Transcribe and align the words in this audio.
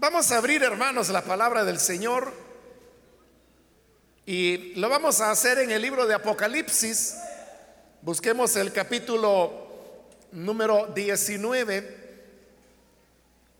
Vamos 0.00 0.30
a 0.30 0.38
abrir, 0.38 0.62
hermanos, 0.62 1.08
la 1.08 1.22
palabra 1.22 1.64
del 1.64 1.80
Señor 1.80 2.32
y 4.24 4.74
lo 4.76 4.88
vamos 4.88 5.20
a 5.20 5.32
hacer 5.32 5.58
en 5.58 5.72
el 5.72 5.82
libro 5.82 6.06
de 6.06 6.14
Apocalipsis. 6.14 7.16
Busquemos 8.02 8.54
el 8.54 8.72
capítulo 8.72 10.06
número 10.30 10.86
19, 10.94 11.96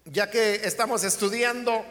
ya 0.05 0.31
que 0.31 0.55
estamos 0.63 1.03
estudiando 1.03 1.85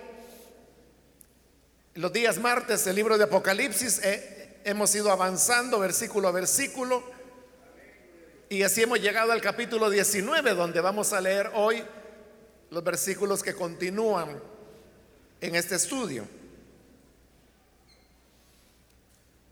los 1.96 2.14
días 2.14 2.38
martes 2.38 2.88
el 2.88 2.96
libro 2.96 3.18
de 3.18 3.26
Apocalipsis. 3.26 4.00
Eh, 4.02 4.62
hemos 4.64 4.96
ido 4.96 5.12
avanzando 5.12 5.78
versículo 5.78 6.30
a 6.30 6.32
versículo 6.32 7.04
y 8.48 8.64
así 8.64 8.84
hemos 8.84 9.02
llegado 9.02 9.34
al 9.34 9.42
capítulo 9.42 9.90
19, 9.90 10.54
donde 10.54 10.80
vamos 10.80 11.12
a 11.12 11.20
leer 11.20 11.52
hoy 11.54 11.84
los 12.70 12.84
versículos 12.84 13.44
que 13.44 13.54
continúan 13.54 14.42
en 15.40 15.56
este 15.56 15.76
estudio. 15.76 16.28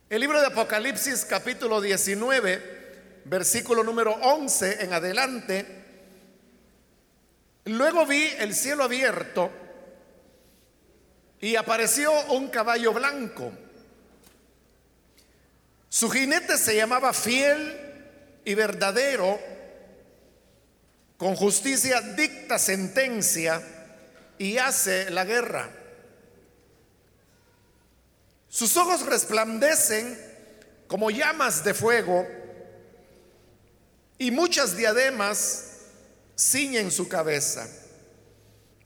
El 0.09 0.21
libro 0.21 0.39
de 0.39 0.47
Apocalipsis 0.47 1.25
capítulo 1.25 1.81
19, 1.81 3.21
versículo 3.25 3.83
número 3.83 4.11
11 4.13 4.83
en 4.83 4.93
adelante. 4.93 5.83
Luego 7.65 8.05
vi 8.05 8.27
el 8.37 8.53
cielo 8.53 8.83
abierto 8.83 9.49
y 11.41 11.55
apareció 11.55 12.11
un 12.31 12.49
caballo 12.49 12.93
blanco. 12.93 13.51
Su 15.89 16.09
jinete 16.09 16.57
se 16.57 16.75
llamaba 16.75 17.13
fiel 17.13 18.41
y 18.43 18.53
verdadero 18.53 19.39
con 21.17 21.35
justicia 21.35 22.01
dicta 22.01 22.59
sentencia 22.59 23.61
y 24.37 24.57
hace 24.57 25.09
la 25.09 25.23
guerra. 25.23 25.69
Sus 28.49 28.75
ojos 28.77 29.05
resplandecen 29.05 30.17
como 30.87 31.09
llamas 31.09 31.63
de 31.63 31.73
fuego 31.73 32.27
y 34.17 34.31
muchas 34.31 34.77
diademas 34.77 35.65
ciñen 36.37 36.91
su 36.91 37.07
cabeza. 37.07 37.67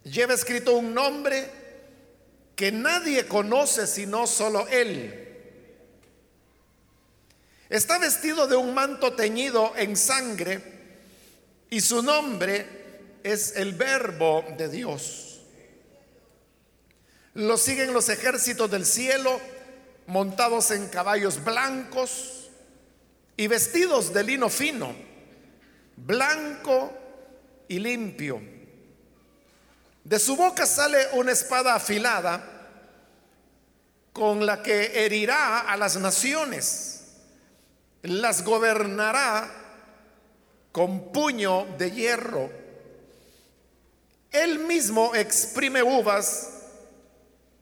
Lleva 0.03 0.33
escrito 0.33 0.75
un 0.75 0.93
nombre 0.93 1.49
que 2.55 2.71
nadie 2.71 3.25
conoce 3.27 3.87
sino 3.87 4.27
solo 4.27 4.67
él. 4.67 5.25
Está 7.69 7.99
vestido 7.99 8.47
de 8.47 8.55
un 8.55 8.73
manto 8.73 9.13
teñido 9.13 9.73
en 9.75 9.95
sangre 9.95 10.78
y 11.69 11.81
su 11.81 12.01
nombre 12.01 12.65
es 13.23 13.55
el 13.55 13.73
verbo 13.73 14.43
de 14.57 14.69
Dios. 14.69 15.41
Lo 17.35 17.57
siguen 17.57 17.93
los 17.93 18.09
ejércitos 18.09 18.69
del 18.71 18.85
cielo 18.85 19.39
montados 20.07 20.71
en 20.71 20.87
caballos 20.87 21.43
blancos 21.43 22.49
y 23.37 23.47
vestidos 23.47 24.11
de 24.13 24.23
lino 24.23 24.49
fino, 24.49 24.93
blanco 25.95 26.91
y 27.67 27.79
limpio. 27.79 28.41
De 30.03 30.17
su 30.17 30.35
boca 30.35 30.65
sale 30.65 30.97
una 31.13 31.31
espada 31.31 31.75
afilada 31.75 32.43
con 34.11 34.45
la 34.45 34.63
que 34.63 35.05
herirá 35.05 35.59
a 35.59 35.77
las 35.77 35.95
naciones, 35.97 37.03
las 38.01 38.43
gobernará 38.43 39.68
con 40.79 41.11
puño 41.11 41.65
de 41.77 41.91
hierro. 41.91 42.49
Él 44.31 44.59
mismo 44.59 45.13
exprime 45.13 45.83
uvas 45.83 46.51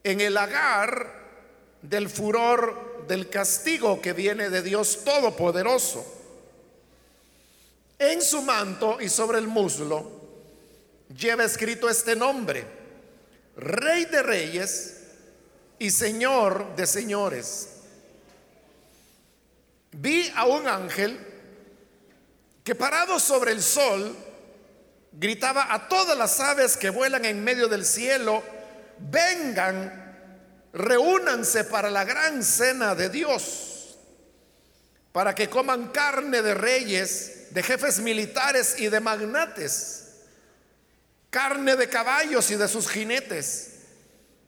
en 0.04 0.22
el 0.22 0.38
agar 0.38 1.16
del 1.82 2.10
furor 2.10 3.08
del 3.08 3.28
castigo 3.28 4.00
que 4.00 4.14
viene 4.14 4.52
de 4.52 4.62
Dios 4.62 5.04
Todopoderoso. 5.04 6.06
En 7.98 8.22
su 8.22 8.44
manto 8.44 9.02
y 9.02 9.10
sobre 9.10 9.40
el 9.40 9.48
muslo 9.48 10.12
lleva 11.18 11.44
escrito 11.44 11.90
este 11.90 12.16
nombre, 12.16 12.66
Rey 13.56 14.06
de 14.06 14.22
Reyes 14.22 14.98
y 15.80 15.90
Señor 15.90 16.76
de 16.76 16.86
Señores. 16.86 17.70
Vi 19.94 20.32
a 20.36 20.46
un 20.46 20.68
ángel 20.68 21.27
que 22.68 22.76
parado 22.76 23.18
sobre 23.18 23.54
el 23.54 23.64
sol 23.64 24.14
gritaba 25.14 25.74
a 25.74 25.88
todas 25.88 26.18
las 26.18 26.38
aves 26.42 26.76
que 26.76 26.90
vuelan 26.90 27.24
en 27.24 27.42
medio 27.42 27.70
del 27.70 27.86
cielo, 27.86 28.44
vengan, 29.00 30.68
reúnanse 30.74 31.64
para 31.64 31.90
la 31.90 32.04
gran 32.04 32.44
cena 32.44 32.94
de 32.94 33.08
Dios, 33.08 33.98
para 35.14 35.34
que 35.34 35.50
coman 35.50 35.94
carne 35.94 36.42
de 36.42 36.54
reyes, 36.56 37.48
de 37.52 37.64
jefes 37.64 38.00
militares 38.00 38.76
y 38.78 38.90
de 38.90 39.00
magnates, 39.00 40.16
carne 41.30 41.78
de 41.78 41.88
caballos 41.88 42.52
y 42.52 42.58
de 42.58 42.68
sus 42.68 42.90
jinetes, 42.90 43.76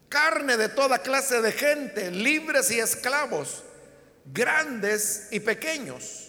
carne 0.09 0.57
de 0.57 0.68
toda 0.68 1.00
clase 1.00 1.41
de 1.41 1.53
gente, 1.53 2.12
libres 2.12 2.69
y 2.69 2.81
esclavos, 2.81 3.63
grandes 4.25 5.30
y 5.31 5.40
pequeños. 5.40 6.28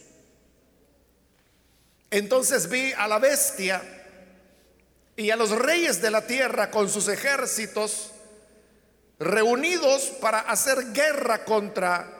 Entonces 2.10 2.68
vi 2.68 2.92
a 2.92 3.06
la 3.06 3.18
bestia 3.18 3.82
y 5.16 5.30
a 5.30 5.36
los 5.36 5.50
reyes 5.50 6.02
de 6.02 6.10
la 6.10 6.26
tierra 6.26 6.70
con 6.70 6.88
sus 6.88 7.08
ejércitos 7.08 8.12
reunidos 9.18 10.04
para 10.20 10.40
hacer 10.40 10.92
guerra 10.92 11.44
contra 11.44 12.10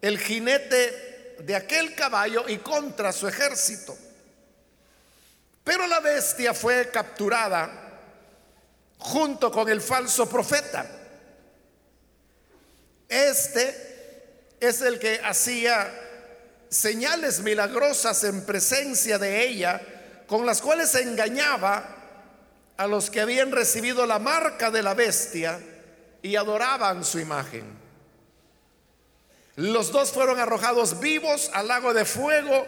el 0.00 0.18
jinete 0.18 1.36
de 1.40 1.54
aquel 1.54 1.94
caballo 1.94 2.48
y 2.48 2.58
contra 2.58 3.12
su 3.12 3.28
ejército. 3.28 3.96
Pero 5.62 5.86
la 5.86 6.00
bestia 6.00 6.54
fue 6.54 6.90
capturada 6.90 8.00
junto 8.98 9.50
con 9.50 9.68
el 9.68 9.80
falso 9.80 10.28
profeta. 10.28 10.86
Este 13.08 14.56
es 14.58 14.80
el 14.80 14.98
que 14.98 15.20
hacía 15.22 16.05
señales 16.68 17.40
milagrosas 17.40 18.24
en 18.24 18.44
presencia 18.44 19.18
de 19.18 19.46
ella, 19.46 19.80
con 20.26 20.46
las 20.46 20.60
cuales 20.60 20.94
engañaba 20.94 21.96
a 22.76 22.86
los 22.86 23.10
que 23.10 23.20
habían 23.20 23.52
recibido 23.52 24.06
la 24.06 24.18
marca 24.18 24.70
de 24.70 24.82
la 24.82 24.94
bestia 24.94 25.60
y 26.22 26.36
adoraban 26.36 27.04
su 27.04 27.18
imagen. 27.18 27.64
Los 29.56 29.90
dos 29.90 30.12
fueron 30.12 30.38
arrojados 30.38 31.00
vivos 31.00 31.50
al 31.54 31.68
lago 31.68 31.94
de 31.94 32.04
fuego 32.04 32.66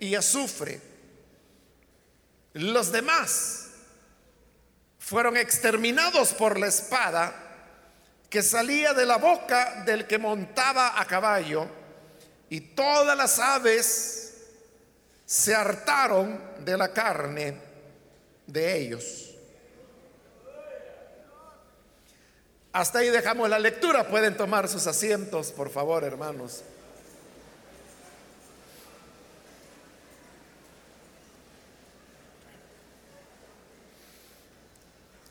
y 0.00 0.14
azufre. 0.14 0.80
Los 2.54 2.90
demás 2.90 3.68
fueron 4.98 5.36
exterminados 5.36 6.32
por 6.32 6.58
la 6.58 6.68
espada 6.68 7.34
que 8.30 8.42
salía 8.42 8.94
de 8.94 9.04
la 9.04 9.16
boca 9.16 9.82
del 9.84 10.06
que 10.06 10.16
montaba 10.16 10.98
a 10.98 11.04
caballo 11.04 11.81
y 12.52 12.60
todas 12.60 13.16
las 13.16 13.38
aves 13.38 14.34
se 15.24 15.54
hartaron 15.54 16.38
de 16.62 16.76
la 16.76 16.92
carne 16.92 17.56
de 18.46 18.76
ellos. 18.76 19.30
Hasta 22.74 22.98
ahí 22.98 23.08
dejamos 23.08 23.48
la 23.48 23.58
lectura. 23.58 24.06
Pueden 24.06 24.36
tomar 24.36 24.68
sus 24.68 24.86
asientos, 24.86 25.50
por 25.50 25.70
favor, 25.70 26.04
hermanos. 26.04 26.62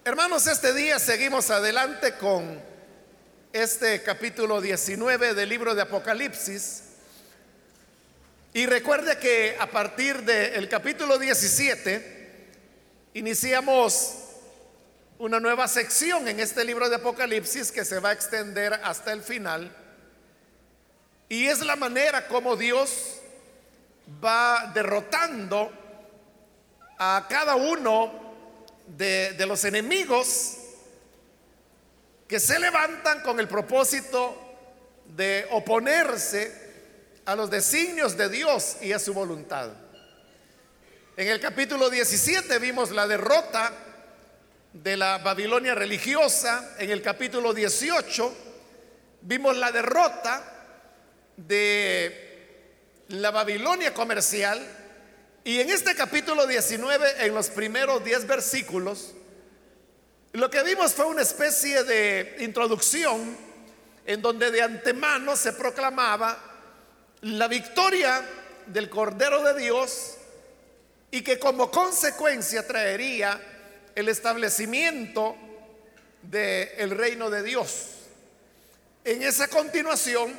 Hermanos, 0.03 0.47
este 0.47 0.73
día 0.73 0.97
seguimos 0.97 1.51
adelante 1.51 2.15
con 2.15 2.59
este 3.53 4.01
capítulo 4.01 4.59
19 4.59 5.35
del 5.35 5.49
libro 5.49 5.75
de 5.75 5.83
Apocalipsis. 5.83 6.85
Y 8.53 8.65
recuerde 8.65 9.17
que 9.17 9.55
a 9.57 9.67
partir 9.67 10.23
del 10.23 10.67
capítulo 10.67 11.17
17 11.17 12.49
iniciamos 13.13 14.17
una 15.19 15.39
nueva 15.39 15.69
sección 15.69 16.27
en 16.27 16.41
este 16.41 16.65
libro 16.65 16.89
de 16.89 16.97
Apocalipsis 16.97 17.71
que 17.71 17.85
se 17.85 17.99
va 17.99 18.09
a 18.09 18.11
extender 18.11 18.73
hasta 18.83 19.13
el 19.13 19.21
final. 19.21 19.73
Y 21.29 21.47
es 21.47 21.61
la 21.61 21.77
manera 21.77 22.27
como 22.27 22.57
Dios 22.57 23.21
va 24.21 24.69
derrotando 24.73 25.71
a 26.99 27.27
cada 27.29 27.55
uno 27.55 28.11
de, 28.85 29.31
de 29.31 29.45
los 29.45 29.63
enemigos 29.63 30.57
que 32.27 32.37
se 32.37 32.59
levantan 32.59 33.21
con 33.21 33.39
el 33.39 33.47
propósito 33.47 34.35
de 35.15 35.47
oponerse 35.51 36.60
a 37.25 37.35
los 37.35 37.49
designios 37.49 38.17
de 38.17 38.29
Dios 38.29 38.77
y 38.81 38.93
a 38.93 38.99
su 38.99 39.13
voluntad. 39.13 39.69
En 41.17 41.27
el 41.27 41.39
capítulo 41.39 41.89
17 41.89 42.57
vimos 42.59 42.91
la 42.91 43.07
derrota 43.07 43.71
de 44.73 44.97
la 44.97 45.17
Babilonia 45.17 45.75
religiosa, 45.75 46.75
en 46.79 46.89
el 46.89 47.01
capítulo 47.01 47.53
18, 47.53 48.33
vimos 49.21 49.57
la 49.57 49.71
derrota 49.71 50.43
de 51.37 52.29
la 53.09 53.31
Babilonia 53.31 53.93
comercial 53.93 54.65
y 55.43 55.59
en 55.59 55.69
este 55.69 55.95
capítulo 55.95 56.47
19, 56.47 57.25
en 57.25 57.33
los 57.33 57.49
primeros 57.49 58.03
10 58.03 58.27
versículos, 58.27 59.13
lo 60.33 60.49
que 60.49 60.63
vimos 60.63 60.93
fue 60.93 61.05
una 61.05 61.23
especie 61.23 61.83
de 61.83 62.37
introducción 62.39 63.35
en 64.05 64.21
donde 64.21 64.49
de 64.49 64.61
antemano 64.61 65.35
se 65.35 65.53
proclamaba 65.53 66.50
la 67.21 67.47
victoria 67.47 68.23
del 68.65 68.89
Cordero 68.89 69.43
de 69.43 69.59
Dios 69.59 70.15
y 71.11 71.21
que 71.21 71.37
como 71.37 71.69
consecuencia 71.69 72.65
traería 72.65 73.39
el 73.93 74.09
establecimiento 74.09 75.35
del 76.23 76.91
reino 76.91 77.29
de 77.29 77.43
Dios. 77.43 77.87
En 79.03 79.21
esa 79.21 79.47
continuación, 79.47 80.33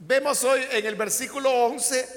vemos 0.00 0.44
hoy 0.44 0.66
en 0.70 0.84
el 0.84 0.96
versículo 0.96 1.50
11 1.66 2.08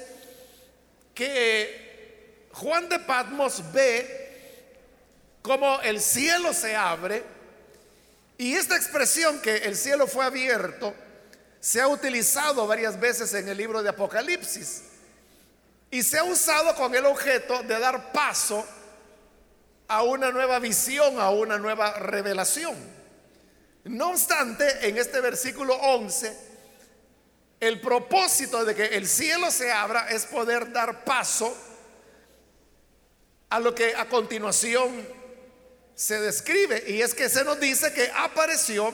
que 1.14 2.48
Juan 2.54 2.90
de 2.90 3.00
Patmos 3.00 3.62
ve 3.72 4.20
como 5.42 5.80
el 5.82 6.00
cielo 6.00 6.54
se 6.54 6.76
abre 6.76 7.24
y 8.38 8.54
esta 8.54 8.76
expresión 8.76 9.42
que 9.42 9.58
el 9.58 9.76
cielo 9.76 10.08
fue 10.08 10.26
abierto 10.26 10.94
se 11.62 11.80
ha 11.80 11.88
utilizado 11.88 12.66
varias 12.66 13.00
veces 13.00 13.34
en 13.36 13.48
el 13.48 13.56
libro 13.56 13.84
de 13.84 13.90
Apocalipsis 13.90 14.82
y 15.92 16.02
se 16.02 16.18
ha 16.18 16.24
usado 16.24 16.74
con 16.76 16.94
el 16.96 17.06
objeto 17.06 17.62
de 17.62 17.78
dar 17.78 18.12
paso 18.12 18.66
a 19.88 20.02
una 20.02 20.32
nueva 20.32 20.58
visión, 20.58 21.20
a 21.20 21.30
una 21.30 21.60
nueva 21.60 21.94
revelación. 21.94 22.76
No 23.84 24.10
obstante, 24.10 24.88
en 24.88 24.98
este 24.98 25.22
versículo 25.22 25.76
11, 25.76 26.36
el 27.60 27.80
propósito 27.80 28.66
de 28.66 28.74
que 28.74 28.86
el 28.98 29.08
cielo 29.08 29.52
se 29.52 29.72
abra 29.72 30.10
es 30.10 30.26
poder 30.26 30.72
dar 30.72 31.04
paso 31.04 31.56
a 33.50 33.60
lo 33.60 33.76
que 33.76 33.96
a 33.96 34.10
continuación 34.10 35.08
se 35.94 36.20
describe. 36.22 36.86
Y 36.88 37.04
es 37.04 37.14
que 37.14 37.30
se 37.30 37.44
nos 37.44 37.60
dice 37.60 37.94
que 37.94 38.10
apareció 38.16 38.92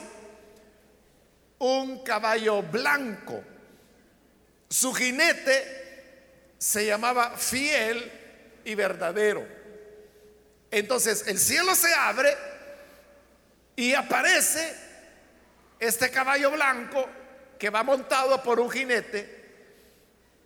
un 1.58 2.02
caballo 2.04 2.62
blanco. 2.62 3.42
Su 4.68 4.92
jinete 4.92 5.76
se 6.58 6.86
llamaba 6.86 7.36
fiel 7.36 8.12
y 8.64 8.74
verdadero. 8.74 9.46
Entonces 10.70 11.24
el 11.26 11.38
cielo 11.38 11.74
se 11.74 11.92
abre 11.94 12.36
y 13.76 13.94
aparece 13.94 14.74
este 15.78 16.10
caballo 16.10 16.50
blanco 16.50 17.08
que 17.58 17.70
va 17.70 17.82
montado 17.82 18.42
por 18.42 18.60
un 18.60 18.70
jinete. 18.70 19.38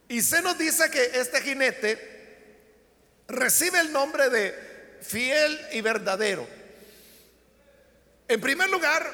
Y 0.09 0.21
se 0.21 0.43
nos 0.43 0.59
dice 0.59 0.91
que 0.91 1.03
este 1.15 1.41
jinete 1.41 2.13
recibe 3.29 3.81
el 3.81 3.93
nombre 3.93 4.29
de 4.29 4.99
fiel 5.01 5.59
y 5.73 5.81
verdadero. 5.81 6.47
En 8.29 8.41
primer 8.41 8.71
lugar, 8.71 9.11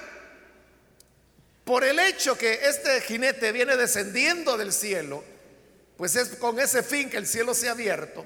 por 1.68 1.84
el 1.84 1.98
hecho 1.98 2.38
que 2.38 2.66
este 2.66 3.02
jinete 3.02 3.52
viene 3.52 3.76
descendiendo 3.76 4.56
del 4.56 4.72
cielo, 4.72 5.22
pues 5.98 6.16
es 6.16 6.30
con 6.36 6.58
ese 6.58 6.82
fin 6.82 7.10
que 7.10 7.18
el 7.18 7.26
cielo 7.26 7.54
se 7.54 7.68
ha 7.68 7.72
abierto 7.72 8.24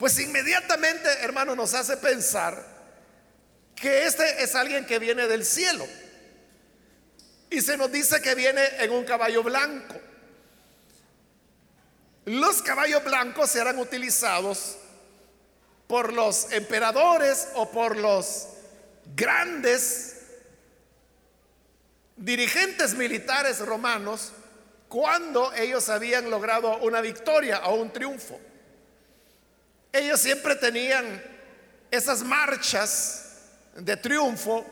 pues 0.00 0.18
inmediatamente, 0.18 1.10
hermano, 1.20 1.54
nos 1.54 1.74
hace 1.74 1.94
pensar 1.98 2.64
que 3.76 4.06
este 4.06 4.42
es 4.42 4.54
alguien 4.54 4.86
que 4.86 4.98
viene 4.98 5.26
del 5.26 5.44
cielo. 5.44 5.86
Y 7.50 7.60
se 7.60 7.76
nos 7.76 7.92
dice 7.92 8.22
que 8.22 8.34
viene 8.34 8.64
en 8.78 8.92
un 8.92 9.04
caballo 9.04 9.42
blanco. 9.42 9.94
Los 12.24 12.62
caballos 12.62 13.04
blancos 13.04 13.50
serán 13.50 13.78
utilizados 13.78 14.78
por 15.86 16.14
los 16.14 16.50
emperadores 16.50 17.48
o 17.52 17.70
por 17.70 17.94
los 17.98 18.48
grandes 19.14 20.19
dirigentes 22.20 22.94
militares 22.94 23.60
romanos 23.60 24.32
cuando 24.88 25.52
ellos 25.54 25.88
habían 25.88 26.28
logrado 26.30 26.76
una 26.78 27.00
victoria 27.00 27.60
o 27.64 27.76
un 27.76 27.90
triunfo. 27.90 28.38
Ellos 29.90 30.20
siempre 30.20 30.54
tenían 30.56 31.22
esas 31.90 32.22
marchas 32.22 33.48
de 33.74 33.96
triunfo 33.96 34.66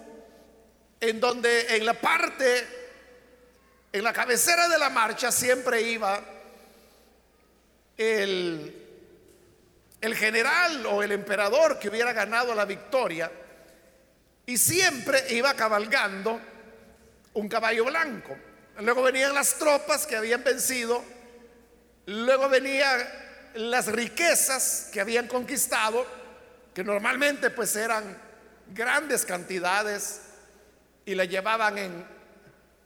en 1.01 1.19
donde 1.21 1.77
en 1.77 1.87
la 1.87 1.95
parte, 1.95 2.67
en 3.93 4.05
la 4.05 4.13
cabecera 4.13 4.69
de 4.69 4.79
la 4.79 4.91
marcha 4.91 5.33
siempre 5.33 5.81
iba 5.81 6.23
el, 7.97 8.87
el 10.03 10.15
general 10.15 10.85
o 10.85 11.03
el 11.03 11.13
emperador 11.13 11.79
que 11.79 11.89
hubiera 11.89 12.13
ganado 12.13 12.55
la 12.55 12.67
victoria 12.67 13.33
y 14.45 14.59
siempre 14.59 15.25
iba 15.31 15.55
cabalgando 15.55 16.41
un 17.39 17.49
caballo 17.49 17.85
blanco. 17.85 18.37
Luego 18.81 19.03
venían 19.03 19.33
las 19.33 19.55
tropas 19.55 20.07
que 20.07 20.17
habían 20.17 20.43
vencido, 20.43 21.05
luego 22.07 22.49
venía 22.49 23.51
las 23.55 23.87
riquezas 23.87 24.89
que 24.93 25.01
habían 25.01 25.29
conquistado, 25.29 26.05
que 26.75 26.83
normalmente 26.83 27.51
pues 27.51 27.77
eran 27.77 28.05
grandes 28.75 29.25
cantidades 29.25 30.21
y 31.05 31.15
la 31.15 31.25
llevaban 31.27 31.79
en 31.79 32.07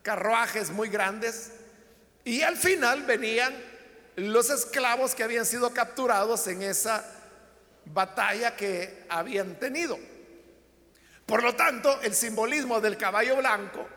carruajes 0.02 0.70
muy 0.70 0.88
grandes, 0.90 1.52
y 2.24 2.42
al 2.42 2.56
final 2.58 3.04
venían 3.04 3.54
los 4.16 4.50
esclavos 4.50 5.14
que 5.14 5.24
habían 5.24 5.46
sido 5.46 5.72
capturados 5.72 6.46
en 6.46 6.60
esa 6.62 7.04
batalla 7.86 8.54
que 8.54 9.06
habían 9.08 9.58
tenido. 9.58 9.98
Por 11.24 11.42
lo 11.42 11.54
tanto, 11.54 12.02
el 12.02 12.14
simbolismo 12.14 12.82
del 12.82 12.98
caballo 12.98 13.36
blanco 13.36 13.88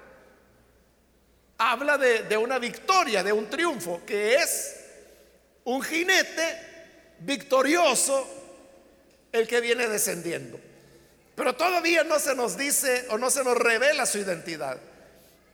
habla 1.58 1.98
de, 1.98 2.24
de 2.24 2.38
una 2.38 2.60
victoria, 2.60 3.24
de 3.24 3.32
un 3.32 3.50
triunfo, 3.50 4.02
que 4.06 4.36
es 4.36 4.76
un 5.66 5.82
jinete 5.82 6.60
victorioso 7.20 8.28
el 9.32 9.48
que 9.48 9.62
viene 9.62 9.88
descendiendo. 9.88 10.60
Pero 11.36 11.56
todavía 11.56 12.04
no 12.04 12.20
se 12.20 12.36
nos 12.36 12.58
dice 12.58 13.06
o 13.10 13.18
no 13.18 13.30
se 13.30 13.44
nos 13.44 13.58
revela 13.58 14.06
su 14.06 14.20
identidad. 14.20 14.78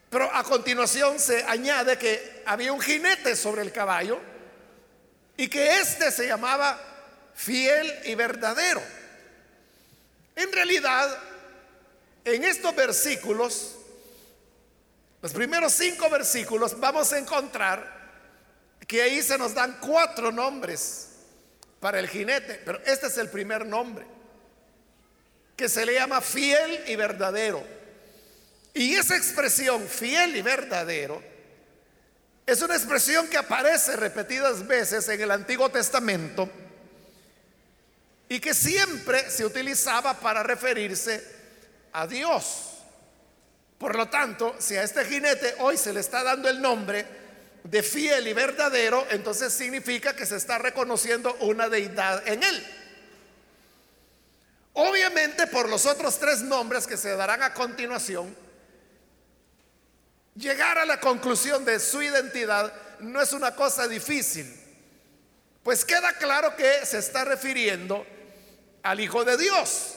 Pero 0.09 0.29
a 0.33 0.43
continuación 0.43 1.19
se 1.19 1.43
añade 1.43 1.97
que 1.97 2.43
había 2.45 2.73
un 2.73 2.81
jinete 2.81 3.35
sobre 3.35 3.61
el 3.61 3.71
caballo 3.71 4.19
y 5.37 5.47
que 5.47 5.79
éste 5.79 6.11
se 6.11 6.27
llamaba 6.27 6.79
fiel 7.33 7.91
y 8.05 8.13
verdadero. 8.15 8.81
En 10.35 10.51
realidad, 10.51 11.17
en 12.25 12.43
estos 12.43 12.75
versículos, 12.75 13.77
los 15.21 15.33
primeros 15.33 15.73
cinco 15.73 16.09
versículos, 16.09 16.79
vamos 16.79 17.13
a 17.13 17.19
encontrar 17.19 18.01
que 18.87 19.01
ahí 19.01 19.21
se 19.21 19.37
nos 19.37 19.53
dan 19.53 19.77
cuatro 19.79 20.31
nombres 20.31 21.09
para 21.79 21.99
el 21.99 22.07
jinete, 22.07 22.61
pero 22.65 22.81
este 22.85 23.07
es 23.07 23.17
el 23.17 23.29
primer 23.29 23.65
nombre, 23.65 24.05
que 25.55 25.69
se 25.69 25.85
le 25.85 25.93
llama 25.93 26.21
fiel 26.21 26.83
y 26.87 26.95
verdadero. 26.95 27.63
Y 28.73 28.95
esa 28.95 29.15
expresión, 29.15 29.87
fiel 29.87 30.35
y 30.35 30.41
verdadero, 30.41 31.21
es 32.45 32.61
una 32.61 32.75
expresión 32.75 33.27
que 33.27 33.37
aparece 33.37 33.95
repetidas 33.95 34.65
veces 34.65 35.07
en 35.09 35.21
el 35.21 35.31
Antiguo 35.31 35.69
Testamento 35.69 36.49
y 38.27 38.39
que 38.39 38.53
siempre 38.53 39.29
se 39.29 39.45
utilizaba 39.45 40.19
para 40.19 40.41
referirse 40.41 41.23
a 41.93 42.07
Dios. 42.07 42.70
Por 43.81 43.95
lo 43.95 44.07
tanto, 44.09 44.55
si 44.59 44.77
a 44.77 44.83
este 44.83 45.03
jinete 45.05 45.55
hoy 45.57 45.75
se 45.75 45.91
le 45.91 46.01
está 46.01 46.21
dando 46.21 46.47
el 46.47 46.61
nombre 46.61 47.03
de 47.63 47.81
fiel 47.81 48.27
y 48.27 48.33
verdadero, 48.33 49.07
entonces 49.09 49.51
significa 49.51 50.15
que 50.15 50.27
se 50.27 50.35
está 50.35 50.59
reconociendo 50.59 51.35
una 51.39 51.67
deidad 51.67 52.27
en 52.27 52.43
él. 52.43 52.67
Obviamente 54.73 55.47
por 55.47 55.67
los 55.67 55.88
otros 55.88 56.19
tres 56.19 56.43
nombres 56.43 56.85
que 56.85 56.95
se 56.95 57.15
darán 57.15 57.41
a 57.41 57.55
continuación, 57.55 58.38
llegar 60.35 60.77
a 60.77 60.85
la 60.85 61.00
conclusión 61.00 61.65
de 61.65 61.79
su 61.79 62.03
identidad 62.03 62.71
no 63.00 63.19
es 63.19 63.33
una 63.33 63.55
cosa 63.55 63.88
difícil, 63.88 64.45
pues 65.63 65.83
queda 65.83 66.13
claro 66.19 66.55
que 66.55 66.85
se 66.85 67.00
está 67.00 67.25
refiriendo 67.25 68.05
al 68.83 69.00
Hijo 69.00 69.25
de 69.25 69.38
Dios, 69.38 69.95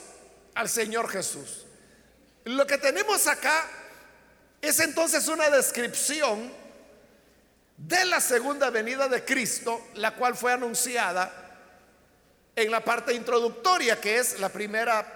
al 0.54 0.70
Señor 0.70 1.10
Jesús. 1.10 1.63
Lo 2.44 2.66
que 2.66 2.78
tenemos 2.78 3.26
acá 3.26 3.66
es 4.60 4.78
entonces 4.80 5.28
una 5.28 5.48
descripción 5.48 6.52
de 7.76 8.04
la 8.04 8.20
segunda 8.20 8.70
venida 8.70 9.08
de 9.08 9.24
Cristo, 9.24 9.88
la 9.94 10.14
cual 10.14 10.36
fue 10.36 10.52
anunciada 10.52 11.32
en 12.54 12.70
la 12.70 12.84
parte 12.84 13.14
introductoria, 13.14 14.00
que 14.00 14.18
es 14.18 14.38
la 14.38 14.48
primera 14.48 15.06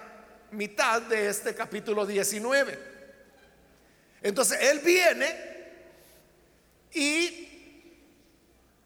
mitad 0.51 1.01
de 1.03 1.29
este 1.29 1.53
capítulo 1.53 2.05
19. 2.05 2.77
Entonces 4.23 4.59
Él 4.61 4.79
viene 4.79 5.49
y 6.93 7.47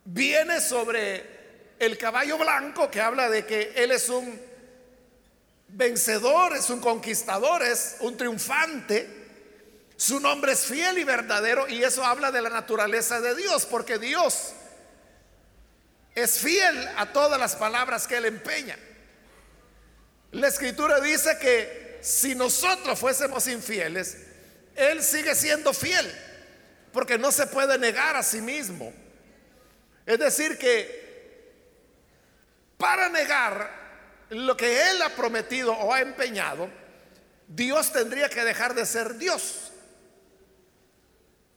viene 0.05 0.59
sobre 0.59 1.75
el 1.79 1.97
caballo 1.97 2.37
blanco 2.37 2.91
que 2.91 3.01
habla 3.01 3.29
de 3.29 3.45
que 3.45 3.73
Él 3.75 3.91
es 3.91 4.09
un 4.09 4.52
vencedor, 5.73 6.55
es 6.55 6.69
un 6.69 6.79
conquistador, 6.79 7.63
es 7.63 7.97
un 7.99 8.15
triunfante. 8.15 9.21
Su 9.95 10.19
nombre 10.19 10.53
es 10.53 10.61
fiel 10.61 10.97
y 10.97 11.03
verdadero 11.03 11.67
y 11.67 11.83
eso 11.83 12.03
habla 12.03 12.31
de 12.31 12.41
la 12.41 12.49
naturaleza 12.49 13.21
de 13.21 13.35
Dios, 13.35 13.65
porque 13.65 13.99
Dios 13.99 14.53
es 16.15 16.39
fiel 16.39 16.87
a 16.97 17.11
todas 17.11 17.39
las 17.39 17.55
palabras 17.55 18.07
que 18.07 18.17
Él 18.17 18.25
empeña. 18.25 18.77
La 20.31 20.47
escritura 20.47 20.99
dice 20.99 21.37
que 21.39 21.99
si 22.01 22.35
nosotros 22.35 22.99
fuésemos 22.99 23.47
infieles, 23.47 24.17
Él 24.75 25.03
sigue 25.03 25.35
siendo 25.35 25.73
fiel, 25.73 26.11
porque 26.91 27.17
no 27.17 27.31
se 27.31 27.47
puede 27.47 27.77
negar 27.77 28.15
a 28.15 28.23
sí 28.23 28.41
mismo. 28.41 28.93
Es 30.05 30.19
decir, 30.19 30.57
que 30.57 31.03
para 32.77 33.09
negar 33.09 33.82
lo 34.33 34.57
que 34.57 34.89
Él 34.89 35.01
ha 35.01 35.09
prometido 35.09 35.73
o 35.73 35.93
ha 35.93 36.01
empeñado, 36.01 36.69
Dios 37.47 37.91
tendría 37.91 38.29
que 38.29 38.43
dejar 38.43 38.73
de 38.73 38.85
ser 38.85 39.15
Dios. 39.15 39.71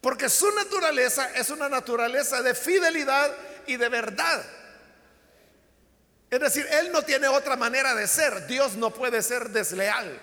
Porque 0.00 0.28
su 0.28 0.50
naturaleza 0.52 1.30
es 1.34 1.50
una 1.50 1.68
naturaleza 1.68 2.42
de 2.42 2.54
fidelidad 2.54 3.34
y 3.66 3.76
de 3.76 3.88
verdad. 3.88 4.44
Es 6.30 6.40
decir, 6.40 6.66
Él 6.70 6.92
no 6.92 7.02
tiene 7.02 7.28
otra 7.28 7.56
manera 7.56 7.94
de 7.94 8.06
ser. 8.06 8.46
Dios 8.46 8.76
no 8.76 8.92
puede 8.92 9.22
ser 9.22 9.50
desleal. 9.50 10.20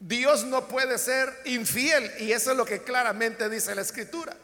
Dios 0.00 0.44
no 0.44 0.66
puede 0.68 0.98
ser 0.98 1.32
infiel. 1.44 2.10
Y 2.18 2.32
eso 2.32 2.52
es 2.52 2.56
lo 2.56 2.64
que 2.64 2.82
claramente 2.82 3.48
dice 3.48 3.74
la 3.74 3.82
Escritura. 3.82 4.36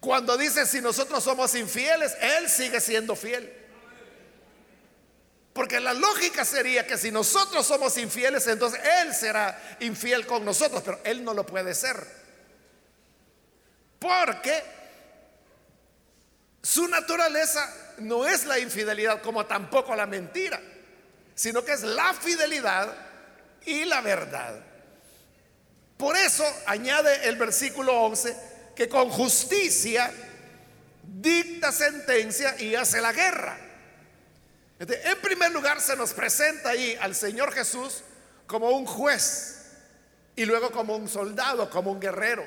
Cuando 0.00 0.36
dice 0.36 0.66
si 0.66 0.80
nosotros 0.80 1.22
somos 1.22 1.54
infieles, 1.54 2.16
Él 2.20 2.48
sigue 2.48 2.80
siendo 2.80 3.14
fiel. 3.14 3.61
Porque 5.52 5.80
la 5.80 5.92
lógica 5.92 6.44
sería 6.44 6.86
que 6.86 6.96
si 6.96 7.10
nosotros 7.10 7.66
somos 7.66 7.96
infieles, 7.98 8.46
entonces 8.46 8.80
Él 9.02 9.14
será 9.14 9.76
infiel 9.80 10.26
con 10.26 10.44
nosotros, 10.44 10.82
pero 10.84 11.00
Él 11.04 11.22
no 11.22 11.34
lo 11.34 11.44
puede 11.44 11.74
ser. 11.74 12.06
Porque 13.98 14.62
su 16.62 16.88
naturaleza 16.88 17.68
no 17.98 18.26
es 18.26 18.46
la 18.46 18.58
infidelidad 18.58 19.20
como 19.20 19.44
tampoco 19.44 19.94
la 19.94 20.06
mentira, 20.06 20.60
sino 21.34 21.64
que 21.64 21.72
es 21.72 21.82
la 21.82 22.14
fidelidad 22.14 22.94
y 23.66 23.84
la 23.84 24.00
verdad. 24.00 24.58
Por 25.98 26.16
eso 26.16 26.44
añade 26.66 27.28
el 27.28 27.36
versículo 27.36 27.92
11 28.02 28.36
que 28.74 28.88
con 28.88 29.10
justicia 29.10 30.12
dicta 31.02 31.70
sentencia 31.70 32.60
y 32.60 32.74
hace 32.74 33.00
la 33.00 33.12
guerra. 33.12 33.71
En 34.88 35.20
primer 35.20 35.52
lugar 35.52 35.80
se 35.80 35.94
nos 35.94 36.12
presenta 36.12 36.70
ahí 36.70 36.98
al 37.00 37.14
Señor 37.14 37.52
Jesús 37.52 38.02
como 38.48 38.70
un 38.70 38.84
juez 38.84 39.58
y 40.34 40.44
luego 40.44 40.72
como 40.72 40.96
un 40.96 41.08
soldado, 41.08 41.70
como 41.70 41.92
un 41.92 42.00
guerrero. 42.00 42.44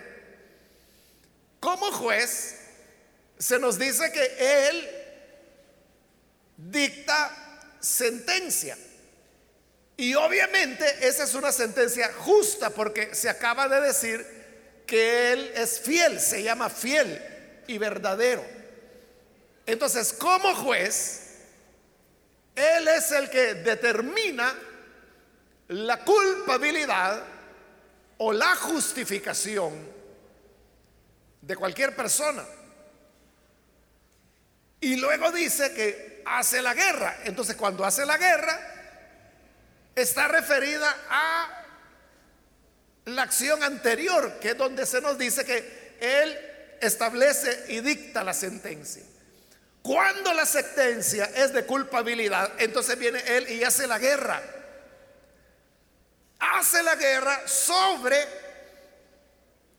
Como 1.62 1.92
juez 1.94 2.58
se 3.38 3.58
nos 3.58 3.80
dice 3.80 4.12
que 4.12 4.68
Él 4.68 4.90
dicta 6.58 7.72
sentencia. 7.80 8.78
Y 9.96 10.14
obviamente 10.16 11.08
esa 11.08 11.24
es 11.24 11.36
una 11.36 11.54
sentencia 11.54 12.12
justa 12.18 12.70
porque 12.70 13.16
se 13.16 13.30
acaba 13.30 13.70
de 13.70 13.80
decir 13.80 14.84
que 14.86 15.32
Él 15.32 15.54
es 15.56 15.80
fiel, 15.80 16.20
se 16.20 16.44
llama 16.44 16.70
fiel 16.70 17.64
y 17.68 17.78
verdadero. 17.78 18.46
Entonces, 19.66 20.12
como 20.12 20.54
juez, 20.54 21.25
Él 22.56 22.88
es 22.88 23.12
el 23.12 23.30
que 23.30 23.56
determina 23.56 24.54
la 25.68 26.04
culpabilidad 26.04 27.24
o 28.18 28.32
la 28.32 28.56
justificación 28.56 29.74
de 31.42 31.56
cualquier 31.56 31.96
persona. 31.96 32.44
Y 34.80 34.96
luego 34.96 35.32
dice 35.32 35.74
que 35.74 36.24
hace 36.26 36.62
la 36.62 36.74
guerra. 36.74 37.20
Entonces 37.26 37.56
cuando 37.56 37.84
hace 37.84 38.06
la 38.06 38.18
guerra, 38.18 38.60
está 39.96 40.28
referida 40.28 40.96
a 41.10 41.66
la 43.06 43.22
acción 43.24 43.64
anterior, 43.64 44.40
que 44.40 44.52
es 44.52 44.58
donde 44.58 44.86
se 44.86 45.02
nos 45.02 45.18
dice 45.18 45.46
que 45.46 45.98
Él 46.00 46.38
establece 46.82 47.66
y 47.70 47.80
dicta 47.82 48.24
la 48.24 48.34
sentencia. 48.34 49.04
Cuando 49.86 50.34
la 50.34 50.48
sentencia 50.48 51.26
es 51.26 51.54
de 51.54 51.64
culpabilidad, 51.64 52.54
entonces 52.58 52.98
viene 52.98 53.20
Él 53.20 53.48
y 53.52 53.64
hace 53.64 53.86
la 53.86 54.00
guerra. 54.00 54.42
Hace 56.40 56.82
la 56.82 56.96
guerra 56.96 57.48
sobre 57.48 58.18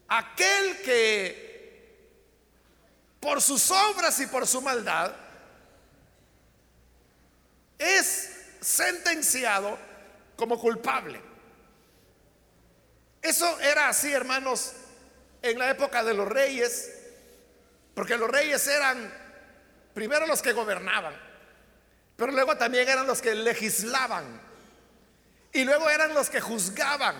aquel 0.06 0.80
que 0.82 1.46
por 3.18 3.42
sus 3.42 3.68
obras 3.72 4.20
y 4.20 4.28
por 4.28 4.46
su 4.46 4.62
maldad, 4.62 5.12
es 7.76 8.30
sentenciado 8.60 9.76
como 10.36 10.56
culpable. 10.60 11.20
Eso 13.22 13.58
era 13.58 13.88
así, 13.88 14.12
hermanos, 14.12 14.72
en 15.42 15.58
la 15.58 15.68
época 15.68 16.04
de 16.04 16.14
los 16.14 16.28
reyes, 16.28 16.92
porque 17.92 18.16
los 18.16 18.30
reyes 18.30 18.64
eran 18.68 19.25
primero 19.96 20.26
los 20.26 20.42
que 20.42 20.52
gobernaban, 20.52 21.14
pero 22.16 22.30
luego 22.30 22.54
también 22.58 22.86
eran 22.86 23.06
los 23.06 23.22
que 23.22 23.34
legislaban, 23.34 24.42
y 25.54 25.64
luego 25.64 25.88
eran 25.88 26.12
los 26.12 26.28
que 26.28 26.38
juzgaban. 26.38 27.16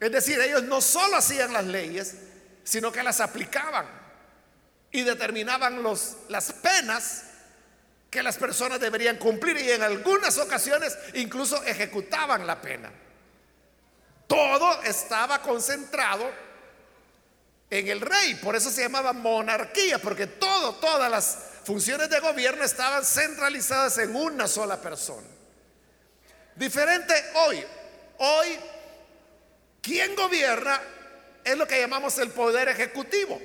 Es 0.00 0.10
decir, 0.10 0.40
ellos 0.40 0.64
no 0.64 0.80
solo 0.80 1.14
hacían 1.14 1.52
las 1.52 1.64
leyes, 1.64 2.16
sino 2.64 2.90
que 2.90 3.04
las 3.04 3.20
aplicaban 3.20 3.86
y 4.90 5.02
determinaban 5.02 5.80
las 6.28 6.52
penas 6.54 7.22
que 8.10 8.20
las 8.20 8.36
personas 8.36 8.80
deberían 8.80 9.16
cumplir 9.16 9.56
y 9.60 9.70
en 9.70 9.84
algunas 9.84 10.38
ocasiones 10.38 10.98
incluso 11.14 11.62
ejecutaban 11.62 12.48
la 12.48 12.60
pena. 12.60 12.90
Todo 14.26 14.82
estaba 14.82 15.40
concentrado 15.40 16.28
en 17.70 17.86
el 17.86 18.00
rey, 18.00 18.34
por 18.42 18.56
eso 18.56 18.72
se 18.72 18.82
llamaba 18.82 19.12
monarquía, 19.12 20.00
porque 20.00 20.26
todo, 20.26 20.74
todas 20.80 21.08
las 21.08 21.47
funciones 21.68 22.08
de 22.08 22.18
gobierno 22.20 22.64
estaban 22.64 23.04
centralizadas 23.04 23.98
en 23.98 24.16
una 24.16 24.48
sola 24.48 24.80
persona. 24.80 25.26
Diferente 26.56 27.12
hoy, 27.34 27.62
hoy 28.16 28.58
quien 29.82 30.16
gobierna 30.16 30.80
es 31.44 31.58
lo 31.58 31.68
que 31.68 31.78
llamamos 31.78 32.16
el 32.16 32.30
poder 32.30 32.68
ejecutivo 32.68 33.38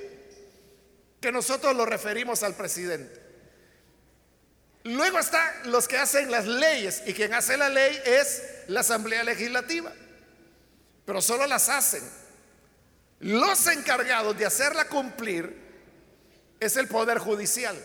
que 1.20 1.30
nosotros 1.30 1.76
lo 1.76 1.84
referimos 1.84 2.42
al 2.42 2.54
presidente. 2.54 3.20
Luego 4.84 5.18
están 5.18 5.70
los 5.70 5.86
que 5.86 5.98
hacen 5.98 6.30
las 6.30 6.46
leyes 6.46 7.02
y 7.04 7.12
quien 7.12 7.34
hace 7.34 7.58
la 7.58 7.68
ley 7.68 8.00
es 8.06 8.42
la 8.68 8.80
Asamblea 8.80 9.22
Legislativa, 9.22 9.92
pero 11.04 11.20
solo 11.20 11.46
las 11.46 11.68
hacen. 11.68 12.02
Los 13.20 13.66
encargados 13.66 14.38
de 14.38 14.46
hacerla 14.46 14.86
cumplir 14.88 15.54
es 16.58 16.78
el 16.78 16.88
Poder 16.88 17.18
Judicial. 17.18 17.76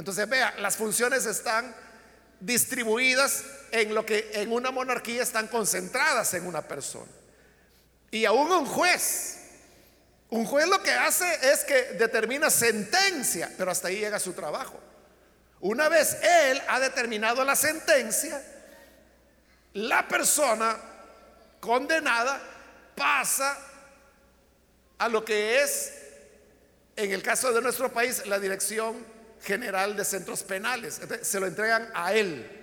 Entonces, 0.00 0.28
vea, 0.28 0.54
las 0.58 0.76
funciones 0.76 1.26
están 1.26 1.72
distribuidas 2.40 3.44
en 3.70 3.94
lo 3.94 4.04
que 4.04 4.30
en 4.34 4.50
una 4.50 4.72
monarquía 4.72 5.22
están 5.22 5.46
concentradas 5.46 6.34
en 6.34 6.46
una 6.46 6.62
persona. 6.62 7.10
Y 8.10 8.24
aún 8.24 8.50
un 8.50 8.66
juez 8.66 9.40
un 10.30 10.46
juez 10.46 10.68
lo 10.68 10.80
que 10.80 10.92
hace 10.92 11.52
es 11.52 11.64
que 11.64 11.94
determina 11.94 12.50
sentencia, 12.50 13.52
pero 13.58 13.70
hasta 13.70 13.88
ahí 13.88 13.98
llega 13.98 14.20
su 14.20 14.32
trabajo. 14.32 14.80
Una 15.60 15.88
vez 15.88 16.16
él 16.22 16.62
ha 16.68 16.78
determinado 16.78 17.44
la 17.44 17.56
sentencia, 17.56 18.40
la 19.74 20.06
persona 20.06 20.76
condenada 21.58 22.40
pasa 22.94 23.58
a 24.98 25.08
lo 25.08 25.24
que 25.24 25.62
es, 25.62 25.94
en 26.94 27.10
el 27.10 27.22
caso 27.22 27.52
de 27.52 27.60
nuestro 27.60 27.92
país, 27.92 28.24
la 28.26 28.38
Dirección 28.38 29.04
General 29.42 29.96
de 29.96 30.04
Centros 30.04 30.42
Penales. 30.42 31.00
se 31.22 31.40
lo 31.40 31.46
entregan 31.46 31.90
a 31.94 32.12
él. 32.12 32.58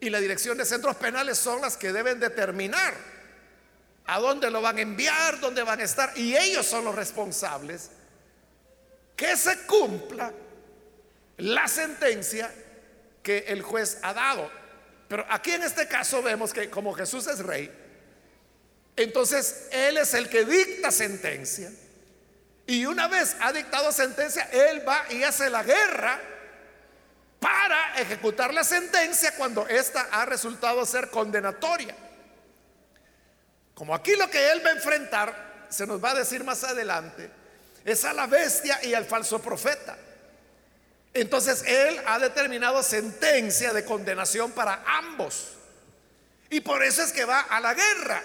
Y 0.00 0.10
la 0.10 0.20
Dirección 0.20 0.56
de 0.56 0.64
Centros 0.64 0.96
Penales 0.96 1.38
son 1.38 1.60
las 1.60 1.76
que 1.76 1.92
deben 1.92 2.20
determinar 2.20 2.94
a 4.06 4.18
dónde 4.18 4.50
lo 4.50 4.62
van 4.62 4.78
a 4.78 4.80
enviar, 4.80 5.38
dónde 5.40 5.62
van 5.62 5.80
a 5.80 5.84
estar. 5.84 6.16
Y 6.16 6.36
ellos 6.36 6.66
son 6.66 6.84
los 6.84 6.94
responsables 6.94 7.90
que 9.14 9.36
se 9.36 9.66
cumpla 9.66 10.32
la 11.36 11.68
sentencia 11.68 12.50
que 13.22 13.44
el 13.48 13.62
juez 13.62 13.98
ha 14.02 14.14
dado. 14.14 14.50
Pero 15.08 15.26
aquí 15.28 15.50
en 15.50 15.62
este 15.62 15.86
caso 15.86 16.22
vemos 16.22 16.52
que 16.52 16.70
como 16.70 16.94
Jesús 16.94 17.26
es 17.26 17.40
rey, 17.40 17.70
entonces 18.96 19.68
Él 19.72 19.98
es 19.98 20.14
el 20.14 20.28
que 20.28 20.44
dicta 20.44 20.90
sentencia. 20.90 21.70
Y 22.70 22.86
una 22.86 23.08
vez 23.08 23.34
ha 23.40 23.52
dictado 23.52 23.90
sentencia, 23.90 24.48
Él 24.52 24.88
va 24.88 25.04
y 25.10 25.24
hace 25.24 25.50
la 25.50 25.64
guerra 25.64 26.20
para 27.40 27.98
ejecutar 28.00 28.54
la 28.54 28.62
sentencia 28.62 29.34
cuando 29.34 29.66
ésta 29.66 30.06
ha 30.12 30.24
resultado 30.24 30.86
ser 30.86 31.10
condenatoria. 31.10 31.96
Como 33.74 33.92
aquí 33.92 34.14
lo 34.14 34.30
que 34.30 34.52
Él 34.52 34.64
va 34.64 34.70
a 34.70 34.74
enfrentar, 34.74 35.66
se 35.68 35.84
nos 35.84 36.02
va 36.02 36.12
a 36.12 36.14
decir 36.14 36.44
más 36.44 36.62
adelante, 36.62 37.28
es 37.84 38.04
a 38.04 38.12
la 38.12 38.28
bestia 38.28 38.78
y 38.84 38.94
al 38.94 39.04
falso 39.04 39.42
profeta. 39.42 39.98
Entonces 41.12 41.64
Él 41.66 42.00
ha 42.06 42.20
determinado 42.20 42.84
sentencia 42.84 43.72
de 43.72 43.84
condenación 43.84 44.52
para 44.52 44.84
ambos. 44.86 45.54
Y 46.50 46.60
por 46.60 46.84
eso 46.84 47.02
es 47.02 47.10
que 47.10 47.24
va 47.24 47.40
a 47.40 47.58
la 47.58 47.74
guerra. 47.74 48.22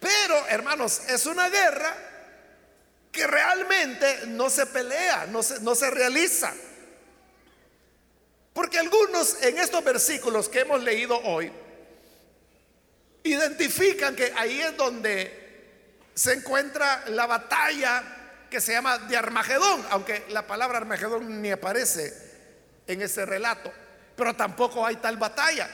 Pero, 0.00 0.48
hermanos, 0.48 1.02
es 1.06 1.26
una 1.26 1.48
guerra 1.48 2.08
que 3.12 3.26
realmente 3.26 4.26
no 4.28 4.48
se 4.48 4.64
pelea, 4.66 5.26
no 5.26 5.42
se, 5.42 5.60
no 5.60 5.74
se 5.74 5.90
realiza. 5.90 6.52
Porque 8.54 8.78
algunos 8.78 9.42
en 9.42 9.58
estos 9.58 9.84
versículos 9.84 10.48
que 10.48 10.60
hemos 10.60 10.82
leído 10.82 11.18
hoy 11.18 11.52
identifican 13.22 14.16
que 14.16 14.32
ahí 14.36 14.60
es 14.60 14.76
donde 14.76 15.40
se 16.14 16.32
encuentra 16.32 17.04
la 17.08 17.26
batalla 17.26 18.02
que 18.50 18.60
se 18.60 18.72
llama 18.72 18.98
de 18.98 19.16
Armagedón, 19.16 19.86
aunque 19.90 20.24
la 20.28 20.46
palabra 20.46 20.78
Armagedón 20.78 21.40
ni 21.40 21.50
aparece 21.50 22.12
en 22.86 23.00
ese 23.00 23.24
relato, 23.24 23.72
pero 24.16 24.34
tampoco 24.34 24.84
hay 24.84 24.96
tal 24.96 25.16
batalla, 25.16 25.70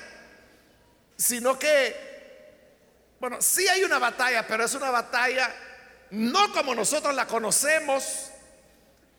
sino 1.17 1.59
que 1.59 2.09
bueno, 3.19 3.43
sí 3.43 3.67
hay 3.67 3.83
una 3.83 3.99
batalla, 3.99 4.47
pero 4.47 4.65
es 4.65 4.75
una 4.75 4.91
batalla 4.91 5.53
no 6.11 6.53
como 6.53 6.75
nosotros 6.75 7.15
la 7.15 7.27
conocemos 7.27 8.31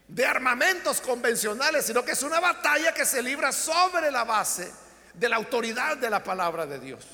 de 0.07 0.25
armamentos 0.25 1.01
convencionales, 1.01 1.85
sino 1.85 2.03
que 2.03 2.13
es 2.13 2.23
una 2.23 2.39
batalla 2.39 2.93
que 2.93 3.05
se 3.05 3.21
libra 3.21 3.51
sobre 3.51 4.09
la 4.09 4.23
base 4.23 4.71
de 5.13 5.29
la 5.29 5.35
autoridad 5.35 5.97
de 5.97 6.09
la 6.09 6.23
palabra 6.23 6.65
de 6.65 6.79
Dios. 6.79 7.05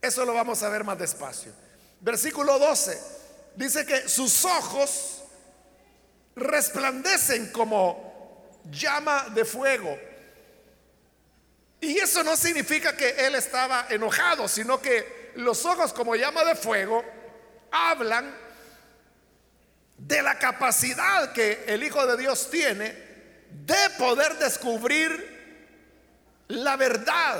Eso 0.00 0.24
lo 0.24 0.34
vamos 0.34 0.62
a 0.62 0.68
ver 0.68 0.84
más 0.84 0.98
despacio. 0.98 1.52
Versículo 2.00 2.58
12 2.58 3.00
dice 3.56 3.86
que 3.86 4.08
sus 4.08 4.44
ojos 4.44 5.22
resplandecen 6.34 7.50
como 7.52 8.60
llama 8.70 9.26
de 9.30 9.44
fuego. 9.44 9.98
Y 11.80 11.98
eso 11.98 12.24
no 12.24 12.36
significa 12.36 12.96
que 12.96 13.10
él 13.26 13.36
estaba 13.36 13.86
enojado, 13.88 14.48
sino 14.48 14.80
que 14.80 15.32
los 15.36 15.64
ojos 15.64 15.92
como 15.92 16.16
llama 16.16 16.44
de 16.44 16.56
fuego 16.56 17.04
hablan 17.70 18.47
de 19.98 20.22
la 20.22 20.38
capacidad 20.38 21.32
que 21.32 21.64
el 21.66 21.82
Hijo 21.82 22.06
de 22.06 22.16
Dios 22.16 22.48
tiene 22.50 23.08
de 23.50 23.90
poder 23.98 24.38
descubrir 24.38 25.36
la 26.48 26.76
verdad 26.76 27.38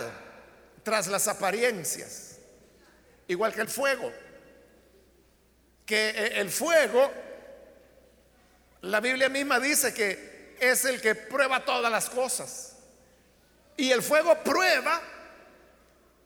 tras 0.82 1.06
las 1.06 1.28
apariencias. 1.28 2.38
Igual 3.28 3.54
que 3.54 3.60
el 3.60 3.68
fuego. 3.68 4.12
Que 5.86 6.10
eh, 6.10 6.40
el 6.40 6.50
fuego, 6.50 7.12
la 8.82 9.00
Biblia 9.00 9.28
misma 9.28 9.60
dice 9.60 9.94
que 9.94 10.56
es 10.60 10.84
el 10.84 11.00
que 11.00 11.14
prueba 11.14 11.64
todas 11.64 11.90
las 11.90 12.10
cosas. 12.10 12.76
Y 13.76 13.92
el 13.92 14.02
fuego 14.02 14.42
prueba 14.42 15.00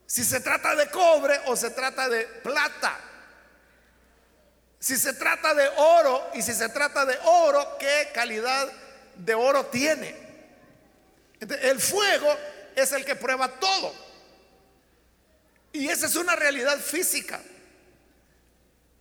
si 0.05 0.23
se 0.23 0.39
trata 0.39 0.75
de 0.75 0.89
cobre 0.89 1.39
o 1.45 1.55
se 1.55 1.69
trata 1.69 2.09
de 2.09 2.25
plata. 2.25 2.99
Si 4.83 4.97
se 4.97 5.13
trata 5.13 5.53
de 5.53 5.65
oro 5.77 6.29
y 6.33 6.41
si 6.41 6.51
se 6.51 6.67
trata 6.67 7.05
de 7.05 7.17
oro, 7.23 7.77
¿qué 7.79 8.09
calidad 8.13 8.69
de 9.15 9.33
oro 9.33 9.67
tiene? 9.67 10.13
el 11.39 11.79
fuego 11.79 12.37
es 12.75 12.91
el 12.91 13.05
que 13.05 13.15
prueba 13.15 13.47
todo. 13.47 13.95
Y 15.71 15.87
esa 15.87 16.07
es 16.07 16.17
una 16.17 16.35
realidad 16.35 16.77
física. 16.79 17.39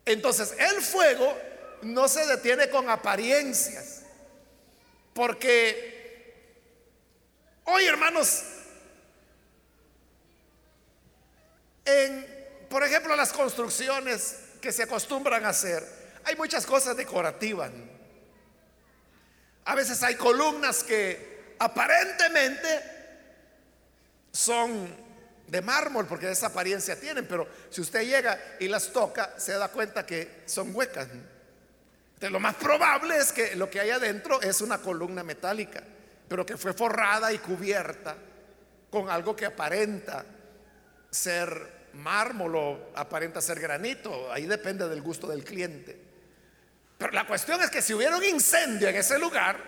Entonces, 0.04 0.54
el 0.56 0.80
fuego 0.82 1.36
no 1.82 2.06
se 2.06 2.26
detiene 2.26 2.70
con 2.70 2.88
apariencias. 2.88 4.02
Porque 5.12 6.44
hoy, 7.64 7.86
hermanos, 7.86 8.44
por 12.68 12.84
ejemplo, 12.84 13.16
las 13.16 13.32
construcciones 13.32 14.41
que 14.62 14.72
se 14.72 14.84
acostumbran 14.84 15.44
a 15.44 15.50
hacer, 15.50 15.84
hay 16.24 16.36
muchas 16.36 16.64
cosas 16.64 16.96
decorativas. 16.96 17.70
A 19.64 19.74
veces 19.74 20.02
hay 20.02 20.14
columnas 20.14 20.82
que 20.84 21.56
aparentemente 21.58 22.68
son 24.30 24.88
de 25.46 25.60
mármol 25.60 26.06
porque 26.06 26.30
esa 26.30 26.46
apariencia 26.46 26.98
tienen, 26.98 27.26
pero 27.26 27.46
si 27.70 27.80
usted 27.80 28.02
llega 28.02 28.38
y 28.60 28.68
las 28.68 28.92
toca, 28.92 29.34
se 29.36 29.52
da 29.52 29.68
cuenta 29.68 30.06
que 30.06 30.42
son 30.46 30.74
huecas. 30.74 31.08
Entonces, 32.14 32.30
lo 32.30 32.40
más 32.40 32.54
probable 32.54 33.18
es 33.18 33.32
que 33.32 33.56
lo 33.56 33.68
que 33.68 33.80
hay 33.80 33.90
adentro 33.90 34.40
es 34.40 34.60
una 34.60 34.78
columna 34.78 35.24
metálica, 35.24 35.82
pero 36.28 36.46
que 36.46 36.56
fue 36.56 36.72
forrada 36.72 37.32
y 37.32 37.38
cubierta 37.38 38.16
con 38.90 39.10
algo 39.10 39.34
que 39.34 39.46
aparenta 39.46 40.24
ser 41.10 41.81
mármol 41.94 42.56
o 42.56 42.90
aparenta 42.94 43.40
ser 43.40 43.60
granito, 43.60 44.32
ahí 44.32 44.46
depende 44.46 44.88
del 44.88 45.02
gusto 45.02 45.26
del 45.26 45.44
cliente. 45.44 45.98
Pero 46.98 47.12
la 47.12 47.26
cuestión 47.26 47.60
es 47.62 47.70
que 47.70 47.82
si 47.82 47.94
hubiera 47.94 48.16
un 48.16 48.24
incendio 48.24 48.88
en 48.88 48.96
ese 48.96 49.18
lugar, 49.18 49.58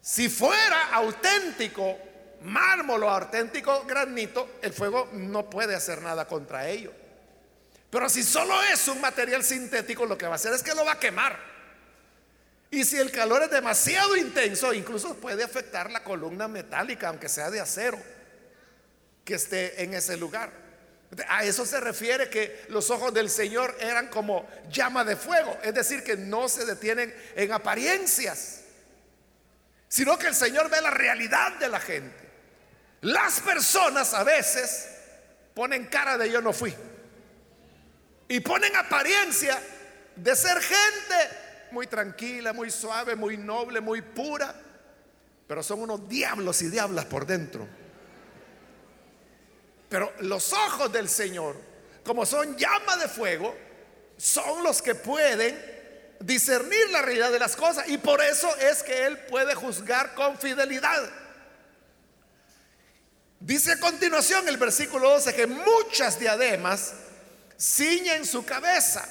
si 0.00 0.28
fuera 0.28 0.94
auténtico 0.94 1.98
mármol 2.42 3.04
o 3.04 3.10
auténtico 3.10 3.84
granito, 3.84 4.58
el 4.62 4.72
fuego 4.72 5.10
no 5.12 5.48
puede 5.48 5.74
hacer 5.74 6.02
nada 6.02 6.26
contra 6.26 6.68
ello. 6.68 6.92
Pero 7.90 8.08
si 8.08 8.22
solo 8.22 8.60
es 8.64 8.88
un 8.88 9.00
material 9.00 9.44
sintético, 9.44 10.04
lo 10.04 10.18
que 10.18 10.26
va 10.26 10.32
a 10.32 10.34
hacer 10.36 10.52
es 10.52 10.62
que 10.62 10.74
lo 10.74 10.84
va 10.84 10.92
a 10.92 10.98
quemar. 10.98 11.38
Y 12.70 12.84
si 12.84 12.96
el 12.98 13.12
calor 13.12 13.42
es 13.42 13.50
demasiado 13.50 14.16
intenso, 14.16 14.74
incluso 14.74 15.14
puede 15.14 15.44
afectar 15.44 15.90
la 15.90 16.02
columna 16.02 16.48
metálica, 16.48 17.08
aunque 17.08 17.28
sea 17.28 17.50
de 17.50 17.60
acero 17.60 17.98
que 19.24 19.34
esté 19.34 19.84
en 19.84 19.94
ese 19.94 20.16
lugar. 20.16 20.63
A 21.28 21.44
eso 21.44 21.66
se 21.66 21.80
refiere 21.80 22.28
que 22.28 22.64
los 22.68 22.90
ojos 22.90 23.12
del 23.12 23.30
Señor 23.30 23.76
eran 23.80 24.08
como 24.08 24.48
llama 24.70 25.04
de 25.04 25.16
fuego, 25.16 25.56
es 25.62 25.74
decir, 25.74 26.02
que 26.02 26.16
no 26.16 26.48
se 26.48 26.64
detienen 26.64 27.14
en 27.36 27.52
apariencias, 27.52 28.62
sino 29.88 30.18
que 30.18 30.28
el 30.28 30.34
Señor 30.34 30.70
ve 30.70 30.80
la 30.80 30.90
realidad 30.90 31.52
de 31.58 31.68
la 31.68 31.80
gente. 31.80 32.24
Las 33.02 33.40
personas 33.40 34.14
a 34.14 34.24
veces 34.24 34.88
ponen 35.54 35.86
cara 35.86 36.16
de 36.18 36.30
yo 36.30 36.40
no 36.40 36.52
fui 36.52 36.74
y 38.28 38.40
ponen 38.40 38.74
apariencia 38.76 39.60
de 40.16 40.34
ser 40.34 40.60
gente 40.60 41.70
muy 41.70 41.86
tranquila, 41.86 42.52
muy 42.52 42.70
suave, 42.70 43.14
muy 43.14 43.36
noble, 43.36 43.80
muy 43.80 44.00
pura, 44.00 44.54
pero 45.46 45.62
son 45.62 45.82
unos 45.82 46.08
diablos 46.08 46.62
y 46.62 46.70
diablas 46.70 47.04
por 47.04 47.26
dentro. 47.26 47.68
Pero 49.94 50.12
los 50.22 50.52
ojos 50.52 50.90
del 50.90 51.08
Señor, 51.08 51.54
como 52.04 52.26
son 52.26 52.56
llama 52.56 52.96
de 52.96 53.06
fuego, 53.06 53.56
son 54.16 54.64
los 54.64 54.82
que 54.82 54.96
pueden 54.96 55.56
discernir 56.18 56.90
la 56.90 57.00
realidad 57.00 57.30
de 57.30 57.38
las 57.38 57.54
cosas. 57.54 57.86
Y 57.86 57.98
por 57.98 58.20
eso 58.20 58.52
es 58.56 58.82
que 58.82 59.06
Él 59.06 59.16
puede 59.26 59.54
juzgar 59.54 60.16
con 60.16 60.36
fidelidad. 60.36 61.08
Dice 63.38 63.70
a 63.70 63.78
continuación 63.78 64.48
el 64.48 64.56
versículo 64.56 65.10
12 65.10 65.32
que 65.32 65.46
muchas 65.46 66.18
diademas 66.18 66.94
ciñen 67.56 68.26
su 68.26 68.44
cabeza. 68.44 69.08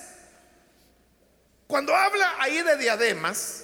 Cuando 1.65 1.95
habla 1.95 2.35
ahí 2.39 2.61
de 2.61 2.75
diademas, 2.75 3.63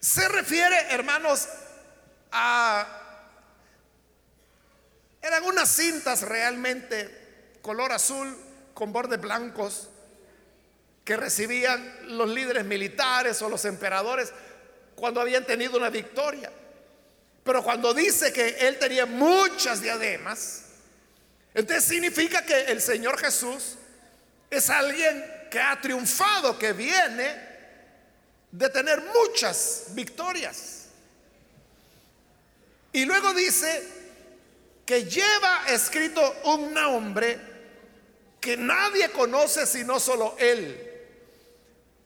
se 0.00 0.28
refiere, 0.30 0.76
hermanos, 0.90 1.48
a 2.32 3.01
eran 5.22 5.44
unas 5.44 5.68
cintas 5.70 6.22
realmente 6.22 7.22
color 7.62 7.92
azul 7.92 8.36
con 8.74 8.92
bordes 8.92 9.20
blancos 9.20 9.88
que 11.04 11.16
recibían 11.16 12.16
los 12.16 12.28
líderes 12.28 12.64
militares 12.64 13.40
o 13.42 13.48
los 13.48 13.64
emperadores 13.64 14.32
cuando 14.96 15.20
habían 15.20 15.46
tenido 15.46 15.76
una 15.76 15.90
victoria. 15.90 16.50
Pero 17.44 17.62
cuando 17.62 17.94
dice 17.94 18.32
que 18.32 18.48
él 18.66 18.78
tenía 18.78 19.06
muchas 19.06 19.80
diademas, 19.80 20.64
entonces 21.54 21.84
significa 21.84 22.44
que 22.44 22.62
el 22.62 22.80
Señor 22.80 23.18
Jesús 23.18 23.76
es 24.50 24.70
alguien 24.70 25.24
que 25.50 25.60
ha 25.60 25.80
triunfado, 25.80 26.58
que 26.58 26.72
viene 26.72 27.52
de 28.50 28.68
tener 28.70 29.02
muchas 29.02 29.86
victorias. 29.90 30.86
Y 32.92 33.04
luego 33.04 33.32
dice 33.34 34.01
que 34.84 35.04
lleva 35.04 35.64
escrito 35.68 36.20
un 36.44 36.74
nombre 36.74 37.38
que 38.40 38.56
nadie 38.56 39.10
conoce 39.10 39.66
sino 39.66 40.00
solo 40.00 40.34
Él. 40.38 40.88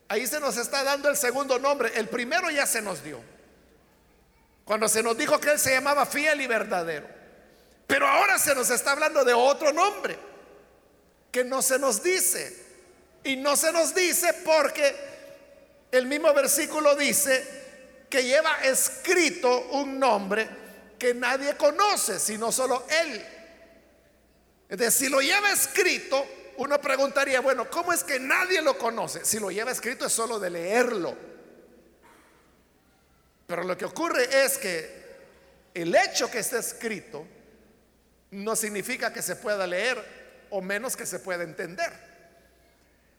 Ahí 0.08 0.26
se 0.26 0.38
nos 0.38 0.56
está 0.56 0.84
dando 0.84 1.08
el 1.08 1.16
segundo 1.16 1.58
nombre. 1.58 1.92
El 1.94 2.08
primero 2.08 2.50
ya 2.50 2.66
se 2.66 2.82
nos 2.82 3.02
dio. 3.02 3.20
Cuando 4.64 4.88
se 4.88 5.02
nos 5.02 5.16
dijo 5.16 5.40
que 5.40 5.52
Él 5.52 5.58
se 5.58 5.72
llamaba 5.72 6.06
fiel 6.06 6.40
y 6.40 6.46
verdadero. 6.46 7.08
Pero 7.86 8.06
ahora 8.06 8.38
se 8.38 8.54
nos 8.54 8.68
está 8.70 8.92
hablando 8.92 9.24
de 9.24 9.32
otro 9.32 9.72
nombre 9.72 10.18
que 11.32 11.44
no 11.44 11.62
se 11.62 11.78
nos 11.78 12.02
dice. 12.02 12.64
Y 13.24 13.36
no 13.36 13.56
se 13.56 13.72
nos 13.72 13.94
dice 13.94 14.32
porque 14.44 14.94
el 15.90 16.06
mismo 16.06 16.32
versículo 16.34 16.94
dice 16.94 18.04
que 18.08 18.22
lleva 18.22 18.58
escrito 18.62 19.68
un 19.72 19.98
nombre 19.98 20.65
que 20.98 21.14
nadie 21.14 21.56
conoce, 21.56 22.18
sino 22.18 22.50
solo 22.52 22.84
Él. 22.88 23.26
Es 24.68 24.78
decir, 24.78 25.06
si 25.06 25.12
lo 25.12 25.20
lleva 25.20 25.52
escrito, 25.52 26.26
uno 26.58 26.80
preguntaría, 26.80 27.40
bueno, 27.40 27.70
¿cómo 27.70 27.92
es 27.92 28.02
que 28.02 28.18
nadie 28.18 28.62
lo 28.62 28.76
conoce? 28.78 29.24
Si 29.24 29.38
lo 29.38 29.50
lleva 29.50 29.70
escrito 29.70 30.06
es 30.06 30.12
solo 30.12 30.38
de 30.38 30.50
leerlo. 30.50 31.16
Pero 33.46 33.62
lo 33.62 33.76
que 33.76 33.84
ocurre 33.84 34.44
es 34.44 34.58
que 34.58 35.06
el 35.74 35.94
hecho 35.94 36.30
que 36.30 36.40
esté 36.40 36.58
escrito 36.58 37.26
no 38.32 38.56
significa 38.56 39.12
que 39.12 39.22
se 39.22 39.36
pueda 39.36 39.66
leer 39.66 40.02
o 40.50 40.60
menos 40.60 40.96
que 40.96 41.06
se 41.06 41.20
pueda 41.20 41.44
entender. 41.44 41.92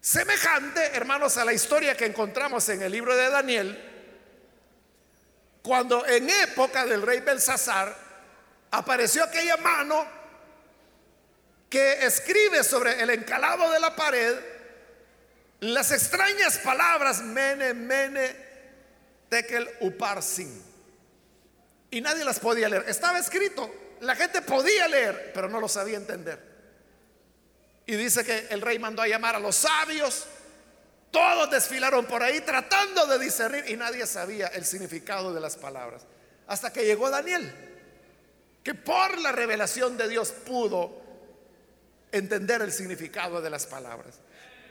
Semejante, 0.01 0.81
hermanos, 0.95 1.37
a 1.37 1.45
la 1.45 1.53
historia 1.53 1.95
que 1.95 2.05
encontramos 2.05 2.67
en 2.69 2.81
el 2.81 2.91
libro 2.91 3.15
de 3.15 3.29
Daniel, 3.29 3.96
cuando 5.67 6.07
en 6.07 6.29
época 6.29 6.85
del 6.85 7.01
rey 7.01 7.19
Belsasar 7.19 7.93
apareció 8.71 9.25
aquella 9.25 9.57
mano 9.57 10.07
que 11.69 12.05
escribe 12.05 12.63
sobre 12.63 13.01
el 13.03 13.09
encalado 13.09 13.69
de 13.69 13.79
la 13.81 13.93
pared 13.93 14.33
las 15.59 15.91
extrañas 15.91 16.59
palabras 16.59 17.21
mene, 17.21 17.73
mene, 17.73 18.33
tekel, 19.27 19.67
uparsin. 19.81 20.63
Y 21.91 21.99
nadie 21.99 22.23
las 22.23 22.39
podía 22.39 22.69
leer. 22.69 22.85
Estaba 22.87 23.19
escrito, 23.19 23.69
la 23.99 24.15
gente 24.15 24.41
podía 24.43 24.87
leer, 24.87 25.31
pero 25.33 25.49
no 25.49 25.59
lo 25.59 25.67
sabía 25.67 25.97
entender. 25.97 26.39
Y 27.85 27.97
dice 27.97 28.23
que 28.23 28.47
el 28.51 28.61
rey 28.61 28.79
mandó 28.79 29.01
a 29.01 29.07
llamar 29.07 29.35
a 29.35 29.39
los 29.39 29.57
sabios 29.57 30.27
todos 31.11 31.49
desfilaron 31.49 32.05
por 32.05 32.21
ahí 32.21 32.41
tratando 32.41 33.05
de 33.07 33.19
discernir 33.19 33.65
y 33.67 33.77
nadie 33.77 34.05
sabía 34.05 34.47
el 34.47 34.65
significado 34.65 35.33
de 35.33 35.39
las 35.39 35.55
palabras. 35.55 36.05
Hasta 36.47 36.71
que 36.71 36.85
llegó 36.85 37.09
Daniel, 37.09 37.53
que 38.63 38.73
por 38.73 39.17
la 39.19 39.31
revelación 39.31 39.97
de 39.97 40.07
Dios 40.09 40.31
pudo 40.31 41.01
entender 42.11 42.61
el 42.61 42.71
significado 42.71 43.41
de 43.41 43.49
las 43.49 43.65
palabras. 43.65 44.15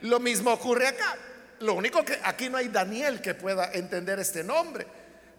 Lo 0.03 0.20
mismo 0.20 0.53
ocurre 0.53 0.88
acá. 0.88 1.16
Lo 1.61 1.75
único 1.75 2.05
que 2.05 2.18
aquí 2.22 2.51
no 2.51 2.59
hay 2.59 2.68
Daniel 2.68 3.20
que 3.22 3.35
pueda 3.35 3.72
entender 3.72 4.18
este 4.18 4.44
nombre, 4.44 4.87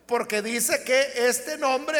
porque 0.08 0.42
dice 0.42 0.84
que 0.84 1.28
este 1.28 1.58
nombre 1.58 1.98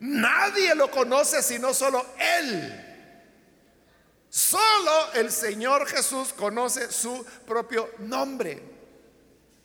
nadie 0.00 0.74
lo 0.74 0.90
conoce 0.90 1.42
sino 1.42 1.74
solo 1.74 2.06
él. 2.38 2.89
Solo 4.30 5.12
el 5.14 5.32
Señor 5.32 5.88
Jesús 5.88 6.32
conoce 6.32 6.92
su 6.92 7.24
propio 7.44 7.90
nombre. 7.98 8.62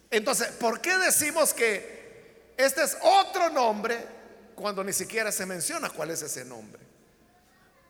Entonces, 0.10 0.48
¿por 0.48 0.82
qué 0.82 0.98
decimos 0.98 1.54
que 1.54 2.54
este 2.58 2.84
es 2.84 2.98
otro 3.02 3.52
nombre 3.52 4.04
cuando 4.56 4.84
ni 4.84 4.92
siquiera 4.92 5.32
se 5.32 5.46
menciona 5.46 5.92
cuál 5.92 6.10
es 6.10 6.24
ese 6.24 6.44
nombre? 6.44 6.82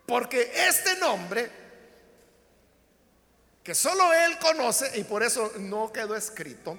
Porque 0.06 0.52
este 0.54 0.98
nombre, 0.98 1.50
que 3.64 3.74
solo 3.74 4.14
Él 4.14 4.38
conoce 4.40 5.00
y 5.00 5.06
por 5.06 5.24
eso 5.24 5.54
no 5.60 5.94
quedó 5.94 6.14
escrito, 6.14 6.78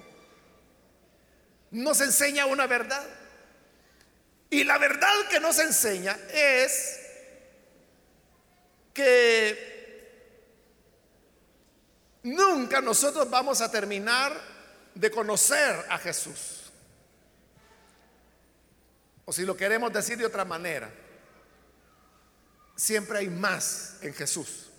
nos 1.71 2.01
enseña 2.01 2.45
una 2.45 2.67
verdad. 2.67 3.03
Y 4.51 4.63
la 4.63 4.77
verdad 4.77 5.27
que 5.31 5.39
nos 5.39 5.57
enseña 5.57 6.17
es 6.31 6.99
que 8.93 9.76
Nunca 12.27 12.81
nosotros 12.81 13.29
vamos 13.29 13.61
a 13.61 13.71
terminar 13.71 14.33
de 14.93 15.09
conocer 15.09 15.85
a 15.89 15.97
Jesús. 15.97 16.71
O 19.23 19.31
si 19.31 19.43
lo 19.43 19.55
queremos 19.55 19.93
decir 19.93 20.17
de 20.17 20.25
otra 20.25 20.43
manera, 20.43 20.91
siempre 22.75 23.19
hay 23.19 23.29
más 23.29 23.95
en 24.01 24.13
Jesús. 24.13 24.69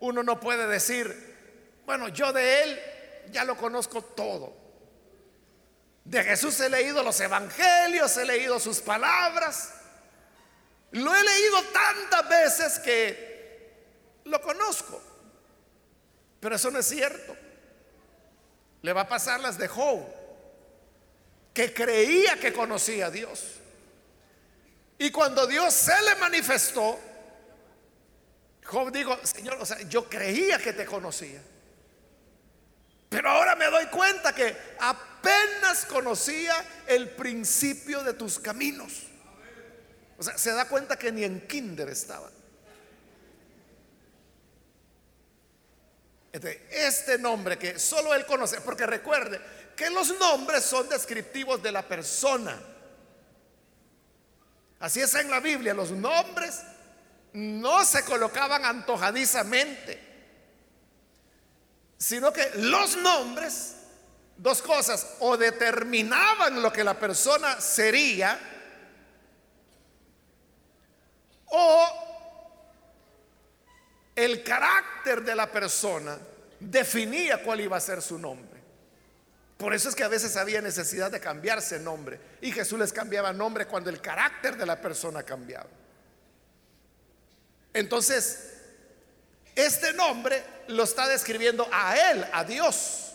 Uno 0.00 0.22
no 0.22 0.38
puede 0.40 0.66
decir, 0.66 1.80
bueno, 1.86 2.08
yo 2.08 2.34
de 2.34 2.64
Él 2.64 2.80
ya 3.30 3.44
lo 3.44 3.56
conozco 3.56 4.02
todo. 4.02 4.54
De 6.04 6.22
Jesús 6.22 6.60
he 6.60 6.68
leído 6.68 7.02
los 7.02 7.18
evangelios, 7.20 8.14
he 8.18 8.26
leído 8.26 8.60
sus 8.60 8.80
palabras. 8.80 9.72
Lo 10.92 11.14
he 11.14 11.24
leído 11.24 11.62
tantas 11.72 12.28
veces 12.28 12.78
que 12.80 14.20
lo 14.24 14.42
conozco. 14.42 15.09
Pero 16.40 16.56
eso 16.56 16.70
no 16.70 16.78
es 16.78 16.86
cierto. 16.86 17.36
Le 18.82 18.92
va 18.92 19.02
a 19.02 19.08
pasar 19.08 19.40
las 19.40 19.58
de 19.58 19.68
Job, 19.68 20.00
que 21.52 21.72
creía 21.74 22.36
que 22.40 22.52
conocía 22.52 23.06
a 23.06 23.10
Dios. 23.10 23.44
Y 24.98 25.10
cuando 25.10 25.46
Dios 25.46 25.72
se 25.72 26.02
le 26.02 26.14
manifestó, 26.16 26.98
Job 28.64 28.90
dijo, 28.90 29.18
Señor, 29.24 29.58
o 29.60 29.66
sea, 29.66 29.80
yo 29.82 30.08
creía 30.08 30.58
que 30.58 30.72
te 30.72 30.86
conocía. 30.86 31.42
Pero 33.08 33.28
ahora 33.28 33.56
me 33.56 33.66
doy 33.66 33.86
cuenta 33.86 34.32
que 34.34 34.56
apenas 34.78 35.84
conocía 35.86 36.54
el 36.86 37.10
principio 37.10 38.02
de 38.04 38.14
tus 38.14 38.38
caminos. 38.38 39.02
O 40.16 40.22
sea, 40.22 40.38
se 40.38 40.52
da 40.52 40.68
cuenta 40.68 40.98
que 40.98 41.10
ni 41.10 41.24
en 41.24 41.46
kinder 41.46 41.88
estaba. 41.88 42.30
Este 46.32 47.18
nombre 47.18 47.58
que 47.58 47.78
solo 47.78 48.14
él 48.14 48.24
conoce, 48.24 48.60
porque 48.60 48.86
recuerde 48.86 49.40
que 49.74 49.90
los 49.90 50.16
nombres 50.18 50.62
son 50.64 50.88
descriptivos 50.88 51.62
de 51.62 51.72
la 51.72 51.82
persona. 51.82 52.56
Así 54.78 55.00
es 55.00 55.14
en 55.14 55.30
la 55.30 55.40
Biblia, 55.40 55.74
los 55.74 55.90
nombres 55.90 56.60
no 57.32 57.84
se 57.84 58.04
colocaban 58.04 58.64
antojadizamente, 58.64 60.00
sino 61.98 62.32
que 62.32 62.50
los 62.56 62.96
nombres, 62.96 63.74
dos 64.36 64.62
cosas, 64.62 65.16
o 65.20 65.36
determinaban 65.36 66.62
lo 66.62 66.72
que 66.72 66.84
la 66.84 66.98
persona 66.98 67.60
sería, 67.60 68.38
o 71.46 72.09
el 74.24 74.42
carácter 74.42 75.22
de 75.22 75.34
la 75.34 75.50
persona 75.50 76.18
definía 76.58 77.42
cuál 77.42 77.60
iba 77.60 77.78
a 77.78 77.80
ser 77.80 78.02
su 78.02 78.18
nombre. 78.18 78.60
Por 79.56 79.72
eso 79.72 79.88
es 79.88 79.94
que 79.94 80.04
a 80.04 80.08
veces 80.08 80.36
había 80.36 80.60
necesidad 80.60 81.10
de 81.10 81.20
cambiarse 81.20 81.78
nombre. 81.78 82.20
Y 82.42 82.52
Jesús 82.52 82.78
les 82.78 82.92
cambiaba 82.92 83.32
nombre 83.32 83.66
cuando 83.66 83.88
el 83.88 84.00
carácter 84.00 84.58
de 84.58 84.66
la 84.66 84.78
persona 84.78 85.22
cambiaba. 85.22 85.70
Entonces, 87.72 88.52
este 89.54 89.94
nombre 89.94 90.42
lo 90.68 90.82
está 90.82 91.08
describiendo 91.08 91.66
a 91.72 92.10
Él, 92.10 92.26
a 92.30 92.44
Dios. 92.44 93.12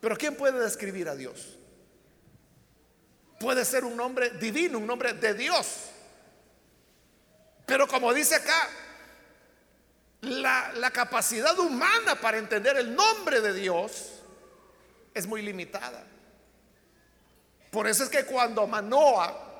Pero 0.00 0.16
¿quién 0.16 0.34
puede 0.34 0.58
describir 0.58 1.08
a 1.08 1.14
Dios? 1.14 1.56
Puede 3.38 3.64
ser 3.64 3.84
un 3.84 3.96
nombre 3.96 4.30
divino, 4.30 4.78
un 4.78 4.86
nombre 4.86 5.12
de 5.12 5.34
Dios. 5.34 5.90
Pero 7.66 7.86
como 7.86 8.12
dice 8.12 8.34
acá, 8.34 8.68
la, 10.22 10.90
capacidad 10.92 11.58
humana 11.58 12.14
para 12.20 12.38
entender 12.38 12.76
el 12.76 12.94
nombre 12.94 13.40
de 13.40 13.52
Dios 13.52 14.12
es 15.14 15.26
muy 15.26 15.42
limitada. 15.42 16.04
Por 17.70 17.88
eso 17.88 18.04
es 18.04 18.08
que 18.08 18.24
cuando 18.24 18.66
Manoa, 18.66 19.50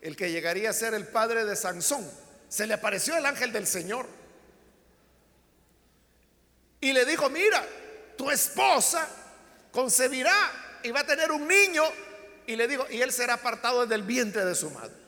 el 0.00 0.16
que 0.16 0.30
llegaría 0.30 0.70
a 0.70 0.72
ser 0.72 0.94
el 0.94 1.06
padre 1.06 1.44
de 1.44 1.56
Sansón, 1.56 2.08
se 2.48 2.66
le 2.66 2.74
apareció 2.74 3.16
el 3.16 3.24
ángel 3.24 3.52
del 3.52 3.66
Señor 3.66 4.06
y 6.80 6.92
le 6.92 7.04
dijo, 7.06 7.30
mira, 7.30 7.64
tu 8.18 8.30
esposa 8.30 9.08
concebirá 9.70 10.80
y 10.82 10.90
va 10.90 11.00
a 11.00 11.06
tener 11.06 11.30
un 11.30 11.48
niño 11.48 11.84
y 12.46 12.56
le 12.56 12.68
dijo, 12.68 12.84
y 12.90 13.00
él 13.00 13.12
será 13.12 13.34
apartado 13.34 13.86
del 13.86 14.02
vientre 14.02 14.44
de 14.44 14.54
su 14.54 14.68
madre. 14.70 15.00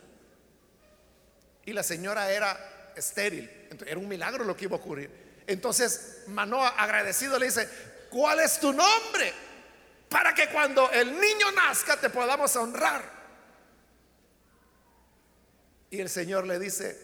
Y 1.66 1.72
la 1.72 1.82
señora 1.82 2.30
era 2.30 2.73
estéril. 2.96 3.68
Era 3.86 3.98
un 3.98 4.08
milagro 4.08 4.44
lo 4.44 4.56
que 4.56 4.64
iba 4.64 4.76
a 4.76 4.80
ocurrir. 4.80 5.24
Entonces 5.46 6.24
Manoa 6.28 6.68
agradecido 6.68 7.38
le 7.38 7.46
dice, 7.46 7.68
¿cuál 8.10 8.40
es 8.40 8.58
tu 8.58 8.72
nombre? 8.72 9.32
Para 10.08 10.34
que 10.34 10.48
cuando 10.48 10.90
el 10.90 11.12
niño 11.12 11.50
nazca 11.52 11.98
te 11.98 12.10
podamos 12.10 12.54
honrar. 12.56 13.02
Y 15.90 16.00
el 16.00 16.08
Señor 16.08 16.46
le 16.46 16.58
dice, 16.58 16.98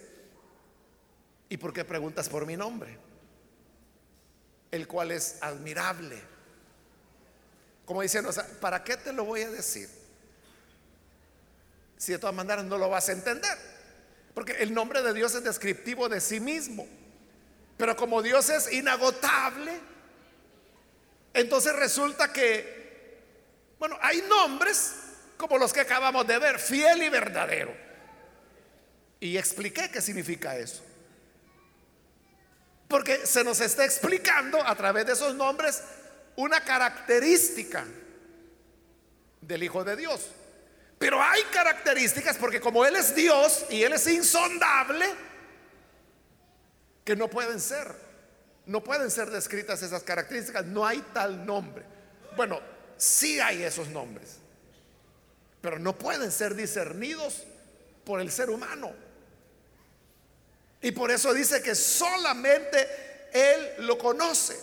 ¿y 1.48 1.56
por 1.56 1.72
qué 1.72 1.84
preguntas 1.84 2.28
por 2.28 2.46
mi 2.46 2.56
nombre? 2.56 2.98
El 4.70 4.86
cual 4.86 5.10
es 5.10 5.38
admirable. 5.40 6.20
Como 7.84 8.02
diciendo, 8.02 8.30
¿para 8.60 8.82
qué 8.84 8.96
te 8.96 9.12
lo 9.12 9.24
voy 9.24 9.42
a 9.42 9.50
decir? 9.50 9.88
Si 11.96 12.12
de 12.12 12.18
todas 12.18 12.34
maneras 12.34 12.64
no 12.64 12.78
lo 12.78 12.88
vas 12.88 13.08
a 13.08 13.12
entender. 13.12 13.58
Porque 14.34 14.52
el 14.52 14.72
nombre 14.72 15.02
de 15.02 15.12
Dios 15.12 15.34
es 15.34 15.44
descriptivo 15.44 16.08
de 16.08 16.20
sí 16.20 16.40
mismo. 16.40 16.86
Pero 17.76 17.96
como 17.96 18.22
Dios 18.22 18.50
es 18.50 18.72
inagotable, 18.72 19.80
entonces 21.32 21.74
resulta 21.74 22.32
que, 22.32 23.22
bueno, 23.78 23.96
hay 24.00 24.22
nombres 24.22 24.94
como 25.36 25.56
los 25.56 25.72
que 25.72 25.80
acabamos 25.80 26.26
de 26.26 26.38
ver, 26.38 26.58
fiel 26.58 27.02
y 27.02 27.08
verdadero. 27.08 27.74
Y 29.20 29.36
expliqué 29.36 29.90
qué 29.90 30.00
significa 30.00 30.56
eso. 30.56 30.82
Porque 32.88 33.26
se 33.26 33.44
nos 33.44 33.60
está 33.60 33.84
explicando 33.84 34.62
a 34.66 34.74
través 34.74 35.06
de 35.06 35.12
esos 35.12 35.34
nombres 35.34 35.82
una 36.36 36.62
característica 36.64 37.86
del 39.40 39.62
Hijo 39.62 39.84
de 39.84 39.96
Dios. 39.96 40.26
Pero 41.00 41.18
hay 41.22 41.44
características 41.44 42.36
porque 42.36 42.60
como 42.60 42.84
Él 42.84 42.94
es 42.94 43.14
Dios 43.14 43.64
y 43.70 43.82
Él 43.82 43.94
es 43.94 44.06
insondable, 44.06 45.06
que 47.02 47.16
no 47.16 47.26
pueden 47.28 47.58
ser, 47.58 47.90
no 48.66 48.84
pueden 48.84 49.10
ser 49.10 49.30
descritas 49.30 49.80
esas 49.80 50.02
características, 50.02 50.66
no 50.66 50.86
hay 50.86 51.02
tal 51.14 51.46
nombre. 51.46 51.84
Bueno, 52.36 52.60
sí 52.98 53.40
hay 53.40 53.62
esos 53.62 53.88
nombres, 53.88 54.36
pero 55.62 55.78
no 55.78 55.96
pueden 55.96 56.30
ser 56.30 56.54
discernidos 56.54 57.44
por 58.04 58.20
el 58.20 58.30
ser 58.30 58.50
humano. 58.50 58.92
Y 60.82 60.92
por 60.92 61.10
eso 61.10 61.32
dice 61.32 61.62
que 61.62 61.74
solamente 61.74 62.86
Él 63.32 63.86
lo 63.86 63.96
conoce. 63.96 64.54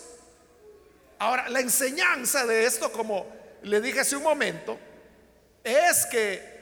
Ahora, 1.17 1.50
la 1.50 1.62
enseñanza 1.62 2.45
de 2.45 2.67
esto, 2.67 2.91
como 2.91 3.26
le 3.63 3.82
dije 3.82 4.02
hace 4.02 4.15
un 4.15 4.21
momento, 4.21 4.78
es 5.63 6.06
que 6.06 6.58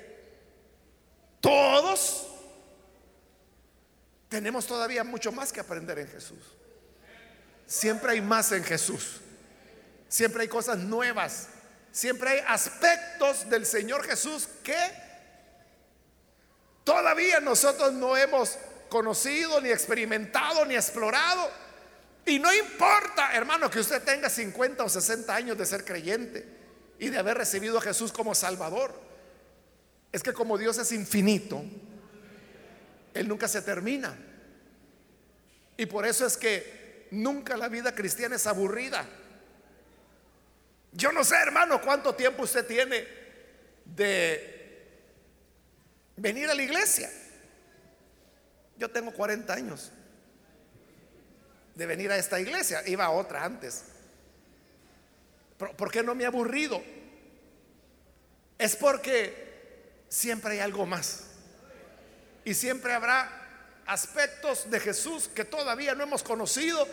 todos 1.41 2.27
tenemos 4.29 4.65
todavía 4.65 5.03
mucho 5.03 5.31
más 5.31 5.53
que 5.53 5.60
aprender 5.60 5.99
en 5.99 6.08
Jesús. 6.08 6.39
Siempre 7.67 8.13
hay 8.13 8.21
más 8.21 8.51
en 8.51 8.63
Jesús. 8.63 9.21
Siempre 10.10 10.43
hay 10.43 10.47
cosas 10.47 10.79
nuevas. 10.79 11.47
Siempre 11.91 12.29
hay 12.29 12.39
aspectos 12.47 13.49
del 13.49 13.65
Señor 13.65 14.03
Jesús 14.03 14.49
que 14.63 14.75
todavía 16.84 17.39
nosotros 17.39 17.93
no 17.93 18.17
hemos 18.17 18.58
conocido, 18.89 19.62
ni 19.62 19.69
experimentado, 19.69 20.65
ni 20.65 20.75
explorado. 20.75 21.49
Y 22.25 22.39
no 22.39 22.51
importa, 22.53 23.34
hermano, 23.34 23.69
que 23.69 23.79
usted 23.79 24.01
tenga 24.03 24.29
50 24.29 24.84
o 24.84 24.89
60 24.89 25.36
años 25.36 25.58
de 25.58 25.65
ser 25.65 25.86
creyente 25.86 26.54
y 26.99 27.10
de 27.10 27.17
haber 27.17 27.38
recibido 27.38 27.77
a 27.77 27.81
Jesús 27.81 28.12
como 28.12 28.36
Salvador. 28.36 28.93
Es 30.12 30.23
que 30.23 30.34
como 30.34 30.58
Dios 30.58 30.77
es 30.77 30.91
infinito, 30.91 31.63
Él 33.13 33.27
nunca 33.27 33.47
se 33.47 33.62
termina. 33.62 34.17
Y 35.77 35.86
por 35.86 36.05
eso 36.05 36.25
es 36.25 36.38
que 36.38 37.08
nunca 37.12 37.58
la 37.58 37.67
vida 37.67 37.93
cristiana 37.93 38.36
es 38.36 38.47
aburrida. 38.47 39.05
Yo 40.93 41.12
no 41.12 41.23
sé, 41.23 41.36
hermano, 41.36 41.81
cuánto 41.81 42.15
tiempo 42.15 42.43
usted 42.43 42.65
tiene 42.65 43.05
de 43.84 44.55
venir 46.15 46.49
a 46.49 46.55
la 46.55 46.63
iglesia. 46.63 47.12
Yo 48.77 48.89
tengo 48.89 49.12
40 49.12 49.53
años 49.53 49.91
de 51.75 51.86
venir 51.86 52.12
a 52.12 52.17
esta 52.17 52.39
iglesia. 52.39 52.81
Iba 52.88 53.05
a 53.05 53.10
otra 53.12 53.43
antes. 53.43 53.84
¿Por 55.57 55.91
qué 55.91 56.03
no 56.03 56.15
me 56.15 56.23
he 56.23 56.27
aburrido? 56.27 56.81
Es 58.57 58.75
porque 58.75 60.03
siempre 60.09 60.53
hay 60.53 60.59
algo 60.59 60.85
más. 60.85 61.23
Y 62.43 62.53
siempre 62.53 62.93
habrá 62.93 63.29
aspectos 63.85 64.69
de 64.69 64.79
Jesús 64.79 65.27
que 65.27 65.45
todavía 65.45 65.95
no 65.95 66.03
hemos 66.03 66.23
conocido 66.23 66.87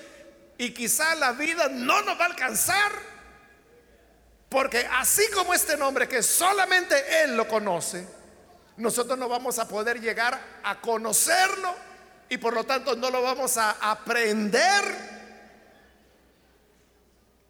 y 0.59 0.73
quizá 0.73 1.15
la 1.15 1.33
vida 1.33 1.69
no 1.69 2.03
nos 2.03 2.19
va 2.19 2.25
a 2.25 2.29
alcanzar 2.29 2.93
porque 4.53 4.87
así 4.99 5.23
como 5.31 5.55
este 5.55 5.79
nombre 5.79 6.07
que 6.07 6.23
solamente 6.23 7.25
Él 7.25 7.39
lo 7.39 7.49
conoce, 7.49 8.07
nosotros 8.77 9.19
no 9.19 9.27
vamos 9.27 9.59
a 9.59 9.67
poder 9.67 9.99
llegar 9.99 10.39
a 10.63 10.79
conocerlo 10.79 11.75
y 12.29 12.37
por 12.37 12.53
lo 12.53 12.65
tanto 12.65 12.95
no 12.95 13.09
lo 13.09 13.23
vamos 13.23 13.57
a 13.57 13.71
aprender. 13.81 15.22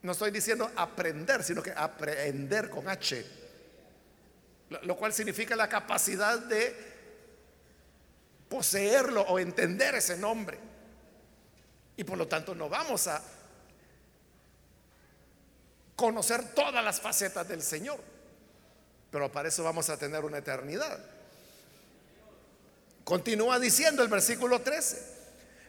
No 0.03 0.12
estoy 0.12 0.31
diciendo 0.31 0.71
aprender, 0.75 1.45
sino 1.45 1.62
que 1.62 1.71
aprender 1.71 2.69
con 2.69 2.88
H, 2.88 3.25
lo 4.83 4.97
cual 4.97 5.12
significa 5.12 5.55
la 5.55 5.69
capacidad 5.69 6.38
de 6.38 6.93
poseerlo 8.49 9.23
o 9.23 9.38
entender 9.38 9.95
ese 9.95 10.17
nombre. 10.19 10.59
Y 11.97 12.05
por 12.05 12.19
lo 12.19 12.27
tanto 12.27 12.55
no 12.55 12.69
vamos 12.69 13.07
a 13.07 13.23
conocer 15.95 16.53
todas 16.55 16.83
las 16.85 17.01
facetas 17.01 17.47
del 17.47 17.62
Señor. 17.62 18.01
Pero 19.11 19.31
para 19.31 19.49
eso 19.49 19.62
vamos 19.62 19.88
a 19.88 19.97
tener 19.97 20.25
una 20.25 20.38
eternidad. 20.38 20.99
Continúa 23.05 23.59
diciendo 23.59 24.03
el 24.03 24.09
versículo 24.09 24.61
13. 24.62 25.12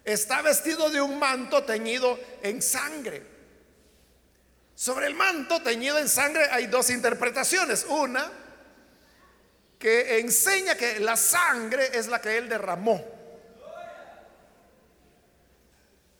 Está 0.05 0.41
vestido 0.41 0.89
de 0.89 1.01
un 1.01 1.19
manto 1.19 1.63
teñido 1.63 2.19
en 2.41 2.61
sangre. 2.61 3.32
Sobre 4.83 5.07
el 5.07 5.15
manto 5.15 5.61
teñido 5.61 5.97
en 5.97 6.09
sangre 6.09 6.49
hay 6.51 6.67
dos 6.67 6.89
interpretaciones. 6.89 7.85
Una 7.87 8.29
que 9.79 10.19
enseña 10.19 10.75
que 10.75 10.99
la 10.99 11.15
sangre 11.15 11.97
es 11.97 12.07
la 12.07 12.19
que 12.19 12.37
él 12.37 12.49
derramó. 12.49 13.01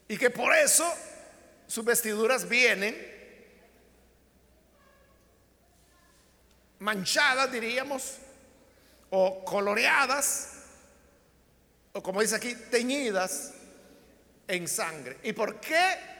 Y 0.07 0.17
que 0.17 0.29
por 0.29 0.55
eso 0.55 0.89
sus 1.67 1.83
vestiduras 1.83 2.47
vienen 2.47 2.95
manchadas, 6.79 7.51
diríamos, 7.51 8.15
o 9.09 9.43
coloreadas, 9.43 10.53
o 11.91 12.01
como 12.01 12.21
dice 12.21 12.37
aquí, 12.37 12.55
teñidas 12.71 13.51
en 14.47 14.69
sangre. 14.69 15.17
¿Y 15.23 15.33
por 15.33 15.59
qué 15.59 16.12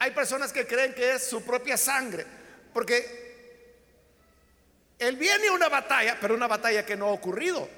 hay 0.00 0.12
personas 0.12 0.50
que 0.50 0.66
creen 0.66 0.94
que 0.94 1.12
es 1.12 1.28
su 1.28 1.44
propia 1.44 1.76
sangre? 1.76 2.24
Porque 2.72 3.30
él 4.98 5.16
viene 5.16 5.48
a 5.48 5.52
una 5.52 5.68
batalla, 5.68 6.16
pero 6.18 6.34
una 6.34 6.48
batalla 6.48 6.86
que 6.86 6.96
no 6.96 7.06
ha 7.06 7.12
ocurrido. 7.12 7.68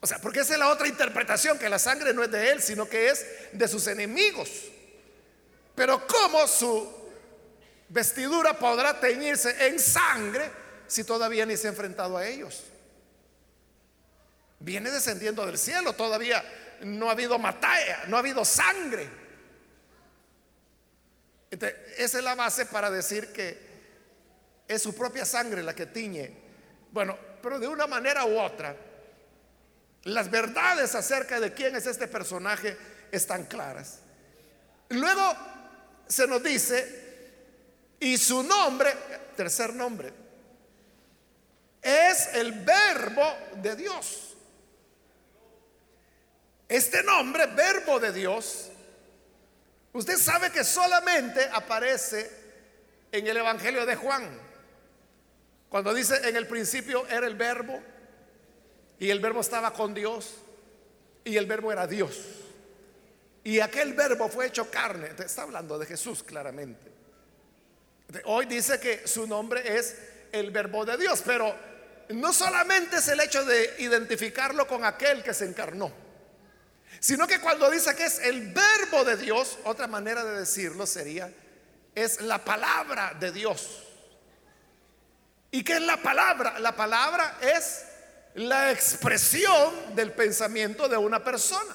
O 0.00 0.06
sea, 0.06 0.18
porque 0.20 0.40
esa 0.40 0.52
es 0.52 0.60
la 0.60 0.68
otra 0.68 0.86
interpretación, 0.86 1.58
que 1.58 1.68
la 1.68 1.80
sangre 1.80 2.14
no 2.14 2.22
es 2.22 2.30
de 2.30 2.52
él, 2.52 2.62
sino 2.62 2.88
que 2.88 3.08
es 3.08 3.26
de 3.52 3.66
sus 3.66 3.88
enemigos. 3.88 4.48
Pero 5.74 6.06
¿cómo 6.06 6.46
su 6.46 6.88
vestidura 7.88 8.56
podrá 8.56 9.00
teñirse 9.00 9.66
en 9.66 9.80
sangre 9.80 10.48
si 10.86 11.02
todavía 11.02 11.44
ni 11.44 11.56
se 11.56 11.66
ha 11.66 11.70
enfrentado 11.70 12.16
a 12.16 12.24
ellos? 12.24 12.62
Viene 14.60 14.92
descendiendo 14.92 15.44
del 15.44 15.58
cielo, 15.58 15.92
todavía 15.94 16.44
no 16.82 17.08
ha 17.08 17.12
habido 17.12 17.36
batalla, 17.36 18.04
no 18.06 18.16
ha 18.16 18.20
habido 18.20 18.44
sangre. 18.44 19.19
Esa 21.50 22.18
es 22.18 22.24
la 22.24 22.34
base 22.34 22.66
para 22.66 22.90
decir 22.90 23.32
que 23.32 23.58
es 24.68 24.80
su 24.80 24.94
propia 24.94 25.24
sangre 25.24 25.62
la 25.62 25.74
que 25.74 25.86
tiñe. 25.86 26.32
Bueno, 26.92 27.18
pero 27.42 27.58
de 27.58 27.66
una 27.66 27.86
manera 27.86 28.24
u 28.24 28.38
otra, 28.38 28.76
las 30.04 30.30
verdades 30.30 30.94
acerca 30.94 31.40
de 31.40 31.52
quién 31.52 31.74
es 31.74 31.86
este 31.86 32.06
personaje 32.06 32.76
están 33.10 33.44
claras. 33.46 34.00
Luego 34.90 35.36
se 36.06 36.26
nos 36.26 36.42
dice, 36.42 37.10
y 37.98 38.16
su 38.16 38.42
nombre, 38.42 38.92
tercer 39.36 39.74
nombre, 39.74 40.12
es 41.82 42.34
el 42.34 42.52
verbo 42.52 43.36
de 43.56 43.76
Dios. 43.76 44.36
Este 46.68 47.02
nombre, 47.02 47.46
verbo 47.46 47.98
de 47.98 48.12
Dios, 48.12 48.69
usted 49.92 50.16
sabe 50.16 50.50
que 50.50 50.64
solamente 50.64 51.48
aparece 51.52 52.30
en 53.12 53.26
el 53.26 53.36
Evangelio 53.36 53.86
de 53.86 53.96
Juan. 53.96 54.28
Cuando 55.68 55.94
dice 55.94 56.28
en 56.28 56.36
el 56.36 56.46
principio 56.46 57.06
era 57.06 57.26
el 57.26 57.36
verbo 57.36 57.80
y 58.98 59.10
el 59.10 59.20
verbo 59.20 59.40
estaba 59.40 59.72
con 59.72 59.94
Dios 59.94 60.34
y 61.24 61.36
el 61.36 61.46
verbo 61.46 61.72
era 61.72 61.86
Dios. 61.86 62.18
Y 63.42 63.60
aquel 63.60 63.94
verbo 63.94 64.28
fue 64.28 64.46
hecho 64.46 64.70
carne. 64.70 65.10
está 65.18 65.42
hablando 65.42 65.78
de 65.78 65.86
Jesús 65.86 66.22
claramente. 66.22 66.90
Hoy 68.24 68.46
dice 68.46 68.80
que 68.80 69.06
su 69.06 69.26
nombre 69.26 69.76
es 69.78 69.96
el 70.32 70.50
verbo 70.50 70.84
de 70.84 70.96
Dios, 70.96 71.22
pero 71.24 71.54
no 72.10 72.32
solamente 72.32 72.96
es 72.96 73.08
el 73.08 73.20
hecho 73.20 73.44
de 73.44 73.76
identificarlo 73.78 74.66
con 74.66 74.84
aquel 74.84 75.22
que 75.22 75.32
se 75.32 75.46
encarnó, 75.46 75.92
sino 77.00 77.26
que 77.26 77.40
cuando 77.40 77.70
dice 77.70 77.96
que 77.96 78.04
es 78.04 78.18
el 78.18 78.52
verbo 78.52 79.04
de 79.04 79.16
Dios, 79.16 79.58
otra 79.64 79.86
manera 79.86 80.22
de 80.22 80.38
decirlo 80.38 80.86
sería, 80.86 81.32
es 81.94 82.20
la 82.20 82.44
palabra 82.44 83.14
de 83.18 83.32
Dios. 83.32 83.84
¿Y 85.50 85.64
qué 85.64 85.74
es 85.74 85.82
la 85.82 85.96
palabra? 85.96 86.58
La 86.60 86.76
palabra 86.76 87.38
es 87.40 87.84
la 88.34 88.70
expresión 88.70 89.96
del 89.96 90.12
pensamiento 90.12 90.88
de 90.88 90.98
una 90.98 91.24
persona. 91.24 91.74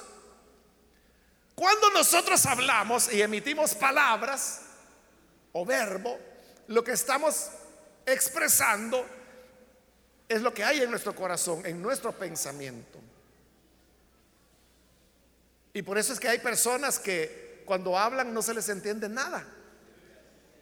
Cuando 1.56 1.90
nosotros 1.90 2.46
hablamos 2.46 3.12
y 3.12 3.20
emitimos 3.20 3.74
palabras 3.74 4.60
o 5.52 5.66
verbo, 5.66 6.18
lo 6.68 6.84
que 6.84 6.92
estamos 6.92 7.50
expresando 8.06 9.04
es 10.28 10.40
lo 10.40 10.54
que 10.54 10.64
hay 10.64 10.82
en 10.82 10.90
nuestro 10.90 11.14
corazón, 11.14 11.66
en 11.66 11.82
nuestro 11.82 12.12
pensamiento. 12.12 13.00
Y 15.76 15.82
por 15.82 15.98
eso 15.98 16.14
es 16.14 16.18
que 16.18 16.30
hay 16.30 16.38
personas 16.38 16.98
que 16.98 17.62
cuando 17.66 17.98
hablan 17.98 18.32
no 18.32 18.40
se 18.40 18.54
les 18.54 18.66
entiende 18.70 19.10
nada, 19.10 19.46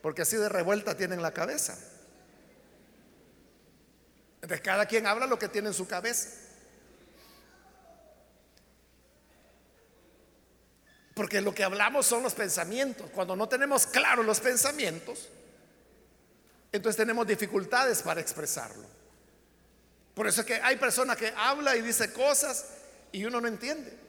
porque 0.02 0.22
así 0.22 0.36
de 0.36 0.48
revuelta 0.48 0.96
tienen 0.96 1.22
la 1.22 1.32
cabeza. 1.32 1.78
Entonces 4.42 4.60
cada 4.60 4.86
quien 4.86 5.06
habla 5.06 5.28
lo 5.28 5.38
que 5.38 5.48
tiene 5.48 5.68
en 5.68 5.74
su 5.74 5.86
cabeza. 5.86 6.30
Porque 11.14 11.40
lo 11.40 11.54
que 11.54 11.62
hablamos 11.62 12.06
son 12.06 12.24
los 12.24 12.34
pensamientos. 12.34 13.08
Cuando 13.10 13.36
no 13.36 13.48
tenemos 13.48 13.86
claros 13.86 14.26
los 14.26 14.40
pensamientos, 14.40 15.28
entonces 16.72 16.96
tenemos 16.96 17.24
dificultades 17.24 18.02
para 18.02 18.20
expresarlo. 18.20 18.88
Por 20.12 20.26
eso 20.26 20.40
es 20.40 20.46
que 20.48 20.54
hay 20.54 20.74
personas 20.74 21.16
que 21.16 21.32
habla 21.36 21.76
y 21.76 21.82
dice 21.82 22.12
cosas 22.12 22.66
y 23.12 23.24
uno 23.24 23.40
no 23.40 23.46
entiende. 23.46 24.02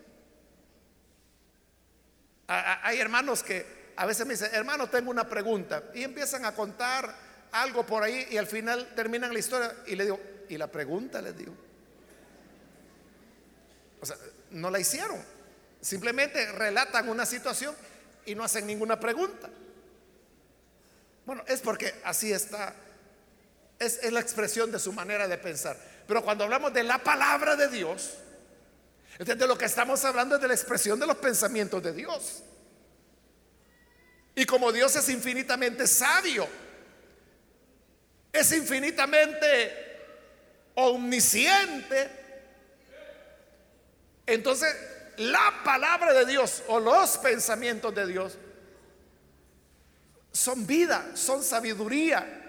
Hay 2.47 2.99
hermanos 2.99 3.43
que 3.43 3.65
a 3.95 4.05
veces 4.05 4.25
me 4.25 4.33
dicen, 4.33 4.49
hermano, 4.53 4.89
tengo 4.89 5.11
una 5.11 5.27
pregunta. 5.27 5.83
Y 5.93 6.03
empiezan 6.03 6.45
a 6.45 6.53
contar 6.53 7.15
algo 7.51 7.85
por 7.85 8.03
ahí 8.03 8.27
y 8.29 8.37
al 8.37 8.47
final 8.47 8.93
terminan 8.95 9.33
la 9.33 9.39
historia 9.39 9.73
y 9.87 9.95
le 9.95 10.03
digo, 10.03 10.19
¿y 10.49 10.57
la 10.57 10.67
pregunta? 10.67 11.21
Les 11.21 11.37
digo. 11.37 11.53
O 14.01 14.05
sea, 14.05 14.17
no 14.51 14.69
la 14.69 14.79
hicieron. 14.79 15.17
Simplemente 15.81 16.51
relatan 16.51 17.09
una 17.09 17.25
situación 17.25 17.75
y 18.25 18.35
no 18.35 18.43
hacen 18.43 18.67
ninguna 18.67 18.99
pregunta. 18.99 19.49
Bueno, 21.25 21.43
es 21.47 21.61
porque 21.61 21.93
así 22.03 22.31
está. 22.31 22.73
Es, 23.79 24.11
la 24.11 24.19
expresión 24.19 24.71
de 24.71 24.79
su 24.79 24.93
manera 24.93 25.27
de 25.27 25.37
pensar. 25.37 25.77
Pero 26.07 26.23
cuando 26.23 26.43
hablamos 26.43 26.73
de 26.73 26.83
la 26.83 26.99
palabra 26.99 27.55
de 27.55 27.67
Dios, 27.67 28.13
entonces 29.17 29.39
de 29.39 29.47
lo 29.47 29.57
que 29.57 29.65
estamos 29.65 30.03
hablando 30.03 30.35
es 30.35 30.41
de 30.41 30.47
la 30.47 30.53
expresión 30.53 30.99
de 30.99 31.07
los 31.07 31.17
pensamientos 31.17 31.81
de 31.81 31.93
Dios. 31.93 32.43
Y 34.35 34.45
como 34.45 34.71
Dios 34.71 34.95
es 34.95 35.07
infinitamente 35.07 35.87
sabio, 35.87 36.47
es 38.33 38.51
infinitamente 38.51 39.83
omnisciente, 40.75 42.09
entonces 44.25 44.75
la 45.17 45.61
palabra 45.63 46.13
de 46.13 46.25
Dios 46.25 46.63
o 46.67 46.79
los 46.79 47.17
pensamientos 47.19 47.95
de 47.95 48.07
Dios 48.07 48.37
son 50.33 50.67
vida, 50.67 51.11
son 51.13 51.41
sabiduría, 51.41 52.41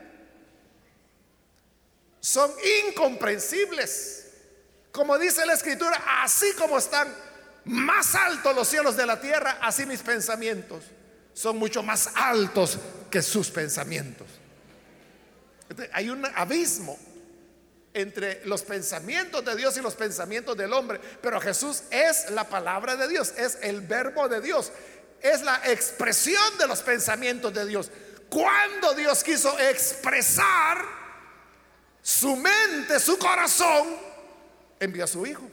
son 2.19 2.51
incomprensibles. 2.89 4.26
Como 4.97 5.19
dice 5.19 5.45
la 5.45 5.53
escritura, 5.53 6.03
así 6.23 6.55
como 6.55 6.79
están 6.79 7.15
más 7.67 8.15
altos 8.15 8.57
los 8.57 8.67
cielos 8.67 8.97
de 8.97 9.05
la 9.05 9.21
tierra, 9.21 9.59
así 9.61 9.85
mis 9.85 10.01
pensamientos 10.01 10.85
son 11.35 11.59
mucho 11.59 11.83
más 11.83 12.09
altos 12.15 12.79
que 13.11 13.21
sus 13.21 13.51
pensamientos. 13.51 14.27
Hay 15.93 16.09
un 16.09 16.25
abismo 16.35 16.99
entre 17.93 18.43
los 18.47 18.63
pensamientos 18.63 19.45
de 19.45 19.55
Dios 19.55 19.77
y 19.77 19.83
los 19.83 19.95
pensamientos 19.95 20.57
del 20.57 20.73
hombre, 20.73 20.99
pero 21.21 21.43
Jesús 21.43 21.83
es 21.91 22.31
la 22.31 22.45
palabra 22.45 22.97
de 22.97 23.07
Dios, 23.07 23.35
es 23.37 23.59
el 23.61 23.83
verbo 23.83 24.31
de 24.31 24.41
Dios, 24.41 24.73
es 25.21 25.43
la 25.43 25.61
expresión 25.67 26.57
de 26.57 26.67
los 26.69 26.81
pensamientos 26.81 27.53
de 27.53 27.67
Dios. 27.67 27.91
Cuando 28.31 28.95
Dios 28.95 29.23
quiso 29.23 29.59
expresar 29.59 30.83
su 32.01 32.35
mente, 32.35 32.99
su 32.99 33.19
corazón, 33.19 34.06
envió 34.81 35.05
a 35.05 35.07
su 35.07 35.27
Hijo. 35.27 35.49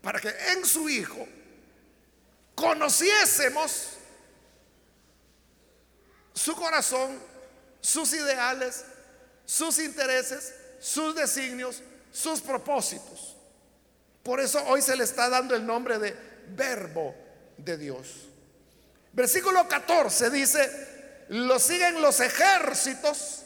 Para 0.00 0.20
que 0.20 0.28
en 0.52 0.64
su 0.64 0.88
Hijo 0.88 1.26
conociésemos 2.54 3.90
su 6.34 6.54
corazón, 6.56 7.18
sus 7.80 8.12
ideales, 8.12 8.84
sus 9.44 9.78
intereses, 9.78 10.54
sus 10.80 11.14
designios, 11.14 11.82
sus 12.10 12.40
propósitos. 12.40 13.36
Por 14.22 14.40
eso 14.40 14.62
hoy 14.66 14.82
se 14.82 14.96
le 14.96 15.04
está 15.04 15.28
dando 15.28 15.54
el 15.54 15.66
nombre 15.66 15.98
de 15.98 16.16
verbo 16.54 17.14
de 17.56 17.76
Dios. 17.76 18.28
Versículo 19.12 19.66
14 19.68 20.30
dice, 20.30 21.24
lo 21.28 21.58
siguen 21.58 22.00
los 22.00 22.20
ejércitos 22.20 23.42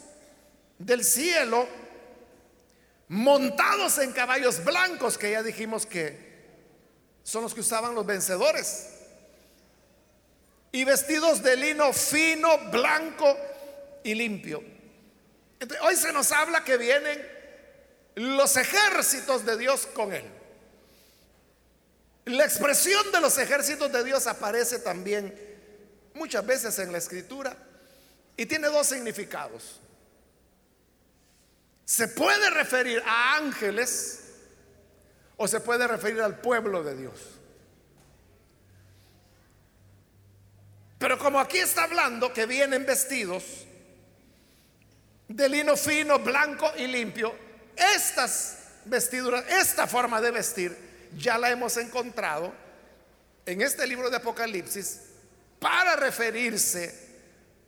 del 0.77 1.03
cielo 1.03 1.67
montados 3.07 3.97
en 3.99 4.11
caballos 4.11 4.63
blancos, 4.63 5.17
que 5.17 5.31
ya 5.31 5.43
dijimos 5.43 5.85
que 5.85 6.27
son 7.23 7.43
los 7.43 7.53
que 7.53 7.61
usaban 7.61 7.95
los 7.95 8.05
vencedores, 8.05 8.89
y 10.71 10.83
vestidos 10.83 11.41
de 11.41 11.55
lino 11.55 11.93
fino, 11.93 12.57
blanco 12.69 13.37
y 14.03 14.13
limpio. 14.13 14.63
hoy 15.81 15.95
se 15.95 16.11
nos 16.11 16.31
habla 16.31 16.63
que 16.63 16.77
vienen 16.77 17.37
los 18.15 18.57
ejércitos 18.57 19.45
de 19.45 19.57
Dios 19.57 19.87
con 19.87 20.13
él. 20.13 20.25
La 22.25 22.43
expresión 22.43 23.11
de 23.11 23.21
los 23.21 23.37
ejércitos 23.37 23.91
de 23.91 24.03
Dios 24.03 24.27
aparece 24.27 24.79
también 24.79 25.33
muchas 26.13 26.45
veces 26.45 26.77
en 26.79 26.91
la 26.91 26.97
escritura 26.97 27.55
y 28.35 28.45
tiene 28.45 28.67
dos 28.67 28.87
significados. 28.87 29.79
Se 31.87 32.09
puede 32.09 32.49
referir 32.49 33.01
a 33.05 33.37
ángeles 33.37 34.19
o 35.37 35.47
se 35.47 35.61
puede 35.61 35.87
referir 35.87 36.21
al 36.21 36.41
pueblo 36.41 36.83
de 36.83 36.97
Dios. 36.97 37.13
Pero 40.99 41.17
como 41.17 41.39
aquí 41.39 41.59
está 41.59 41.85
hablando 41.85 42.33
que 42.33 42.45
vienen 42.45 42.85
vestidos 42.85 43.45
de 45.29 45.47
lino 45.47 45.77
fino, 45.77 46.19
blanco 46.19 46.69
y 46.75 46.87
limpio, 46.87 47.33
estas 47.77 48.57
vestiduras, 48.83 49.45
esta 49.47 49.87
forma 49.87 50.19
de 50.19 50.31
vestir, 50.31 50.77
ya 51.15 51.37
la 51.37 51.51
hemos 51.51 51.77
encontrado 51.77 52.53
en 53.45 53.61
este 53.61 53.87
libro 53.87 54.09
de 54.09 54.17
Apocalipsis 54.17 55.03
para 55.57 55.95
referirse, 55.95 56.93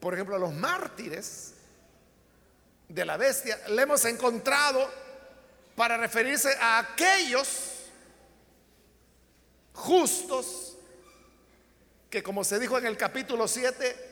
por 0.02 0.14
ejemplo, 0.14 0.36
a 0.36 0.40
los 0.40 0.54
mártires 0.54 1.54
de 2.90 3.06
la 3.06 3.18
bestia, 3.18 3.58
le 3.70 3.84
hemos 3.84 4.04
encontrado 4.06 4.90
para 5.76 5.96
referirse 5.96 6.54
a 6.60 6.80
aquellos 6.80 7.48
justos 9.74 10.76
que, 12.10 12.24
como 12.24 12.44
se 12.44 12.60
dijo 12.60 12.78
en 12.78 12.88
el 12.88 12.98
capítulo 12.98 13.48
7, 13.48 14.08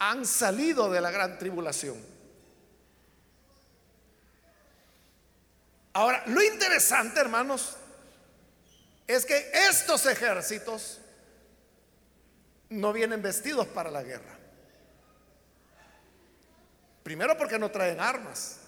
han 0.00 0.26
salido 0.26 0.90
de 0.90 1.00
la 1.00 1.10
gran 1.10 1.38
tribulación. 1.38 1.96
Ahora, 5.92 6.24
lo 6.26 6.42
interesante, 6.42 7.20
hermanos, 7.20 7.76
es 9.06 9.24
que 9.24 9.50
estos 9.68 10.06
ejércitos 10.06 10.98
no 12.68 12.92
vienen 12.92 13.22
vestidos 13.22 13.66
para 13.68 13.90
la 13.90 14.02
guerra. 14.02 14.39
Primero 17.02 17.36
porque 17.36 17.58
no 17.58 17.70
traen 17.70 18.00
armas. 18.00 18.58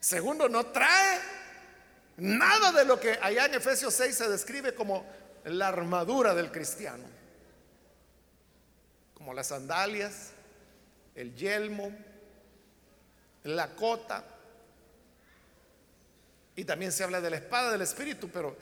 Segundo, 0.00 0.48
no 0.48 0.66
trae 0.66 1.20
nada 2.16 2.72
de 2.72 2.84
lo 2.84 2.98
que 2.98 3.18
allá 3.20 3.46
en 3.46 3.54
Efesios 3.54 3.94
6 3.94 4.14
se 4.14 4.28
describe 4.28 4.74
como 4.74 5.06
la 5.44 5.68
armadura 5.68 6.34
del 6.34 6.50
cristiano. 6.50 7.04
Como 9.14 9.34
las 9.34 9.48
sandalias, 9.48 10.30
el 11.14 11.34
yelmo, 11.34 11.92
la 13.44 13.68
cota. 13.74 14.24
Y 16.54 16.64
también 16.64 16.92
se 16.92 17.04
habla 17.04 17.20
de 17.20 17.30
la 17.30 17.36
espada 17.36 17.72
del 17.72 17.82
Espíritu, 17.82 18.30
pero 18.30 18.56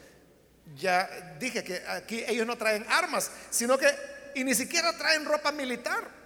ya 0.76 1.36
dije 1.38 1.62
que 1.62 1.82
aquí 1.86 2.24
ellos 2.26 2.46
no 2.46 2.56
traen 2.56 2.86
armas, 2.88 3.30
sino 3.50 3.76
que 3.76 3.86
y 4.34 4.42
ni 4.44 4.54
siquiera 4.54 4.96
traen 4.96 5.24
ropa 5.24 5.52
militar 5.52 6.23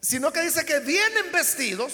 sino 0.00 0.32
que 0.32 0.42
dice 0.42 0.64
que 0.64 0.80
vienen 0.80 1.32
vestidos 1.32 1.92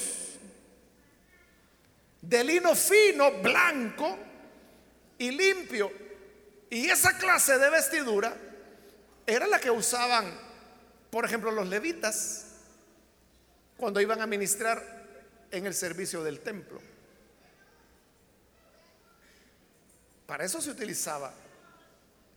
de 2.21 2.45
lino 2.45 2.75
fino, 2.75 3.31
blanco 3.43 4.19
y 5.19 5.31
limpio. 5.31 5.93
Y 6.71 6.89
esa 6.89 7.17
clase 7.19 7.59
de 7.59 7.71
vestidura 7.71 8.37
era 9.27 9.47
la 9.47 9.61
que 9.61 9.71
usaban, 9.71 10.33
por 11.11 11.25
ejemplo, 11.25 11.51
los 11.51 11.69
levitas 11.69 12.47
cuando 13.77 14.01
iban 14.01 14.21
a 14.21 14.27
ministrar 14.27 14.83
en 15.51 15.67
el 15.67 15.75
servicio 15.75 16.23
del 16.23 16.41
templo. 16.41 16.81
Para 20.27 20.45
eso 20.45 20.61
se 20.61 20.71
utilizaba 20.71 21.33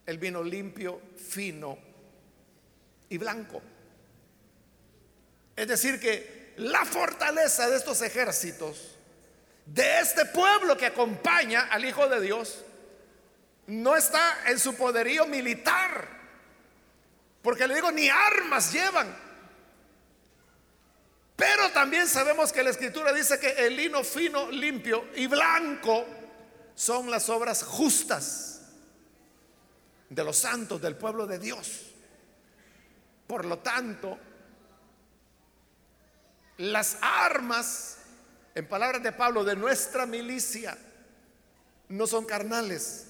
el 0.06 0.18
vino 0.18 0.44
limpio, 0.44 1.02
fino 1.16 1.78
y 3.10 3.18
blanco. 3.18 3.62
Es 5.58 5.68
decir, 5.68 6.00
que 6.00 6.54
la 6.58 6.86
fortaleza 6.86 7.68
de 7.68 7.78
estos 7.78 8.02
ejércitos, 8.04 8.96
de 9.66 10.00
este 10.00 10.26
pueblo 10.26 10.78
que 10.78 10.86
acompaña 10.86 11.68
al 11.72 11.84
Hijo 11.84 12.08
de 12.08 12.22
Dios, 12.22 12.64
no 13.66 13.98
está 13.98 14.44
en 14.46 14.60
su 14.60 14.76
poderío 14.76 15.26
militar. 15.26 16.08
Porque 17.42 17.68
le 17.68 17.74
digo, 17.74 17.92
ni 17.92 18.08
armas 18.08 18.72
llevan. 18.72 19.14
Pero 21.36 21.72
también 21.72 22.08
sabemos 22.08 22.54
que 22.54 22.64
la 22.64 22.70
escritura 22.70 23.12
dice 23.12 23.40
que 23.40 23.50
el 23.66 23.76
lino 23.76 24.04
fino, 24.04 24.52
limpio 24.52 25.06
y 25.16 25.26
blanco 25.26 26.06
son 26.76 27.10
las 27.10 27.30
obras 27.30 27.64
justas 27.64 28.62
de 30.10 30.24
los 30.24 30.38
santos 30.38 30.80
del 30.82 30.96
pueblo 30.96 31.26
de 31.26 31.40
Dios. 31.40 31.94
Por 33.26 33.46
lo 33.46 33.60
tanto, 33.60 34.18
las 36.58 36.98
armas, 37.02 37.98
en 38.56 38.68
palabras 38.68 39.04
de 39.04 39.12
Pablo, 39.12 39.44
de 39.44 39.56
nuestra 39.56 40.06
milicia, 40.06 40.78
no 41.90 42.08
son 42.08 42.26
carnales, 42.26 43.06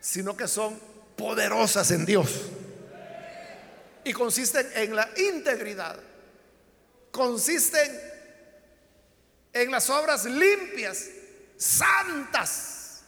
sino 0.00 0.36
que 0.36 0.48
son 0.48 0.78
poderosas 1.16 1.90
en 1.90 2.04
Dios. 2.04 2.42
Y 4.04 4.12
consisten 4.12 4.68
en 4.74 4.94
la 4.94 5.08
integridad, 5.16 5.98
consisten 7.10 8.00
en 9.52 9.70
las 9.70 9.88
obras 9.88 10.24
limpias, 10.24 11.06
santas 11.56 13.02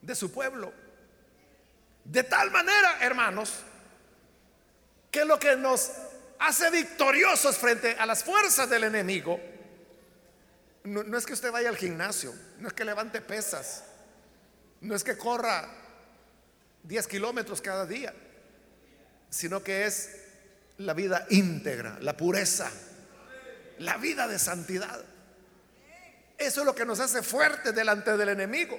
de 0.00 0.14
su 0.14 0.30
pueblo. 0.30 0.72
De 2.04 2.22
tal 2.22 2.50
manera, 2.50 2.98
hermanos, 3.00 3.52
que 5.10 5.24
lo 5.24 5.38
que 5.38 5.56
nos 5.56 5.90
hace 6.38 6.70
victoriosos 6.70 7.56
frente 7.56 7.96
a 7.98 8.06
las 8.06 8.24
fuerzas 8.24 8.68
del 8.68 8.84
enemigo, 8.84 9.40
no, 10.84 11.16
es 11.16 11.24
que 11.24 11.32
usted 11.32 11.50
vaya 11.50 11.70
al 11.70 11.76
gimnasio, 11.76 12.34
no 12.58 12.68
es 12.68 12.74
que 12.74 12.84
levante 12.84 13.20
pesas, 13.20 13.84
no 14.82 14.94
es 14.94 15.02
que 15.02 15.16
corra 15.16 15.66
10 16.82 17.06
kilómetros 17.06 17.62
cada 17.62 17.86
día, 17.86 18.12
sino 19.30 19.62
que 19.62 19.86
es 19.86 20.10
la 20.78 20.92
vida 20.92 21.26
íntegra, 21.30 21.98
la 22.00 22.16
pureza, 22.16 22.70
la 23.78 23.96
vida 23.96 24.28
de 24.28 24.38
santidad. 24.38 25.02
Eso 26.36 26.60
es 26.60 26.66
lo 26.66 26.74
que 26.74 26.84
nos 26.84 27.00
hace 27.00 27.22
fuertes 27.22 27.74
delante 27.74 28.16
del 28.16 28.28
enemigo. 28.28 28.78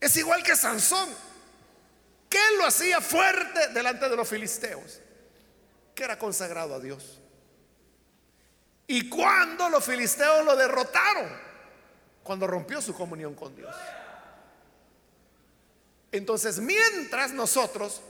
Es 0.00 0.16
igual 0.16 0.42
que 0.42 0.56
Sansón. 0.56 1.08
¿Qué 2.28 2.40
lo 2.58 2.66
hacía 2.66 3.00
fuerte 3.00 3.68
delante 3.68 4.08
de 4.08 4.16
los 4.16 4.28
filisteos? 4.28 5.00
Que 5.94 6.04
era 6.04 6.18
consagrado 6.18 6.74
a 6.74 6.80
Dios. 6.80 7.20
¿Y 8.86 9.08
cuando 9.08 9.68
los 9.68 9.84
filisteos 9.84 10.44
lo 10.44 10.56
derrotaron? 10.56 11.28
Cuando 12.22 12.46
rompió 12.46 12.82
su 12.82 12.94
comunión 12.94 13.34
con 13.34 13.54
Dios. 13.54 13.74
Entonces, 16.12 16.58
mientras 16.58 17.32
nosotros 17.32 18.02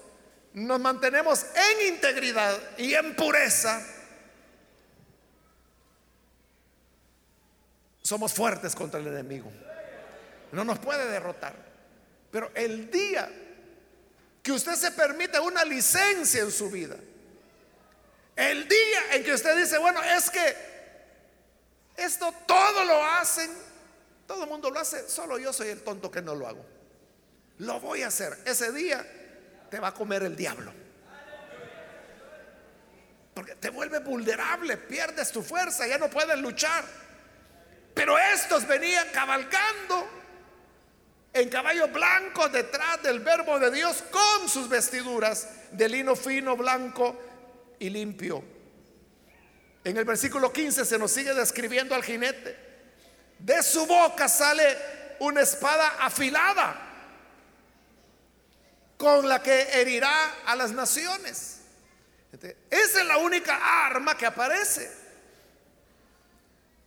nos 0.54 0.80
mantenemos 0.80 1.44
en 1.54 1.94
integridad 1.94 2.58
y 2.78 2.94
en 2.94 3.14
pureza, 3.14 3.86
somos 8.02 8.32
fuertes 8.32 8.74
contra 8.74 8.98
el 8.98 9.06
enemigo. 9.06 9.52
No 10.52 10.64
nos 10.64 10.78
puede 10.78 11.08
derrotar. 11.08 11.54
Pero 12.30 12.50
el 12.54 12.90
día 12.90 13.30
que 14.42 14.52
usted 14.52 14.74
se 14.74 14.92
permite 14.92 15.38
una 15.38 15.64
licencia 15.64 16.42
en 16.42 16.50
su 16.50 16.70
vida. 16.70 16.96
El 18.40 18.66
día 18.66 19.02
en 19.12 19.22
que 19.22 19.34
usted 19.34 19.54
dice, 19.54 19.76
bueno, 19.76 20.02
es 20.02 20.30
que 20.30 20.56
esto 21.94 22.34
todo 22.46 22.84
lo 22.84 23.04
hacen, 23.04 23.50
todo 24.26 24.44
el 24.44 24.48
mundo 24.48 24.70
lo 24.70 24.80
hace, 24.80 25.06
solo 25.10 25.38
yo 25.38 25.52
soy 25.52 25.68
el 25.68 25.82
tonto 25.82 26.10
que 26.10 26.22
no 26.22 26.34
lo 26.34 26.48
hago. 26.48 26.64
Lo 27.58 27.78
voy 27.80 28.02
a 28.02 28.06
hacer. 28.06 28.38
Ese 28.46 28.72
día 28.72 29.06
te 29.70 29.78
va 29.78 29.88
a 29.88 29.92
comer 29.92 30.22
el 30.22 30.36
diablo. 30.36 30.72
Porque 33.34 33.56
te 33.56 33.68
vuelve 33.68 33.98
vulnerable, 33.98 34.78
pierdes 34.78 35.30
tu 35.32 35.42
fuerza, 35.42 35.86
ya 35.86 35.98
no 35.98 36.08
puedes 36.08 36.38
luchar. 36.38 36.82
Pero 37.92 38.18
estos 38.18 38.66
venían 38.66 39.06
cabalgando 39.12 40.08
en 41.34 41.46
caballo 41.50 41.88
blanco 41.88 42.48
detrás 42.48 43.02
del 43.02 43.20
verbo 43.20 43.58
de 43.58 43.70
Dios 43.70 44.02
con 44.10 44.48
sus 44.48 44.66
vestiduras 44.66 45.46
de 45.72 45.90
lino 45.90 46.16
fino, 46.16 46.56
blanco 46.56 47.29
y 47.80 47.90
limpio. 47.90 48.44
En 49.82 49.96
el 49.96 50.04
versículo 50.04 50.52
15 50.52 50.84
se 50.84 50.98
nos 50.98 51.10
sigue 51.10 51.34
describiendo 51.34 51.94
al 51.96 52.04
jinete. 52.04 52.56
De 53.38 53.62
su 53.62 53.86
boca 53.86 54.28
sale 54.28 54.78
una 55.18 55.40
espada 55.40 55.96
afilada 55.98 56.86
con 58.96 59.26
la 59.26 59.42
que 59.42 59.80
herirá 59.80 60.42
a 60.44 60.54
las 60.54 60.72
naciones. 60.72 61.56
Esa 62.70 63.00
es 63.00 63.06
la 63.06 63.16
única 63.16 63.86
arma 63.86 64.16
que 64.16 64.26
aparece. 64.26 64.90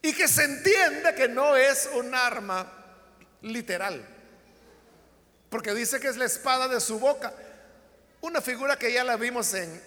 Y 0.02 0.14
que 0.14 0.28
se 0.28 0.44
entiende 0.44 1.16
que 1.16 1.28
no 1.28 1.56
es 1.56 1.90
un 1.94 2.14
arma 2.14 2.72
literal. 3.42 4.06
Porque 5.50 5.74
dice 5.74 6.00
que 6.00 6.08
es 6.08 6.18
la 6.18 6.26
espada 6.26 6.68
de 6.68 6.80
su 6.80 7.00
boca. 7.00 7.34
Una 8.22 8.42
figura 8.42 8.78
que 8.78 8.94
ya 8.94 9.04
la 9.04 9.18
vimos 9.18 9.54
en, 9.54 9.82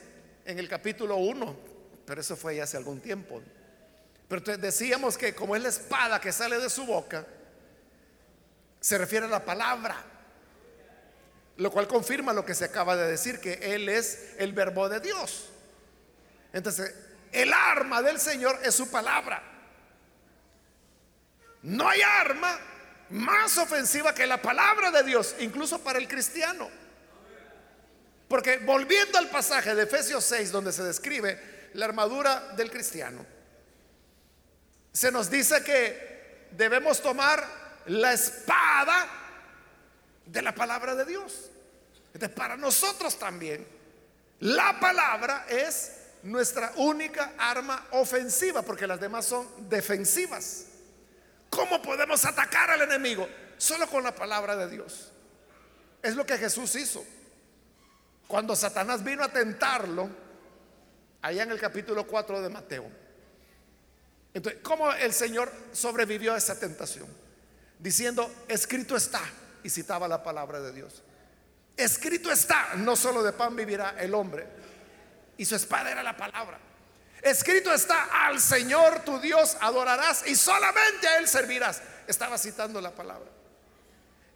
en 0.47 0.59
el 0.59 0.69
capítulo 0.69 1.17
1, 1.17 1.57
pero 2.07 2.21
eso 2.21 2.37
fue 2.37 2.57
ya 2.57 2.65
hace 2.65 2.77
algún 2.77 3.01
tiempo. 3.01 3.43
Pero 4.29 4.57
decíamos 4.57 5.19
que 5.19 5.35
como 5.35 5.55
es 5.55 5.63
la 5.63 5.69
espada 5.69 6.21
que 6.21 6.33
sale 6.33 6.59
de 6.59 6.71
su 6.71 6.87
boca, 6.87 7.27
se 8.81 8.99
refiere 8.99 9.27
a 9.27 9.29
la 9.29 9.45
palabra. 9.45 9.97
Lo 11.57 11.71
cual 11.71 11.89
confirma 11.89 12.33
lo 12.33 12.45
que 12.45 12.55
se 12.55 12.65
acaba 12.65 12.97
de 12.97 13.11
decir, 13.11 13.41
que 13.41 13.75
Él 13.75 13.89
es 13.89 14.35
el 14.39 14.53
verbo 14.53 14.89
de 14.89 15.01
Dios. 15.01 15.49
Entonces, 16.53 16.95
el 17.33 17.53
arma 17.53 18.03
del 18.03 18.21
Señor 18.21 18.59
es 18.63 18.75
su 18.75 18.91
palabra. 18.91 19.43
No 21.63 21.89
hay 21.89 22.01
arma 22.03 22.59
más 23.11 23.57
ofensiva 23.59 24.15
que 24.15 24.27
la 24.27 24.41
palabra 24.41 24.91
de 24.91 25.03
Dios, 25.03 25.35
incluso 25.41 25.79
para 25.81 25.99
el 25.99 26.09
cristiano. 26.09 26.69
Porque 28.29 28.59
volviendo 28.59 29.19
al 29.19 29.31
pasaje 29.31 29.75
de 29.75 29.85
Efesios 29.85 30.25
6, 30.25 30.51
donde 30.51 30.73
se 30.73 30.83
describe 30.83 31.71
la 31.75 31.85
armadura 31.85 32.55
del 32.57 32.71
cristiano, 32.71 33.25
se 34.93 35.13
nos 35.13 35.31
dice 35.31 35.63
que 35.63 36.49
debemos 36.53 37.01
tomar 37.01 37.47
la 37.87 38.13
espada 38.13 39.09
de 40.25 40.43
la 40.43 40.55
palabra 40.55 40.95
de 40.95 41.05
Dios. 41.05 41.51
Entonces, 42.15 42.37
para 42.37 42.57
nosotros 42.57 43.19
también, 43.19 43.67
la 44.41 44.81
palabra 44.81 45.47
es 45.49 45.93
nuestra 46.23 46.73
única 46.77 47.35
arma 47.39 47.87
ofensiva, 47.93 48.63
porque 48.63 48.87
las 48.87 48.99
demás 48.99 49.27
son 49.27 49.47
defensivas. 49.69 50.67
¿Cómo 51.51 51.81
podemos 51.81 52.25
atacar 52.25 52.71
al 52.71 52.83
enemigo? 52.83 53.29
Solo 53.57 53.87
con 53.89 54.03
la 54.03 54.15
palabra 54.15 54.57
de 54.57 54.69
Dios. 54.69 55.13
Es 56.03 56.17
lo 56.17 56.27
que 56.27 56.37
Jesús 56.39 56.75
hizo. 56.75 57.05
Cuando 58.27 58.57
Satanás 58.57 59.05
vino 59.05 59.23
a 59.23 59.29
tentarlo, 59.29 60.11
allá 61.23 61.43
en 61.43 61.51
el 61.51 61.61
capítulo 61.61 62.07
4 62.07 62.43
de 62.43 62.49
Mateo. 62.49 62.91
Entonces, 64.35 64.61
¿cómo 64.63 64.93
el 64.93 65.13
Señor 65.13 65.51
sobrevivió 65.73 66.35
a 66.35 66.37
esa 66.37 66.59
tentación? 66.59 67.09
Diciendo, 67.79 68.31
escrito 68.49 68.97
está, 68.97 69.23
y 69.63 69.71
citaba 69.71 70.09
la 70.09 70.23
palabra 70.23 70.61
de 70.61 70.73
Dios. 70.73 71.03
Escrito 71.77 72.31
está, 72.31 72.75
no 72.77 72.97
solo 72.97 73.23
de 73.23 73.33
pan 73.33 73.55
vivirá 73.55 73.97
el 73.99 74.15
hombre. 74.15 74.47
Y 75.37 75.45
su 75.45 75.57
espada 75.57 75.91
era 75.91 76.03
la 76.03 76.17
palabra. 76.17 76.59
Escrito 77.23 77.73
está, 77.73 78.27
al 78.27 78.41
Señor 78.41 79.01
tu 79.01 79.19
Dios 79.19 79.57
adorarás 79.61 80.27
y 80.27 80.37
solamente 80.37 81.09
a 81.09 81.19
Él 81.19 81.29
servirás. 81.29 81.83
Estaba 82.07 82.39
citando 82.39 82.81
la 82.81 82.93
palabra. 82.93 83.36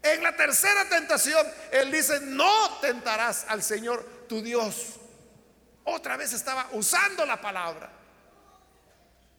En 0.02 0.22
la 0.22 0.34
tercera 0.34 0.88
tentación, 0.88 1.46
Él 1.70 1.92
dice, 1.92 2.20
no 2.20 2.78
tentarás 2.80 3.44
al 3.48 3.62
Señor 3.62 4.04
tu 4.28 4.40
Dios. 4.42 4.96
Otra 5.84 6.16
vez 6.16 6.32
estaba 6.32 6.68
usando 6.72 7.26
la 7.26 7.40
palabra. 7.40 7.90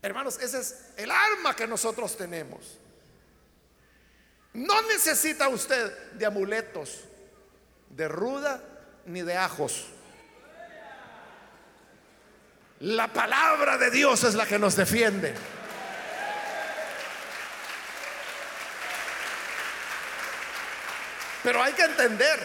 Hermanos, 0.01 0.37
ese 0.39 0.59
es 0.59 0.75
el 0.97 1.09
arma 1.11 1.55
que 1.55 1.67
nosotros 1.67 2.15
tenemos. 2.15 2.77
No 4.53 4.81
necesita 4.83 5.47
usted 5.47 6.11
de 6.13 6.25
amuletos, 6.25 7.01
de 7.89 8.07
ruda 8.07 8.61
ni 9.05 9.21
de 9.21 9.37
ajos. 9.37 9.87
La 12.79 13.07
palabra 13.07 13.77
de 13.77 13.91
Dios 13.91 14.23
es 14.23 14.33
la 14.33 14.45
que 14.45 14.59
nos 14.59 14.75
defiende. 14.75 15.33
Pero 21.43 21.61
hay 21.61 21.73
que 21.73 21.83
entender 21.83 22.39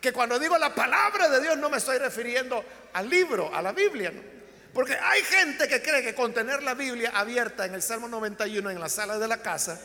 que 0.00 0.12
cuando 0.12 0.38
digo 0.38 0.58
la 0.58 0.74
palabra 0.74 1.28
de 1.28 1.40
Dios 1.40 1.56
no 1.56 1.70
me 1.70 1.78
estoy 1.78 1.98
refiriendo 1.98 2.64
al 2.92 3.08
libro, 3.08 3.54
a 3.54 3.62
la 3.62 3.72
Biblia. 3.72 4.12
Porque 4.72 4.98
hay 5.00 5.22
gente 5.22 5.68
que 5.68 5.80
cree 5.80 6.02
que 6.02 6.14
con 6.14 6.34
tener 6.34 6.62
la 6.62 6.74
Biblia 6.74 7.12
abierta 7.14 7.64
en 7.64 7.74
el 7.74 7.82
Salmo 7.82 8.08
91 8.08 8.70
en 8.70 8.80
la 8.80 8.88
sala 8.88 9.18
de 9.18 9.28
la 9.28 9.38
casa, 9.38 9.80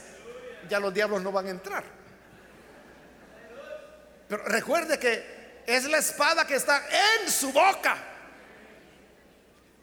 ya 0.68 0.80
los 0.80 0.94
diablos 0.94 1.22
no 1.22 1.32
van 1.32 1.48
a 1.48 1.50
entrar. 1.52 1.84
Pero 4.28 4.44
recuerde 4.46 4.98
que 5.00 5.64
es 5.66 5.86
la 5.86 6.00
espada 6.00 6.46
que 6.46 6.56
está 6.56 6.84
en 7.22 7.32
su 7.32 7.52
boca. 7.52 7.98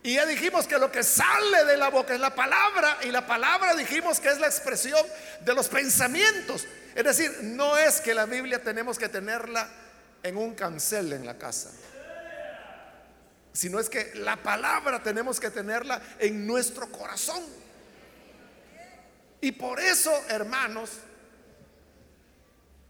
Y 0.07 0.15
ya 0.15 0.25
dijimos 0.25 0.69
que 0.69 0.79
lo 0.79 0.93
que 0.93 1.03
sale 1.03 1.65
de 1.65 1.77
la 1.77 1.89
boca 1.89 2.15
es 2.15 2.21
la 2.21 2.33
palabra 2.33 2.99
y 3.03 3.11
la 3.11 3.27
palabra 3.27 3.75
dijimos 3.75 4.21
que 4.21 4.29
es 4.29 4.39
la 4.39 4.47
expresión 4.47 5.05
de 5.41 5.53
los 5.53 5.67
pensamientos. 5.67 6.65
Es 6.95 7.03
decir, 7.03 7.39
no 7.43 7.77
es 7.77 8.01
que 8.01 8.15
la 8.15 8.25
Biblia 8.25 8.63
tenemos 8.63 9.01
que 9.01 9.09
tenerla 9.09 9.69
en 10.23 10.37
un 10.37 10.55
cancel 10.55 11.13
en 11.13 11.27
la 11.27 11.37
casa, 11.37 11.73
sino 13.53 13.81
es 13.81 13.91
que 13.91 14.13
la 14.15 14.37
palabra 14.37 15.03
tenemos 15.03 15.41
que 15.41 15.51
tenerla 15.51 16.01
en 16.21 16.47
nuestro 16.47 16.87
corazón. 16.93 17.43
Y 19.41 19.51
por 19.51 19.81
eso, 19.81 20.13
hermanos, 20.29 20.91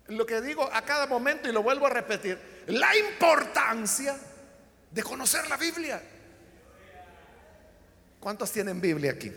lo 0.08 0.26
que 0.26 0.42
digo 0.42 0.68
a 0.70 0.82
cada 0.82 1.06
momento 1.06 1.48
y 1.48 1.52
lo 1.52 1.62
vuelvo 1.62 1.86
a 1.86 1.90
repetir, 1.90 2.38
la 2.66 2.94
importancia 2.94 4.18
de 4.90 5.02
conocer 5.02 5.48
la 5.48 5.56
Biblia. 5.56 6.02
¿Cuántos 8.20 8.50
tienen 8.52 8.80
Biblia 8.80 9.12
aquí? 9.12 9.32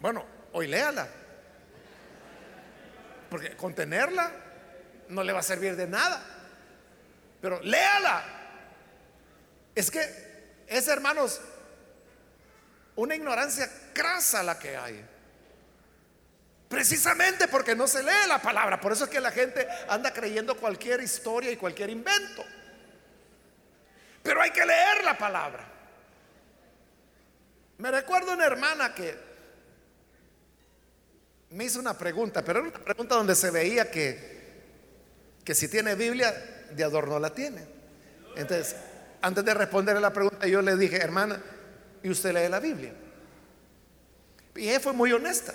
Bueno, 0.00 0.24
hoy 0.52 0.66
léala. 0.66 1.08
Porque 3.30 3.56
contenerla 3.56 4.30
no 5.08 5.22
le 5.22 5.32
va 5.32 5.40
a 5.40 5.42
servir 5.42 5.76
de 5.76 5.86
nada. 5.86 6.22
Pero 7.40 7.60
léala. 7.62 8.24
Es 9.74 9.90
que 9.90 10.00
es, 10.66 10.88
hermanos, 10.88 11.40
una 12.96 13.14
ignorancia 13.14 13.70
crasa 13.92 14.42
la 14.42 14.58
que 14.58 14.76
hay. 14.76 15.04
Precisamente 16.68 17.46
porque 17.46 17.76
no 17.76 17.86
se 17.86 18.02
lee 18.02 18.28
la 18.28 18.40
palabra. 18.40 18.80
Por 18.80 18.92
eso 18.92 19.04
es 19.04 19.10
que 19.10 19.20
la 19.20 19.30
gente 19.30 19.66
anda 19.88 20.12
creyendo 20.12 20.56
cualquier 20.56 21.00
historia 21.00 21.50
y 21.50 21.56
cualquier 21.56 21.90
invento. 21.90 22.44
Pero 24.22 24.42
hay 24.42 24.50
que 24.50 24.66
leer 24.66 25.04
la 25.04 25.16
palabra. 25.16 25.75
Me 27.78 27.90
recuerdo 27.90 28.32
una 28.32 28.46
hermana 28.46 28.94
que 28.94 29.14
me 31.50 31.64
hizo 31.64 31.78
una 31.78 31.96
pregunta, 31.96 32.42
pero 32.44 32.60
era 32.60 32.68
una 32.68 32.84
pregunta 32.84 33.14
donde 33.14 33.34
se 33.34 33.50
veía 33.50 33.90
que, 33.90 34.62
que 35.44 35.54
si 35.54 35.68
tiene 35.68 35.94
Biblia, 35.94 36.34
de 36.74 36.84
adorno 36.84 37.18
la 37.18 37.30
tiene. 37.30 37.62
Entonces, 38.36 38.76
antes 39.22 39.44
de 39.44 39.54
responderle 39.54 40.00
la 40.00 40.12
pregunta, 40.12 40.46
yo 40.46 40.62
le 40.62 40.76
dije, 40.76 40.96
hermana, 40.96 41.40
¿y 42.02 42.10
usted 42.10 42.34
lee 42.34 42.48
la 42.48 42.60
Biblia? 42.60 42.92
Y 44.54 44.68
ella 44.68 44.80
fue 44.80 44.92
muy 44.92 45.12
honesta. 45.12 45.54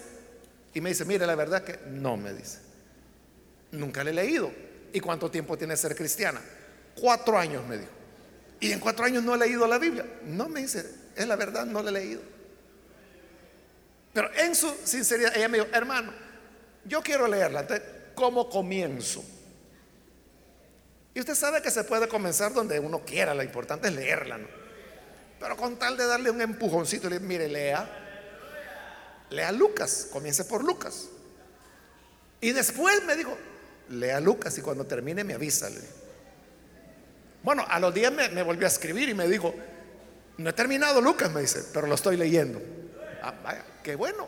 Y 0.74 0.82
me 0.82 0.90
dice, 0.90 1.06
mire, 1.06 1.26
la 1.26 1.36
verdad 1.36 1.64
que 1.64 1.80
no, 1.88 2.18
me 2.18 2.34
dice. 2.34 2.60
Nunca 3.72 4.04
le 4.04 4.12
he 4.12 4.14
leído. 4.14 4.52
¿Y 4.94 5.00
cuánto 5.00 5.30
tiempo 5.30 5.58
tiene 5.58 5.76
ser 5.76 5.96
cristiana? 5.96 6.42
Cuatro 7.00 7.38
años, 7.38 7.66
me 7.68 7.78
dijo. 7.78 7.92
Y 8.60 8.72
en 8.72 8.80
cuatro 8.80 9.06
años 9.06 9.24
no 9.24 9.36
he 9.36 9.38
leído 9.38 9.68
la 9.68 9.78
Biblia. 9.78 10.06
No, 10.26 10.48
me 10.48 10.62
dice, 10.62 10.86
es 11.16 11.28
la 11.28 11.36
verdad, 11.36 11.66
no 11.66 11.82
la 11.82 11.90
he 11.90 11.94
leído. 11.94 12.22
Pero 14.14 14.30
en 14.36 14.56
su 14.56 14.74
sinceridad, 14.84 15.36
ella 15.36 15.48
me 15.48 15.60
dijo, 15.60 15.70
hermano, 15.74 16.12
yo 16.86 17.02
quiero 17.02 17.28
leerla. 17.28 17.62
Entonces, 17.62 17.86
¿cómo 18.16 18.50
comienzo? 18.50 19.24
Y 21.14 21.20
usted 21.20 21.36
sabe 21.36 21.62
que 21.62 21.72
se 21.72 21.84
puede 21.84 22.08
comenzar 22.08 22.54
donde 22.54 22.80
uno 22.80 23.04
quiera, 23.06 23.34
lo 23.34 23.44
importante 23.44 23.88
es 23.88 23.94
leerla, 23.94 24.38
¿no? 24.38 24.48
Pero 25.40 25.58
con 25.58 25.78
tal 25.78 25.98
de 25.98 26.06
darle 26.06 26.30
un 26.30 26.40
empujoncito, 26.40 27.10
le 27.10 27.20
mire, 27.20 27.48
lea, 27.48 27.90
lea 29.30 29.52
Lucas, 29.52 30.08
comience 30.12 30.46
por 30.46 30.64
Lucas. 30.64 31.08
Y 32.40 32.52
después 32.52 33.04
me 33.06 33.16
dijo, 33.16 33.36
lea 33.90 34.20
Lucas 34.20 34.58
y 34.58 34.62
cuando 34.62 34.86
termine 34.86 35.24
me 35.24 35.34
avisa. 35.34 35.70
Bueno, 37.44 37.66
a 37.68 37.80
los 37.80 37.94
días 37.94 38.14
me, 38.14 38.44
volvió 38.44 38.68
a 38.68 38.70
escribir 38.70 39.10
y 39.10 39.14
me 39.14 39.28
dijo, 39.28 39.54
no 40.42 40.50
he 40.50 40.54
terminado 40.54 41.02
Lucas, 41.02 41.32
me 41.32 41.42
dice, 41.42 41.64
pero 41.74 41.88
lo 41.88 41.96
estoy 41.96 42.18
leyendo. 42.18 42.62
Ah, 43.22 43.34
vaya, 43.44 43.66
qué 43.84 43.96
bueno. 43.96 44.28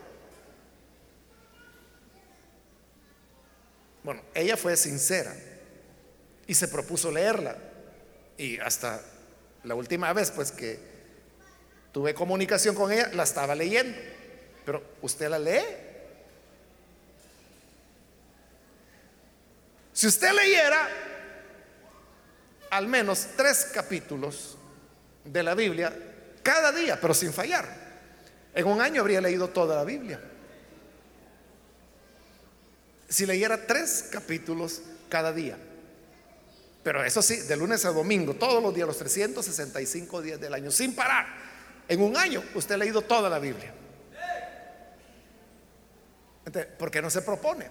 Bueno, 4.03 4.21
ella 4.33 4.57
fue 4.57 4.75
sincera 4.75 5.33
y 6.45 6.53
se 6.53 6.67
propuso 6.67 7.11
leerla. 7.11 7.57
Y 8.37 8.59
hasta 8.59 9.01
la 9.63 9.75
última 9.75 10.11
vez, 10.13 10.31
pues 10.31 10.51
que 10.51 10.79
tuve 11.91 12.13
comunicación 12.13 12.75
con 12.75 12.91
ella, 12.91 13.09
la 13.13 13.23
estaba 13.23 13.55
leyendo. 13.55 13.97
Pero 14.65 14.83
usted 15.01 15.29
la 15.29 15.39
lee. 15.39 15.63
Si 19.93 20.07
usted 20.07 20.33
leyera 20.33 20.89
al 22.71 22.87
menos 22.87 23.27
tres 23.37 23.69
capítulos 23.73 24.57
de 25.25 25.43
la 25.43 25.55
Biblia 25.55 25.93
cada 26.41 26.71
día, 26.71 26.99
pero 26.99 27.13
sin 27.13 27.33
fallar. 27.33 27.67
En 28.53 28.65
un 28.65 28.81
año 28.81 29.01
habría 29.01 29.21
leído 29.21 29.49
toda 29.49 29.75
la 29.75 29.83
Biblia. 29.83 30.19
Si 33.09 33.25
leyera 33.25 33.65
tres 33.65 34.09
capítulos 34.11 34.81
cada 35.09 35.31
día. 35.31 35.57
Pero 36.83 37.03
eso 37.03 37.21
sí, 37.21 37.37
de 37.41 37.55
lunes 37.55 37.85
a 37.85 37.91
domingo, 37.91 38.33
todos 38.33 38.61
los 38.61 38.75
días, 38.75 38.87
los 38.87 38.97
365 38.97 40.21
días 40.21 40.39
del 40.39 40.53
año, 40.53 40.69
sin 40.69 40.93
parar. 40.93 41.27
En 41.87 42.01
un 42.01 42.17
año 42.17 42.43
usted 42.55 42.75
ha 42.75 42.77
leído 42.77 43.01
toda 43.01 43.29
la 43.29 43.39
Biblia. 43.39 43.73
¿por 46.77 46.91
qué 46.91 47.01
no 47.01 47.09
se 47.09 47.21
propone? 47.21 47.67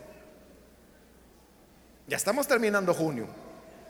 Ya 2.06 2.16
estamos 2.16 2.48
terminando 2.48 2.94
junio. 2.94 3.28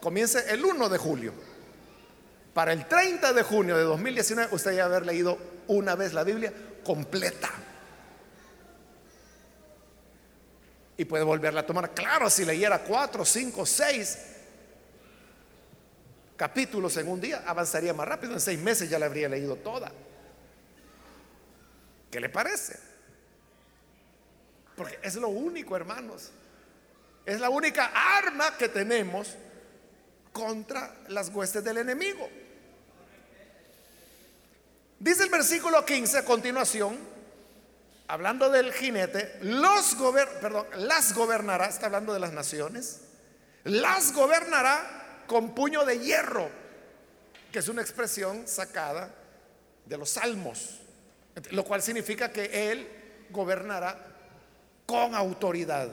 Comience 0.01 0.43
el 0.49 0.63
1 0.63 0.89
de 0.89 0.97
julio. 0.97 1.33
Para 2.53 2.73
el 2.73 2.85
30 2.87 3.33
de 3.33 3.43
junio 3.43 3.77
de 3.77 3.83
2019 3.83 4.53
usted 4.53 4.73
ya 4.73 4.85
haber 4.85 5.05
leído 5.05 5.37
una 5.67 5.95
vez 5.95 6.13
la 6.13 6.23
Biblia 6.23 6.53
completa. 6.83 7.49
Y 10.95 11.05
puede 11.05 11.23
volverla 11.23 11.61
a 11.61 11.65
tomar. 11.65 11.93
Claro, 11.93 12.29
si 12.29 12.45
leyera 12.45 12.79
4, 12.79 13.25
5, 13.25 13.65
6 13.65 14.17
capítulos 16.35 16.97
en 16.97 17.07
un 17.07 17.21
día, 17.21 17.43
avanzaría 17.45 17.93
más 17.93 18.07
rápido. 18.07 18.33
En 18.33 18.41
seis 18.41 18.59
meses 18.59 18.89
ya 18.89 18.99
la 18.99 19.05
habría 19.05 19.29
leído 19.29 19.55
toda. 19.55 19.91
¿Qué 22.11 22.19
le 22.19 22.29
parece? 22.29 22.77
Porque 24.75 24.99
es 25.01 25.15
lo 25.15 25.29
único, 25.29 25.75
hermanos. 25.75 26.31
Es 27.25 27.39
la 27.39 27.49
única 27.49 27.91
arma 28.17 28.57
que 28.57 28.69
tenemos 28.69 29.35
contra 30.31 30.95
las 31.07 31.29
huestes 31.29 31.63
del 31.63 31.77
enemigo. 31.77 32.29
Dice 35.03 35.23
el 35.23 35.29
versículo 35.29 35.83
15 35.83 36.19
a 36.19 36.23
continuación, 36.23 36.97
hablando 38.07 38.49
del 38.49 38.71
jinete, 38.71 39.37
perdón, 40.39 40.65
las 40.77 41.13
gobernará, 41.13 41.65
está 41.65 41.87
hablando 41.87 42.13
de 42.13 42.21
las 42.21 42.31
naciones, 42.31 43.01
las 43.65 44.13
gobernará 44.13 45.25
con 45.27 45.53
puño 45.53 45.83
de 45.83 45.99
hierro, 45.99 46.49
que 47.51 47.59
es 47.59 47.67
una 47.67 47.81
expresión 47.81 48.47
sacada 48.47 49.13
de 49.85 49.97
los 49.97 50.11
salmos, 50.11 50.79
lo 51.51 51.65
cual 51.65 51.81
significa 51.81 52.31
que 52.31 52.71
él 52.71 52.87
gobernará 53.29 53.99
con 54.85 55.15
autoridad. 55.15 55.89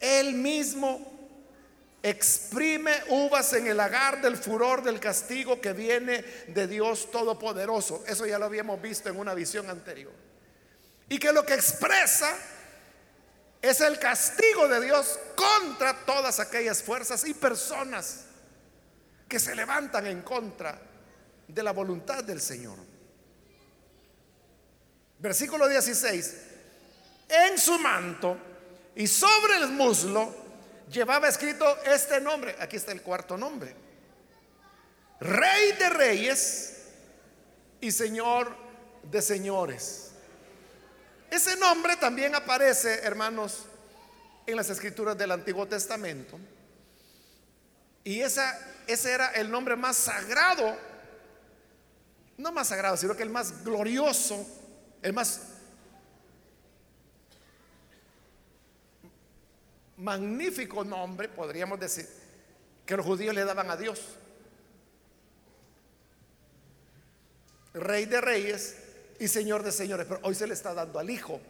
Él 0.00 0.32
mismo 0.32 1.15
exprime 2.08 2.92
uvas 3.08 3.52
en 3.54 3.66
el 3.66 3.76
lagar 3.76 4.22
del 4.22 4.36
furor 4.36 4.80
del 4.80 5.00
castigo 5.00 5.60
que 5.60 5.72
viene 5.72 6.22
de 6.46 6.68
Dios 6.68 7.10
Todopoderoso. 7.10 8.04
Eso 8.06 8.24
ya 8.26 8.38
lo 8.38 8.44
habíamos 8.44 8.80
visto 8.80 9.08
en 9.08 9.18
una 9.18 9.34
visión 9.34 9.68
anterior. 9.68 10.12
Y 11.08 11.18
que 11.18 11.32
lo 11.32 11.44
que 11.44 11.54
expresa 11.54 12.32
es 13.60 13.80
el 13.80 13.98
castigo 13.98 14.68
de 14.68 14.82
Dios 14.82 15.18
contra 15.34 16.04
todas 16.04 16.38
aquellas 16.38 16.80
fuerzas 16.80 17.26
y 17.26 17.34
personas 17.34 18.26
que 19.28 19.40
se 19.40 19.56
levantan 19.56 20.06
en 20.06 20.22
contra 20.22 20.80
de 21.48 21.62
la 21.64 21.72
voluntad 21.72 22.22
del 22.22 22.40
Señor. 22.40 22.78
Versículo 25.18 25.66
16. 25.66 26.36
En 27.28 27.58
su 27.58 27.76
manto 27.80 28.36
y 28.94 29.08
sobre 29.08 29.56
el 29.56 29.70
muslo 29.70 30.45
llevaba 30.90 31.28
escrito 31.28 31.66
este 31.84 32.20
nombre. 32.20 32.56
Aquí 32.60 32.76
está 32.76 32.92
el 32.92 33.02
cuarto 33.02 33.36
nombre. 33.36 33.74
Rey 35.20 35.72
de 35.72 35.88
reyes 35.90 36.84
y 37.80 37.90
Señor 37.90 38.54
de 39.02 39.22
señores. 39.22 40.10
Ese 41.30 41.56
nombre 41.56 41.96
también 41.96 42.34
aparece, 42.34 43.00
hermanos, 43.02 43.64
en 44.46 44.56
las 44.56 44.70
escrituras 44.70 45.16
del 45.18 45.32
Antiguo 45.32 45.66
Testamento. 45.66 46.38
Y 48.04 48.20
esa, 48.20 48.58
ese 48.86 49.12
era 49.12 49.28
el 49.28 49.50
nombre 49.50 49.74
más 49.74 49.96
sagrado, 49.96 50.76
no 52.36 52.52
más 52.52 52.68
sagrado, 52.68 52.96
sino 52.96 53.16
que 53.16 53.24
el 53.24 53.30
más 53.30 53.64
glorioso, 53.64 54.46
el 55.02 55.12
más 55.12 55.40
magnífico 59.98 60.84
nombre, 60.84 61.28
podríamos 61.28 61.80
decir, 61.80 62.08
que 62.84 62.96
los 62.96 63.04
judíos 63.04 63.34
le 63.34 63.44
daban 63.44 63.70
a 63.70 63.76
Dios. 63.76 64.00
Rey 67.74 68.06
de 68.06 68.20
reyes 68.20 68.76
y 69.18 69.28
Señor 69.28 69.62
de 69.62 69.72
señores, 69.72 70.06
pero 70.08 70.20
hoy 70.22 70.34
se 70.34 70.46
le 70.46 70.54
está 70.54 70.72
dando 70.74 70.98
al 70.98 71.10
Hijo, 71.10 71.40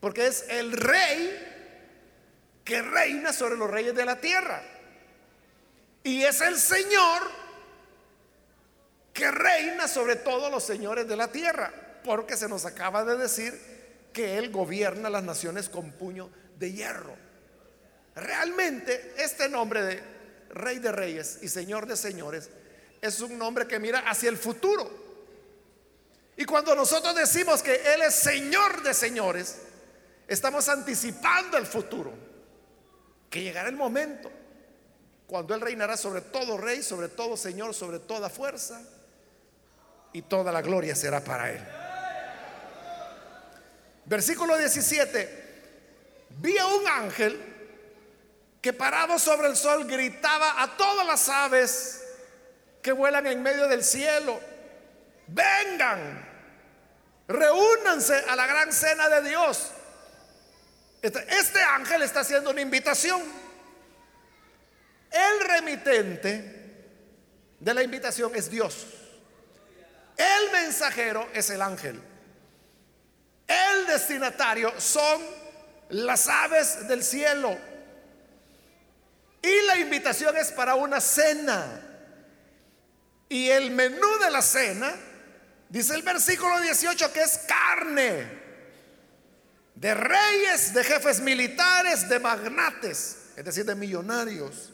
porque 0.00 0.26
es 0.26 0.46
el 0.48 0.72
rey 0.72 1.48
que 2.64 2.82
reina 2.82 3.32
sobre 3.32 3.56
los 3.56 3.70
reyes 3.70 3.94
de 3.94 4.04
la 4.04 4.20
tierra. 4.20 4.62
Y 6.04 6.22
es 6.22 6.40
el 6.40 6.58
Señor 6.58 7.22
que 9.12 9.30
reina 9.30 9.86
sobre 9.86 10.16
todos 10.16 10.50
los 10.50 10.64
señores 10.64 11.06
de 11.06 11.16
la 11.16 11.28
tierra, 11.30 11.72
porque 12.04 12.36
se 12.36 12.48
nos 12.48 12.64
acaba 12.64 13.04
de 13.04 13.16
decir 13.16 13.52
que 14.12 14.38
Él 14.38 14.50
gobierna 14.50 15.10
las 15.10 15.22
naciones 15.22 15.68
con 15.68 15.92
puño 15.92 16.30
de 16.62 16.72
hierro. 16.72 17.14
Realmente 18.14 19.14
este 19.18 19.48
nombre 19.48 19.82
de 19.82 20.02
Rey 20.50 20.78
de 20.78 20.92
Reyes 20.92 21.40
y 21.42 21.48
Señor 21.48 21.86
de 21.86 21.96
Señores 21.96 22.48
es 23.00 23.20
un 23.20 23.36
nombre 23.36 23.66
que 23.66 23.80
mira 23.80 23.98
hacia 24.08 24.28
el 24.28 24.38
futuro. 24.38 25.02
Y 26.36 26.44
cuando 26.44 26.74
nosotros 26.76 27.16
decimos 27.16 27.62
que 27.62 27.74
Él 27.74 28.02
es 28.02 28.14
Señor 28.14 28.82
de 28.82 28.94
Señores, 28.94 29.58
estamos 30.28 30.68
anticipando 30.68 31.58
el 31.58 31.66
futuro, 31.66 32.12
que 33.28 33.42
llegará 33.42 33.68
el 33.68 33.76
momento 33.76 34.30
cuando 35.26 35.54
Él 35.54 35.62
reinará 35.62 35.96
sobre 35.96 36.20
todo 36.20 36.58
rey, 36.58 36.82
sobre 36.82 37.08
todo 37.08 37.36
Señor, 37.36 37.74
sobre 37.74 37.98
toda 37.98 38.30
fuerza, 38.30 38.80
y 40.12 40.22
toda 40.22 40.52
la 40.52 40.62
gloria 40.62 40.94
será 40.94 41.24
para 41.24 41.50
Él. 41.50 41.60
Versículo 44.04 44.56
17, 44.58 45.41
vi 46.38 46.56
a 46.58 46.66
un 46.66 46.86
ángel 46.88 47.52
que 48.60 48.72
parado 48.72 49.18
sobre 49.18 49.48
el 49.48 49.56
sol 49.56 49.84
gritaba 49.86 50.62
a 50.62 50.76
todas 50.76 51.06
las 51.06 51.28
aves 51.28 52.02
que 52.80 52.92
vuelan 52.92 53.26
en 53.26 53.42
medio 53.42 53.68
del 53.68 53.82
cielo, 53.84 54.40
vengan, 55.26 56.28
reúnanse 57.28 58.24
a 58.28 58.36
la 58.36 58.46
gran 58.46 58.72
cena 58.72 59.08
de 59.08 59.28
Dios. 59.28 59.70
Este, 61.00 61.24
este 61.28 61.60
ángel 61.60 62.02
está 62.02 62.20
haciendo 62.20 62.50
una 62.50 62.60
invitación. 62.60 63.20
El 65.10 65.48
remitente 65.48 66.62
de 67.58 67.74
la 67.74 67.82
invitación 67.82 68.32
es 68.34 68.50
Dios. 68.50 68.86
El 70.16 70.52
mensajero 70.52 71.28
es 71.32 71.50
el 71.50 71.62
ángel. 71.62 72.00
El 73.46 73.86
destinatario 73.86 74.72
son 74.80 75.41
las 75.92 76.26
aves 76.26 76.88
del 76.88 77.04
cielo. 77.04 77.56
Y 79.42 79.66
la 79.66 79.78
invitación 79.78 80.36
es 80.36 80.50
para 80.52 80.74
una 80.74 81.00
cena. 81.00 81.80
Y 83.28 83.48
el 83.48 83.70
menú 83.70 84.18
de 84.22 84.30
la 84.30 84.42
cena, 84.42 84.94
dice 85.68 85.94
el 85.94 86.02
versículo 86.02 86.60
18, 86.60 87.12
que 87.12 87.22
es 87.22 87.38
carne 87.46 88.42
de 89.74 89.94
reyes, 89.94 90.72
de 90.74 90.84
jefes 90.84 91.20
militares, 91.20 92.08
de 92.08 92.18
magnates, 92.20 93.16
es 93.36 93.44
decir, 93.44 93.64
de 93.64 93.74
millonarios, 93.74 94.70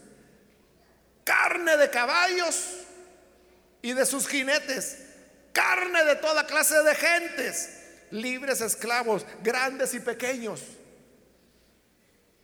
carne 1.25 1.77
de 1.77 1.89
caballos 1.91 2.65
y 3.81 3.93
de 3.93 4.05
sus 4.05 4.27
jinetes, 4.29 4.99
carne 5.53 6.05
de 6.05 6.17
toda 6.17 6.47
clase 6.47 6.81
de 6.83 6.95
gentes, 6.95 7.71
libres, 8.11 8.61
esclavos, 8.61 9.25
grandes 9.43 9.95
y 9.95 10.01
pequeños. 10.01 10.61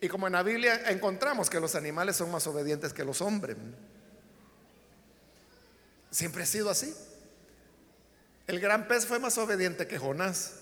Y 0.04 0.08
como 0.08 0.26
en 0.26 0.34
la 0.34 0.42
Biblia 0.42 0.82
encontramos 0.90 1.48
que 1.48 1.58
los 1.58 1.74
animales 1.74 2.16
son 2.16 2.30
más 2.30 2.46
obedientes 2.46 2.92
que 2.92 3.06
los 3.06 3.22
hombres. 3.22 3.56
Siempre 6.10 6.42
ha 6.42 6.46
sido 6.46 6.68
así. 6.68 6.94
El 8.46 8.60
gran 8.60 8.86
pez 8.86 9.06
fue 9.06 9.18
más 9.18 9.38
obediente 9.38 9.86
que 9.86 9.96
Jonás. 9.96 10.56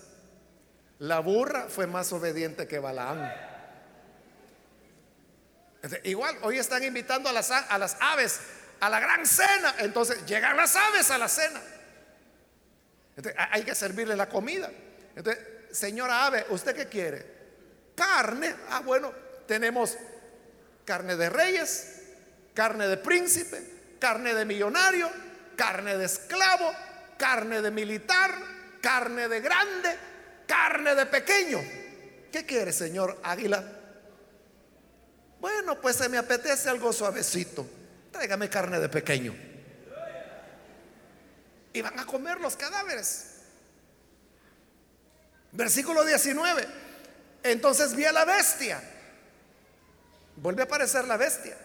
La 0.97 1.19
burra 1.19 1.67
fue 1.67 1.87
más 1.87 2.13
obediente 2.13 2.69
que 2.69 2.79
Balaán. 2.79 3.33
Igual, 6.05 6.37
hoy 6.43 6.57
están 6.57 6.85
invitando 6.85 7.27
a 7.27 7.33
las, 7.33 7.51
a 7.51 7.77
las 7.77 7.97
aves 7.99 8.39
a 8.79 8.89
la 8.89 9.01
gran 9.01 9.25
cena. 9.25 9.75
Entonces 9.79 10.25
llegan 10.25 10.55
las 10.55 10.73
aves 10.77 11.11
a 11.11 11.17
la 11.17 11.27
cena. 11.27 11.61
hay 13.51 13.63
que 13.63 13.75
servirle 13.75 14.15
la 14.15 14.29
comida. 14.29 14.71
Entonces, 15.17 15.43
señora 15.73 16.27
ave, 16.27 16.45
¿usted 16.47 16.73
qué 16.73 16.87
quiere? 16.87 17.25
Carne. 17.93 18.55
Ah, 18.69 18.79
bueno, 18.79 19.22
tenemos 19.47 19.97
carne 20.85 21.15
de 21.15 21.29
reyes, 21.29 22.01
carne 22.53 22.87
de 22.87 22.97
príncipe, 22.97 23.61
carne 23.99 24.33
de 24.33 24.45
millonario, 24.45 25.09
carne 25.55 25.97
de 25.97 26.05
esclavo, 26.05 26.71
carne 27.17 27.61
de 27.61 27.71
militar, 27.71 28.31
carne 28.81 29.27
de 29.27 29.39
grande, 29.39 29.97
carne 30.47 30.95
de 30.95 31.05
pequeño. 31.05 31.59
¿Qué 32.31 32.45
quiere, 32.45 32.73
señor 32.73 33.19
Águila? 33.23 33.63
Bueno, 35.39 35.79
pues 35.79 35.97
se 35.97 36.09
me 36.09 36.17
apetece 36.17 36.69
algo 36.69 36.93
suavecito. 36.93 37.67
Tráigame 38.11 38.49
carne 38.49 38.79
de 38.79 38.89
pequeño. 38.89 39.35
Y 41.73 41.81
van 41.81 41.99
a 41.99 42.05
comer 42.05 42.39
los 42.39 42.55
cadáveres. 42.55 43.33
Versículo 45.51 46.03
19. 46.03 46.67
Entonces 47.43 47.95
vi 47.95 48.05
a 48.05 48.11
la 48.11 48.25
bestia. 48.25 48.81
Vuelve 50.35 50.61
a 50.61 50.65
aparecer 50.65 51.05
la 51.05 51.17
bestia. 51.17 51.57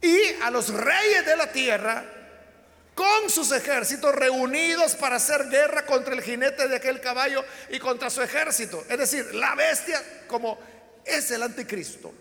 Y 0.00 0.18
a 0.42 0.50
los 0.50 0.72
reyes 0.72 1.26
de 1.26 1.36
la 1.36 1.52
tierra 1.52 2.04
con 2.94 3.30
sus 3.30 3.52
ejércitos 3.52 4.14
reunidos 4.14 4.94
para 4.94 5.16
hacer 5.16 5.48
guerra 5.48 5.86
contra 5.86 6.14
el 6.14 6.22
jinete 6.22 6.68
de 6.68 6.76
aquel 6.76 7.00
caballo 7.00 7.44
y 7.70 7.78
contra 7.78 8.10
su 8.10 8.22
ejército. 8.22 8.84
Es 8.88 8.98
decir, 8.98 9.34
la 9.34 9.54
bestia 9.54 10.02
como 10.26 10.58
es 11.04 11.30
el 11.30 11.42
anticristo. 11.42 12.12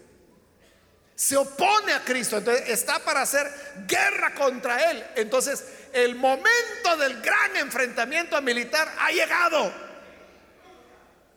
Se 1.16 1.36
opone 1.36 1.92
a 1.92 2.04
Cristo, 2.06 2.38
entonces 2.38 2.70
está 2.70 3.00
para 3.00 3.24
hacer 3.24 3.52
guerra 3.86 4.34
contra 4.34 4.90
él. 4.90 5.06
Entonces, 5.16 5.66
el 5.92 6.16
momento 6.16 6.96
del 6.98 7.22
gran 7.22 7.58
enfrentamiento 7.58 8.42
militar 8.42 8.90
ha 9.00 9.12
llegado. 9.12 9.74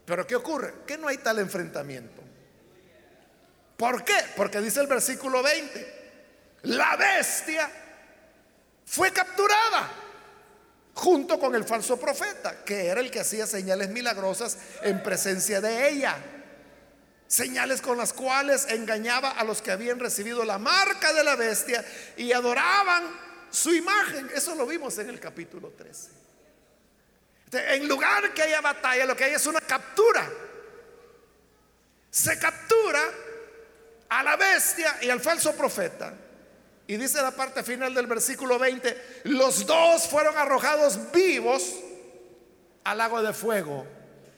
Pero 0.05 0.25
¿qué 0.25 0.37
ocurre? 0.37 0.75
Que 0.87 0.97
no 0.97 1.09
hay 1.09 1.19
tal 1.19 1.41
enfrentamiento. 1.41 2.22
¿Por 3.83 4.05
qué? 4.05 4.15
Porque 4.37 4.61
dice 4.61 4.79
el 4.79 4.87
versículo 4.87 5.43
20, 5.43 6.61
la 6.63 6.95
bestia 6.95 7.69
fue 8.87 9.13
capturada 9.13 9.91
junto 10.95 11.37
con 11.37 11.53
el 11.57 11.65
falso 11.65 11.99
profeta, 11.99 12.63
que 12.65 12.87
era 12.87 13.01
el 13.01 13.11
que 13.11 13.19
hacía 13.19 13.45
señales 13.45 13.89
milagrosas 13.89 14.57
en 14.83 15.03
presencia 15.03 15.61
de 15.61 15.89
ella. 15.89 16.17
Señales 17.27 17.83
con 17.83 17.99
las 17.99 18.13
cuales 18.13 18.69
engañaba 18.69 19.33
a 19.33 19.43
los 19.43 19.61
que 19.61 19.73
habían 19.73 19.99
recibido 19.99 20.45
la 20.45 20.59
marca 20.59 21.13
de 21.13 21.25
la 21.25 21.35
bestia 21.35 21.85
y 22.17 22.31
adoraban 22.31 23.03
su 23.51 23.75
imagen. 23.75 24.31
Eso 24.33 24.55
lo 24.55 24.65
vimos 24.65 24.97
en 24.99 25.09
el 25.09 25.19
capítulo 25.19 25.71
13. 25.71 26.09
En 27.51 27.89
lugar 27.89 28.33
que 28.33 28.43
haya 28.43 28.61
batalla, 28.61 29.07
lo 29.07 29.17
que 29.17 29.25
hay 29.25 29.33
es 29.33 29.47
una 29.47 29.61
captura. 29.61 30.31
Se 32.13 32.39
captura 32.39 33.03
a 34.13 34.23
la 34.23 34.37
bestia 34.37 34.99
y 35.01 35.09
al 35.09 35.21
falso 35.21 35.55
profeta. 35.55 36.13
Y 36.87 36.97
dice 36.99 37.23
la 37.23 37.31
parte 37.31 37.63
final 37.63 37.95
del 37.95 38.07
versículo 38.07 38.59
20, 38.59 39.23
los 39.25 39.65
dos 39.65 40.07
fueron 40.07 40.37
arrojados 40.37 41.11
vivos 41.13 41.77
al 42.85 42.99
lago 42.99 43.23
de 43.23 43.33
fuego 43.33 43.87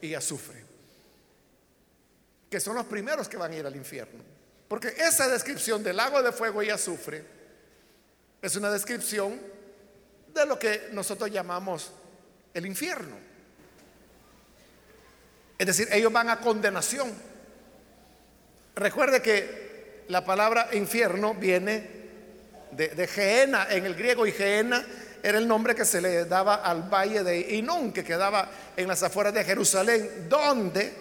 y 0.01 0.15
azufre, 0.15 0.63
que 2.49 2.61
son 2.61 2.77
los 2.77 2.87
primeros 2.87 3.29
que 3.29 3.37
van 3.37 3.51
a 3.51 3.57
ir 3.57 3.67
al 3.67 3.75
infierno. 3.75 4.23
Porque 4.69 4.95
esa 4.97 5.27
descripción 5.27 5.83
del 5.83 5.97
lago 5.97 6.23
de 6.23 6.31
fuego 6.31 6.63
y 6.63 6.71
azufre 6.71 7.25
es 8.41 8.55
una 8.55 8.71
descripción 8.71 9.41
de 10.33 10.47
lo 10.47 10.57
que 10.57 10.91
nosotros 10.93 11.33
llamamos 11.33 11.91
el 12.53 12.65
infierno. 12.67 13.17
Es 15.59 15.67
decir, 15.67 15.89
ellos 15.91 16.13
van 16.13 16.31
a 16.31 16.39
condenación. 16.39 17.13
Recuerde 18.77 19.23
que 19.23 19.64
la 20.09 20.25
palabra 20.25 20.69
infierno 20.73 21.35
viene 21.35 21.89
de, 22.71 22.89
de 22.89 23.07
Geena 23.07 23.69
en 23.71 23.87
el 23.87 23.95
griego 23.95 24.27
y 24.27 24.33
Geena 24.33 24.85
era 25.23 25.39
el 25.39 25.49
nombre 25.49 25.75
que 25.75 25.87
se 25.87 26.03
le 26.03 26.27
daba 26.27 26.57
al 26.57 26.83
valle 26.83 27.25
de 27.25 27.57
Inón, 27.57 27.93
que 27.93 28.05
quedaba 28.05 28.51
en 28.77 28.87
las 28.87 29.03
afueras 29.03 29.33
de 29.33 29.43
Jerusalén, 29.43 30.29
donde 30.29 30.93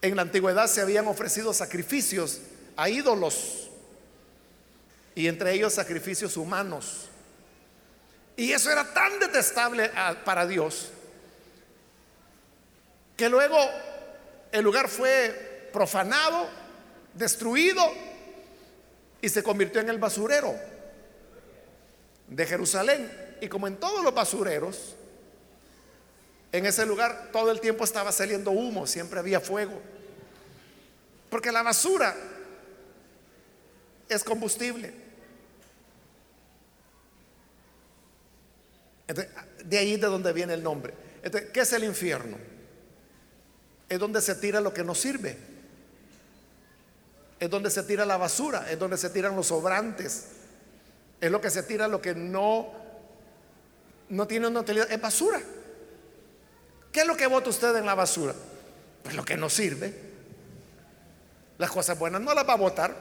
en 0.00 0.14
la 0.14 0.22
antigüedad 0.22 0.68
se 0.68 0.80
habían 0.80 1.08
ofrecido 1.08 1.52
sacrificios 1.52 2.40
a 2.76 2.88
ídolos 2.88 3.70
y 5.14 5.26
entre 5.26 5.54
ellos 5.54 5.74
sacrificios 5.74 6.36
humanos. 6.36 7.08
Y 8.36 8.52
eso 8.52 8.70
era 8.70 8.92
tan 8.92 9.18
detestable 9.18 9.90
para 10.24 10.46
Dios 10.46 10.90
que 13.16 13.28
luego 13.28 13.58
el 14.52 14.62
lugar 14.62 14.88
fue 14.88 15.70
profanado, 15.72 16.48
destruido 17.14 17.82
y 19.20 19.28
se 19.28 19.42
convirtió 19.42 19.80
en 19.80 19.88
el 19.88 19.98
basurero 19.98 20.54
de 22.28 22.46
Jerusalén. 22.46 23.10
Y 23.40 23.48
como 23.48 23.66
en 23.66 23.76
todos 23.76 24.02
los 24.02 24.14
basureros, 24.14 24.94
en 26.52 26.66
ese 26.66 26.86
lugar 26.86 27.30
todo 27.32 27.50
el 27.50 27.60
tiempo 27.60 27.84
estaba 27.84 28.12
saliendo 28.12 28.50
humo, 28.50 28.86
siempre 28.86 29.18
había 29.18 29.40
fuego. 29.40 29.80
Porque 31.30 31.50
la 31.50 31.62
basura 31.62 32.14
es 34.08 34.22
combustible. 34.22 35.04
de 39.64 39.78
ahí 39.78 39.96
de 39.96 40.06
donde 40.06 40.32
viene 40.32 40.54
el 40.54 40.62
nombre. 40.62 40.94
¿Qué 41.52 41.60
es 41.60 41.72
el 41.72 41.84
infierno? 41.84 42.36
Es 43.88 43.98
donde 43.98 44.20
se 44.20 44.34
tira 44.34 44.60
lo 44.60 44.72
que 44.72 44.84
no 44.84 44.94
sirve. 44.94 45.53
Es 47.44 47.50
donde 47.50 47.70
se 47.70 47.82
tira 47.82 48.06
la 48.06 48.16
basura, 48.16 48.70
es 48.70 48.78
donde 48.78 48.96
se 48.96 49.10
tiran 49.10 49.36
los 49.36 49.48
sobrantes. 49.48 50.28
Es 51.20 51.30
lo 51.30 51.42
que 51.42 51.50
se 51.50 51.62
tira 51.62 51.86
lo 51.86 52.00
que 52.00 52.14
no 52.14 52.72
no 54.08 54.26
tiene 54.26 54.46
una 54.46 54.60
utilidad, 54.60 54.90
es 54.90 54.98
basura. 54.98 55.42
¿Qué 56.90 57.00
es 57.00 57.06
lo 57.06 57.18
que 57.18 57.26
vota 57.26 57.50
usted 57.50 57.76
en 57.76 57.84
la 57.84 57.94
basura? 57.94 58.34
Pues 59.02 59.14
lo 59.14 59.26
que 59.26 59.36
no 59.36 59.50
sirve. 59.50 59.92
Las 61.58 61.70
cosas 61.70 61.98
buenas 61.98 62.22
no 62.22 62.32
las 62.32 62.48
va 62.48 62.54
a 62.54 62.56
votar. 62.56 62.94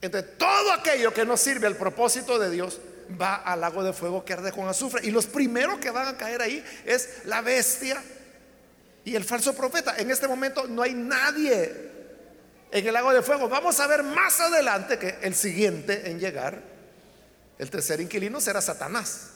Entonces, 0.00 0.38
todo 0.38 0.72
aquello 0.72 1.12
que 1.12 1.26
no 1.26 1.36
sirve 1.36 1.66
al 1.66 1.76
propósito 1.76 2.38
de 2.38 2.50
Dios 2.50 2.80
va 3.20 3.34
al 3.34 3.60
lago 3.60 3.84
de 3.84 3.92
fuego 3.92 4.24
que 4.24 4.32
arde 4.32 4.50
con 4.50 4.66
azufre. 4.66 5.06
Y 5.06 5.10
los 5.10 5.26
primeros 5.26 5.78
que 5.78 5.90
van 5.90 6.08
a 6.08 6.16
caer 6.16 6.40
ahí 6.40 6.64
es 6.86 7.26
la 7.26 7.42
bestia 7.42 8.02
y 9.04 9.14
el 9.14 9.24
falso 9.24 9.54
profeta. 9.54 9.96
En 9.96 10.10
este 10.10 10.28
momento 10.28 10.66
no 10.66 10.82
hay 10.82 10.94
nadie 10.94 11.90
en 12.70 12.86
el 12.86 12.92
lago 12.92 13.12
de 13.12 13.22
fuego. 13.22 13.48
Vamos 13.48 13.78
a 13.80 13.86
ver 13.86 14.02
más 14.02 14.40
adelante 14.40 14.98
que 14.98 15.18
el 15.22 15.34
siguiente 15.34 16.10
en 16.10 16.18
llegar, 16.18 16.60
el 17.58 17.70
tercer 17.70 18.00
inquilino 18.00 18.40
será 18.40 18.60
Satanás. 18.60 19.28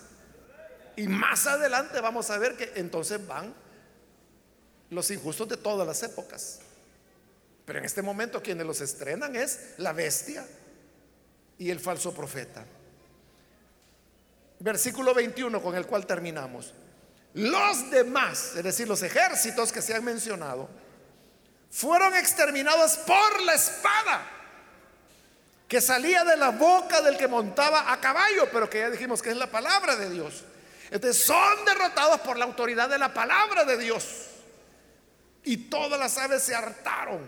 Y 0.96 1.06
más 1.08 1.46
adelante 1.46 2.00
vamos 2.00 2.30
a 2.30 2.38
ver 2.38 2.56
que 2.56 2.72
entonces 2.76 3.24
van 3.26 3.54
los 4.90 5.10
injustos 5.10 5.48
de 5.48 5.56
todas 5.56 5.86
las 5.86 6.02
épocas. 6.02 6.60
Pero 7.66 7.80
en 7.80 7.84
este 7.84 8.00
momento 8.00 8.42
quienes 8.42 8.66
los 8.66 8.80
estrenan 8.80 9.36
es 9.36 9.74
la 9.78 9.92
bestia 9.92 10.46
y 11.58 11.70
el 11.70 11.80
falso 11.80 12.14
profeta. 12.14 12.64
Versículo 14.58 15.12
21 15.12 15.60
con 15.60 15.74
el 15.74 15.86
cual 15.86 16.06
terminamos. 16.06 16.72
Los 17.36 17.90
demás, 17.90 18.54
es 18.56 18.64
decir, 18.64 18.88
los 18.88 19.02
ejércitos 19.02 19.70
que 19.70 19.82
se 19.82 19.94
han 19.94 20.02
mencionado, 20.02 20.70
fueron 21.70 22.16
exterminados 22.16 22.96
por 22.96 23.42
la 23.42 23.52
espada 23.52 24.26
que 25.68 25.82
salía 25.82 26.24
de 26.24 26.38
la 26.38 26.48
boca 26.48 27.02
del 27.02 27.18
que 27.18 27.28
montaba 27.28 27.92
a 27.92 28.00
caballo, 28.00 28.48
pero 28.50 28.70
que 28.70 28.78
ya 28.78 28.88
dijimos 28.88 29.20
que 29.20 29.28
es 29.28 29.36
la 29.36 29.50
palabra 29.50 29.96
de 29.96 30.08
Dios. 30.08 30.44
Entonces 30.90 31.22
son 31.22 31.62
derrotados 31.66 32.20
por 32.20 32.38
la 32.38 32.46
autoridad 32.46 32.88
de 32.88 32.98
la 32.98 33.12
palabra 33.12 33.66
de 33.66 33.76
Dios. 33.76 34.28
Y 35.44 35.68
todas 35.68 36.00
las 36.00 36.16
aves 36.16 36.42
se 36.42 36.54
hartaron 36.54 37.20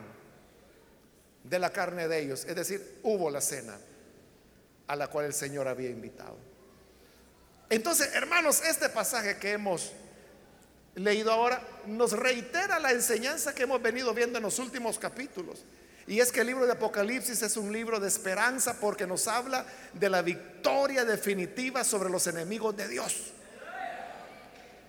de 1.45 1.59
la 1.59 1.69
carne 1.69 2.09
de 2.09 2.21
ellos. 2.21 2.47
Es 2.47 2.57
decir, 2.57 3.01
hubo 3.03 3.31
la 3.31 3.43
cena 3.43 3.77
a 4.87 4.97
la 4.97 5.09
cual 5.09 5.27
el 5.27 5.35
Señor 5.35 5.69
había 5.69 5.91
invitado. 5.91 6.48
Entonces, 7.71 8.11
hermanos, 8.15 8.63
este 8.63 8.89
pasaje 8.89 9.39
que 9.39 9.53
hemos 9.53 9.93
leído 10.95 11.33
ahora 11.33 11.63
nos 11.87 12.13
reitera 12.13 12.79
la 12.79 12.93
enseñanza 12.93 13.55
que 13.55 13.65
hemos 13.65 13.81
venido 13.83 14.13
viendo 14.15 14.39
en 14.39 14.45
los 14.45 14.59
últimos 14.59 14.99
capítulos. 14.99 15.65
Y 16.07 16.21
es 16.21 16.33
que 16.33 16.41
el 16.41 16.47
libro 16.47 16.65
de 16.65 16.73
Apocalipsis 16.73 17.43
es 17.43 17.57
un 17.59 17.71
libro 17.71 18.01
de 18.01 18.09
esperanza 18.09 18.81
porque 18.81 19.07
nos 19.07 19.29
habla 19.29 19.67
de 19.93 20.09
la 20.09 20.23
victoria 20.23 21.05
definitiva 21.05 21.85
sobre 21.85 22.09
los 22.09 22.27
enemigos 22.27 22.75
de 22.77 22.89
Dios. 22.89 23.33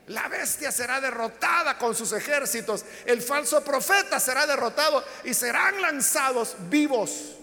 La 0.07 0.27
bestia 0.29 0.71
será 0.71 1.01
derrotada 1.01 1.77
con 1.77 1.93
sus 1.93 2.13
ejércitos. 2.13 2.85
El 3.05 3.21
falso 3.21 3.63
profeta 3.63 4.19
será 4.19 4.47
derrotado 4.47 5.03
y 5.25 5.33
serán 5.33 5.81
lanzados 5.81 6.55
vivos 6.69 7.35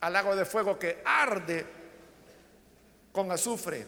al 0.00 0.12
lago 0.12 0.36
de 0.36 0.44
fuego 0.44 0.78
que 0.78 1.02
arde 1.04 1.66
con 3.14 3.30
azufre. 3.30 3.86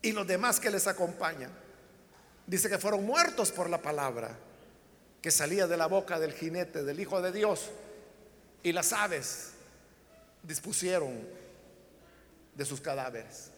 Y 0.00 0.12
los 0.12 0.26
demás 0.26 0.60
que 0.60 0.70
les 0.70 0.86
acompañan. 0.86 1.50
Dice 2.46 2.70
que 2.70 2.78
fueron 2.78 3.04
muertos 3.04 3.50
por 3.50 3.68
la 3.68 3.82
palabra 3.82 4.38
que 5.20 5.30
salía 5.30 5.66
de 5.66 5.76
la 5.76 5.86
boca 5.86 6.18
del 6.18 6.32
jinete, 6.32 6.84
del 6.84 7.00
Hijo 7.00 7.20
de 7.20 7.32
Dios. 7.32 7.70
Y 8.62 8.72
las 8.72 8.92
aves 8.92 9.50
dispusieron 10.44 11.18
de 12.54 12.64
sus 12.64 12.80
cadáveres. 12.80 13.50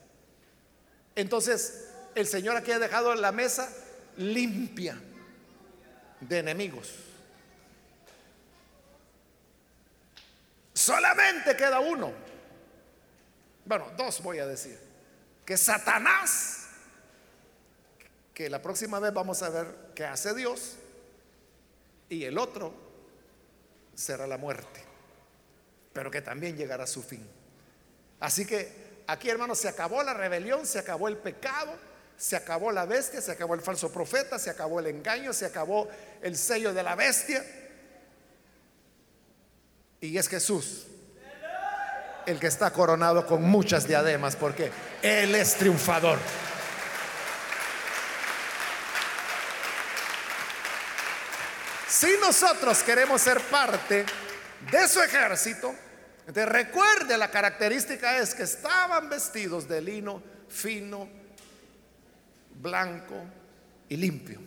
Entonces, 1.15 1.89
el 2.15 2.27
Señor 2.27 2.57
aquí 2.57 2.73
ha 2.73 2.79
dejado 2.79 3.15
la 3.15 3.31
mesa 3.31 3.69
limpia 4.17 4.99
de 6.19 6.39
enemigos. 6.39 6.95
Solamente 10.73 11.55
queda 11.57 11.81
uno. 11.81 12.32
Bueno, 13.65 13.91
dos 13.97 14.23
voy 14.23 14.39
a 14.39 14.47
decir. 14.47 14.79
Que 15.45 15.57
Satanás, 15.57 16.67
que 18.33 18.49
la 18.49 18.63
próxima 18.63 19.01
vez 19.01 19.13
vamos 19.13 19.43
a 19.43 19.51
ver 19.51 19.67
qué 19.95 20.05
hace 20.05 20.35
Dios, 20.35 20.77
y 22.09 22.25
el 22.25 22.39
otro 22.39 22.73
será 23.95 24.27
la 24.27 24.39
muerte, 24.39 24.83
pero 25.93 26.11
que 26.11 26.21
también 26.21 26.57
llegará 26.57 26.85
a 26.85 26.87
su 26.87 27.03
fin. 27.03 27.27
Así 28.21 28.47
que 28.47 28.93
Aquí, 29.07 29.29
hermanos, 29.29 29.59
se 29.59 29.69
acabó 29.69 30.03
la 30.03 30.15
rebelión, 30.15 30.67
se 30.67 30.79
acabó 30.79 31.09
el 31.09 31.17
pecado, 31.17 31.75
se 32.17 32.37
acabó 32.37 32.71
la 32.71 32.87
bestia, 32.87 33.21
se 33.21 33.33
acabó 33.33 33.55
el 33.55 33.61
falso 33.61 33.93
profeta, 33.93 34.39
se 34.39 34.51
acabó 34.51 34.81
el 34.81 34.87
engaño, 34.87 35.33
se 35.33 35.47
acabó 35.47 35.89
el 36.21 36.37
sello 36.37 36.73
de 36.73 36.83
la 36.83 36.95
bestia. 36.95 37.45
Y 40.01 40.17
es 40.17 40.29
Jesús 40.29 40.87
el 42.27 42.39
que 42.39 42.47
está 42.47 42.71
coronado 42.73 43.27
con 43.27 43.43
muchas 43.43 43.87
diademas 43.87 44.37
porque 44.37 44.71
Él 45.03 45.35
es 45.35 45.55
triunfador. 45.55 46.19
Si 51.89 52.17
nosotros 52.21 52.83
queremos 52.83 53.21
ser 53.21 53.41
parte 53.41 54.05
de 54.71 54.89
su 54.89 55.01
ejército, 55.01 55.75
entonces 56.21 56.49
recuerde, 56.49 57.19
la 57.19 57.31
característica 57.31 58.19
es 58.19 58.35
que 58.35 58.45
estaban 58.45 59.09
vestidos 59.09 59.69
de 59.69 59.81
lino 59.81 60.23
fino, 60.49 61.09
blanco 62.61 63.25
y 63.89 63.97
limpio. 63.97 64.41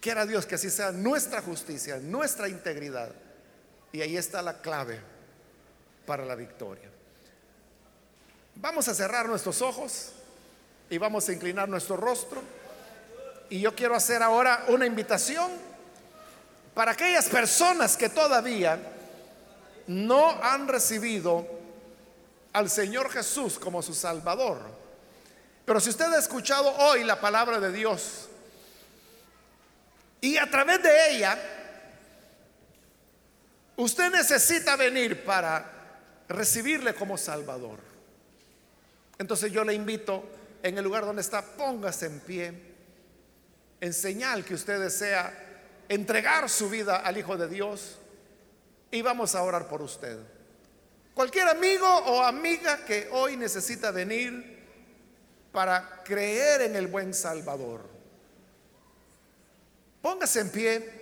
Quiera 0.00 0.26
Dios 0.26 0.46
que 0.46 0.54
así 0.54 0.70
sea 0.70 0.92
nuestra 0.92 1.42
justicia, 1.42 1.98
nuestra 1.98 2.48
integridad. 2.48 3.10
Y 3.92 4.00
ahí 4.00 4.16
está 4.16 4.42
la 4.42 4.60
clave 4.60 5.00
para 6.08 6.24
la 6.24 6.34
victoria. 6.34 6.88
Vamos 8.54 8.88
a 8.88 8.94
cerrar 8.94 9.28
nuestros 9.28 9.60
ojos 9.60 10.12
y 10.88 10.96
vamos 10.96 11.28
a 11.28 11.34
inclinar 11.34 11.68
nuestro 11.68 11.98
rostro. 11.98 12.42
Y 13.50 13.60
yo 13.60 13.74
quiero 13.74 13.94
hacer 13.94 14.22
ahora 14.22 14.64
una 14.68 14.86
invitación 14.86 15.50
para 16.72 16.92
aquellas 16.92 17.28
personas 17.28 17.94
que 17.94 18.08
todavía 18.08 18.80
no 19.86 20.42
han 20.42 20.66
recibido 20.66 21.46
al 22.54 22.70
Señor 22.70 23.10
Jesús 23.10 23.58
como 23.58 23.82
su 23.82 23.92
Salvador. 23.92 24.60
Pero 25.66 25.78
si 25.78 25.90
usted 25.90 26.06
ha 26.06 26.18
escuchado 26.18 26.74
hoy 26.78 27.04
la 27.04 27.20
palabra 27.20 27.60
de 27.60 27.70
Dios 27.70 28.30
y 30.22 30.38
a 30.38 30.50
través 30.50 30.82
de 30.82 31.10
ella 31.10 31.38
usted 33.76 34.10
necesita 34.10 34.74
venir 34.74 35.22
para 35.22 35.77
recibirle 36.28 36.94
como 36.94 37.16
Salvador, 37.16 37.78
Entonces 39.18 39.50
yo 39.50 39.64
le 39.64 39.74
invito 39.74 40.22
en 40.62 40.78
el 40.78 40.84
lugar 40.84 41.04
donde 41.04 41.22
está, 41.22 41.42
póngase 41.42 42.06
en 42.06 42.20
pie, 42.20 42.52
en 43.80 43.92
señal 43.92 44.44
que 44.44 44.54
usted 44.54 44.78
desea 44.78 45.32
entregar 45.88 46.48
su 46.48 46.70
vida 46.70 46.98
al 46.98 47.18
Hijo 47.18 47.36
de 47.36 47.48
Dios 47.48 47.98
y 48.92 49.02
vamos 49.02 49.34
a 49.34 49.42
orar 49.42 49.66
por 49.66 49.82
usted. 49.82 50.18
Cualquier 51.14 51.48
amigo 51.48 51.86
o 51.88 52.22
amiga 52.22 52.84
que 52.84 53.08
hoy 53.10 53.36
necesita 53.36 53.90
venir 53.90 54.58
para 55.50 56.02
creer 56.04 56.62
en 56.62 56.76
el 56.76 56.86
buen 56.86 57.12
Salvador, 57.12 57.88
póngase 60.00 60.40
en 60.40 60.50
pie. 60.50 60.97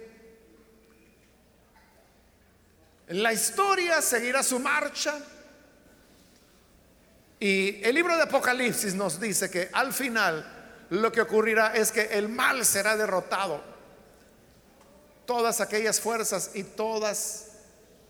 La 3.09 3.33
historia 3.33 4.03
seguirá 4.03 4.43
su 4.43 4.59
marcha. 4.59 5.15
Y 7.39 7.83
el 7.85 7.95
libro 7.95 8.17
de 8.17 8.23
Apocalipsis 8.23 8.95
nos 8.95 9.21
dice 9.21 9.51
que 9.51 9.69
al 9.73 9.93
final 9.93 10.45
lo 10.91 11.13
que 11.13 11.21
ocurrirá 11.21 11.75
es 11.75 11.93
que 11.93 12.03
el 12.03 12.29
mal 12.29 12.65
será 12.65 12.97
derrotado. 12.97 13.63
Todas 15.27 15.61
aquellas 15.61 16.01
fuerzas 16.01 16.53
y 16.55 16.63
todas 16.63 17.49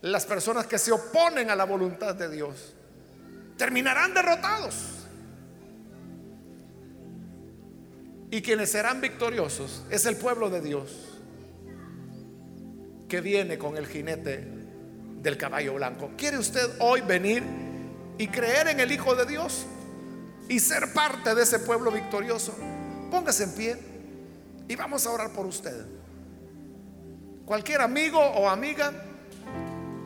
las 0.00 0.24
personas 0.24 0.66
que 0.66 0.78
se 0.78 0.92
oponen 0.92 1.50
a 1.50 1.56
la 1.56 1.64
voluntad 1.64 2.14
de 2.14 2.30
Dios 2.30 2.74
terminarán 3.58 4.14
derrotados. 4.14 4.74
Y 8.30 8.42
quienes 8.42 8.70
serán 8.70 9.00
victoriosos 9.00 9.82
es 9.90 10.06
el 10.06 10.16
pueblo 10.16 10.50
de 10.50 10.60
Dios 10.60 10.90
que 13.08 13.20
viene 13.20 13.56
con 13.56 13.76
el 13.76 13.86
jinete 13.86 14.55
del 15.26 15.36
caballo 15.36 15.74
blanco. 15.74 16.12
¿Quiere 16.16 16.38
usted 16.38 16.70
hoy 16.78 17.00
venir 17.00 17.42
y 18.16 18.28
creer 18.28 18.68
en 18.68 18.78
el 18.78 18.92
Hijo 18.92 19.16
de 19.16 19.26
Dios 19.26 19.66
y 20.48 20.60
ser 20.60 20.92
parte 20.92 21.34
de 21.34 21.42
ese 21.42 21.58
pueblo 21.58 21.90
victorioso? 21.90 22.54
Póngase 23.10 23.42
en 23.42 23.52
pie 23.52 23.76
y 24.68 24.76
vamos 24.76 25.04
a 25.04 25.10
orar 25.10 25.32
por 25.32 25.44
usted. 25.44 25.84
Cualquier 27.44 27.80
amigo 27.80 28.20
o 28.20 28.48
amiga 28.48 28.92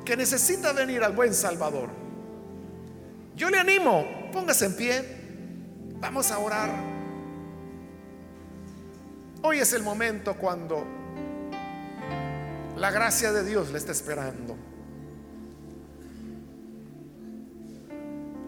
que 0.07 0.17
necesita 0.17 0.73
venir 0.73 1.05
al 1.05 1.13
buen 1.13 1.35
Salvador. 1.35 1.91
Yo 3.37 3.51
le 3.51 3.59
animo, 3.59 4.31
póngase 4.33 4.65
en 4.65 4.75
pie, 4.75 5.05
vamos 6.01 6.31
a 6.31 6.39
orar. 6.39 6.71
Hoy 9.43 9.59
es 9.59 9.71
el 9.75 9.83
momento 9.83 10.35
cuando 10.39 10.83
la 12.79 12.91
gracia 12.91 13.33
de 13.33 13.45
Dios 13.45 13.71
le 13.71 13.77
está 13.77 13.93
esperando. 13.93 14.70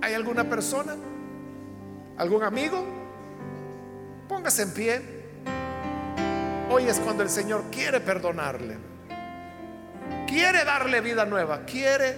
¿Hay 0.02 0.12
alguna 0.12 0.44
persona? 0.44 0.94
¿Algún 2.18 2.42
amigo? 2.42 2.84
Póngase 4.28 4.62
en 4.62 4.74
pie. 4.74 5.02
Hoy 6.70 6.84
es 6.84 7.00
cuando 7.00 7.22
el 7.22 7.30
Señor 7.30 7.64
quiere 7.70 8.00
perdonarle 8.00 8.92
quiere 10.32 10.64
darle 10.64 11.02
vida 11.02 11.26
nueva, 11.26 11.66
quiere 11.66 12.16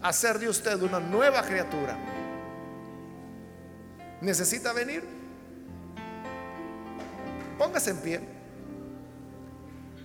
hacer 0.00 0.38
de 0.38 0.48
usted 0.48 0.80
una 0.80 1.00
nueva 1.00 1.42
criatura, 1.42 1.96
necesita 4.20 4.72
venir. 4.72 5.02
Póngase 7.58 7.90
en 7.90 7.96
pie. 7.98 8.20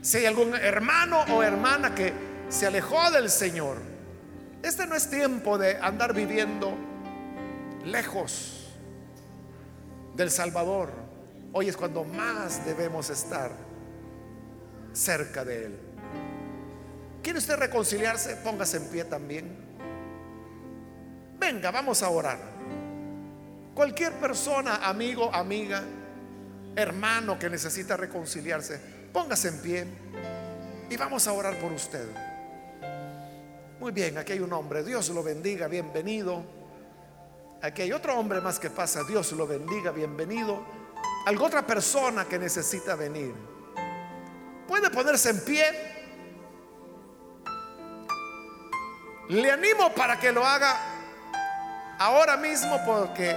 Si 0.02 0.18
hay 0.18 0.26
algún 0.26 0.56
hermano 0.56 1.22
o 1.32 1.44
hermana 1.44 1.94
que 1.94 2.12
se 2.50 2.66
alejó 2.66 3.12
del 3.12 3.30
Señor, 3.30 3.78
este 4.64 4.86
no 4.88 4.96
es 4.96 5.10
tiempo 5.10 5.58
de 5.58 5.78
andar 5.78 6.14
viviendo 6.14 6.74
lejos 7.86 8.74
del 10.16 10.32
Salvador. 10.32 10.92
Hoy 11.54 11.70
es 11.70 11.78
cuando 11.78 12.04
más 12.04 12.66
debemos 12.66 13.10
estar 13.10 13.52
cerca 14.94 15.46
de 15.46 15.66
Él. 15.66 15.80
¿Quiere 17.24 17.40
usted 17.40 17.56
reconciliarse? 17.56 18.36
Póngase 18.38 18.78
en 18.78 18.86
pie 18.90 19.06
también. 19.06 19.58
Venga, 21.40 21.72
vamos 21.72 22.02
a 22.04 22.10
orar. 22.10 22.40
Cualquier 23.74 24.14
persona, 24.14 24.88
amigo, 24.88 25.34
amiga, 25.34 25.84
hermano 26.76 27.38
que 27.38 27.50
necesita 27.50 27.96
reconciliarse, 27.96 28.80
póngase 29.14 29.50
en 29.50 29.62
pie 29.62 29.86
y 30.90 30.98
vamos 30.98 31.28
a 31.28 31.34
orar 31.34 31.60
por 31.60 31.72
usted. 31.72 32.08
Muy 33.80 33.92
bien, 33.92 34.18
aquí 34.18 34.34
hay 34.34 34.40
un 34.40 34.52
hombre, 34.54 34.84
Dios 34.84 35.10
lo 35.10 35.22
bendiga, 35.22 35.68
bienvenido. 35.68 36.44
Aquí 37.62 37.84
hay 37.84 37.92
otro 37.92 38.18
hombre 38.18 38.42
más 38.42 38.60
que 38.60 38.72
pasa, 38.72 39.04
Dios 39.04 39.32
lo 39.34 39.46
bendiga, 39.46 39.92
bienvenido. 39.92 40.66
Algo 41.28 41.46
otra 41.46 41.66
persona 41.66 42.26
que 42.26 42.40
necesita 42.40 42.96
venir. 42.96 43.34
Puede 44.68 44.90
ponerse 44.90 45.30
en 45.30 45.40
pie 45.46 45.64
Le 49.30 49.52
animo 49.52 49.94
para 49.94 50.18
que 50.18 50.32
lo 50.32 50.46
haga 50.46 50.78
ahora 52.00 52.38
mismo 52.38 52.80
porque 52.86 53.36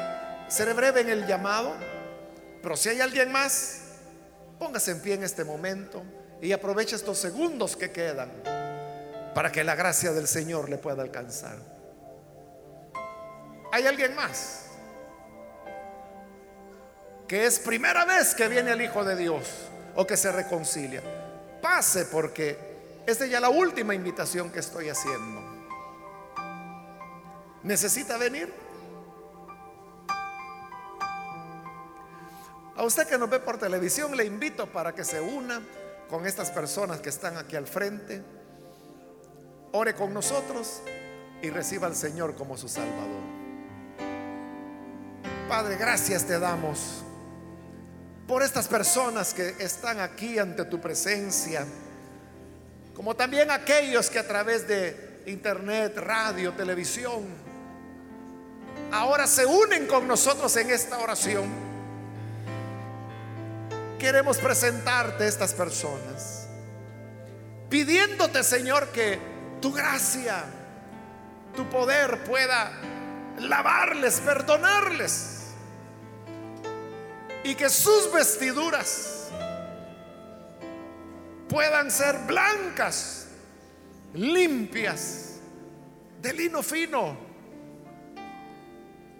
seré 0.48 0.72
breve 0.72 1.00
en 1.00 1.10
el 1.10 1.26
llamado. 1.26 1.74
Pero 2.62 2.76
si 2.76 2.90
hay 2.90 3.00
alguien 3.00 3.32
más, 3.32 3.82
póngase 4.58 4.92
en 4.92 5.02
pie 5.02 5.14
en 5.14 5.24
este 5.24 5.42
momento 5.42 6.02
y 6.40 6.52
aproveche 6.52 6.94
estos 6.94 7.18
segundos 7.18 7.76
que 7.76 7.90
quedan 7.90 8.59
para 9.34 9.52
que 9.52 9.64
la 9.64 9.74
gracia 9.74 10.12
del 10.12 10.26
Señor 10.26 10.68
le 10.68 10.78
pueda 10.78 11.02
alcanzar. 11.02 11.56
¿Hay 13.72 13.86
alguien 13.86 14.14
más? 14.14 14.66
Que 17.28 17.46
es 17.46 17.58
primera 17.60 18.04
vez 18.04 18.34
que 18.34 18.48
viene 18.48 18.72
el 18.72 18.82
Hijo 18.82 19.04
de 19.04 19.16
Dios 19.16 19.44
o 19.94 20.06
que 20.06 20.16
se 20.16 20.32
reconcilia. 20.32 21.02
Pase 21.62 22.06
porque 22.06 22.58
esta 23.06 23.24
es 23.24 23.30
ya 23.30 23.40
la 23.40 23.48
última 23.48 23.94
invitación 23.94 24.50
que 24.50 24.58
estoy 24.58 24.88
haciendo. 24.88 25.40
¿Necesita 27.62 28.16
venir? 28.16 28.52
A 32.76 32.82
usted 32.82 33.06
que 33.06 33.18
nos 33.18 33.28
ve 33.28 33.40
por 33.40 33.58
televisión 33.58 34.16
le 34.16 34.24
invito 34.24 34.66
para 34.66 34.94
que 34.94 35.04
se 35.04 35.20
una 35.20 35.60
con 36.08 36.26
estas 36.26 36.50
personas 36.50 37.00
que 37.00 37.10
están 37.10 37.36
aquí 37.36 37.54
al 37.54 37.66
frente. 37.66 38.39
Ore 39.72 39.94
con 39.94 40.12
nosotros 40.12 40.82
y 41.42 41.50
reciba 41.50 41.86
al 41.86 41.94
Señor 41.94 42.34
como 42.34 42.56
su 42.56 42.68
Salvador. 42.68 43.22
Padre, 45.48 45.76
gracias 45.76 46.24
te 46.24 46.38
damos 46.38 47.04
por 48.26 48.42
estas 48.42 48.68
personas 48.68 49.34
que 49.34 49.56
están 49.58 50.00
aquí 50.00 50.38
ante 50.38 50.64
tu 50.64 50.80
presencia, 50.80 51.66
como 52.94 53.14
también 53.16 53.50
aquellos 53.50 54.10
que 54.10 54.18
a 54.18 54.26
través 54.26 54.66
de 54.66 55.22
internet, 55.26 55.96
radio, 55.96 56.52
televisión, 56.52 57.24
ahora 58.92 59.26
se 59.26 59.46
unen 59.46 59.86
con 59.86 60.06
nosotros 60.06 60.56
en 60.56 60.70
esta 60.70 60.98
oración. 60.98 61.44
Queremos 63.98 64.38
presentarte 64.38 65.26
estas 65.26 65.52
personas, 65.52 66.46
pidiéndote, 67.68 68.42
Señor, 68.42 68.88
que 68.88 69.29
tu 69.60 69.72
gracia, 69.72 70.44
tu 71.54 71.68
poder 71.68 72.24
pueda 72.24 72.72
lavarles, 73.38 74.20
perdonarles, 74.20 75.52
y 77.44 77.54
que 77.54 77.68
sus 77.68 78.12
vestiduras 78.12 79.28
puedan 81.48 81.90
ser 81.90 82.18
blancas, 82.26 83.28
limpias, 84.14 85.30
de 86.20 86.32
lino 86.34 86.62
fino 86.62 87.16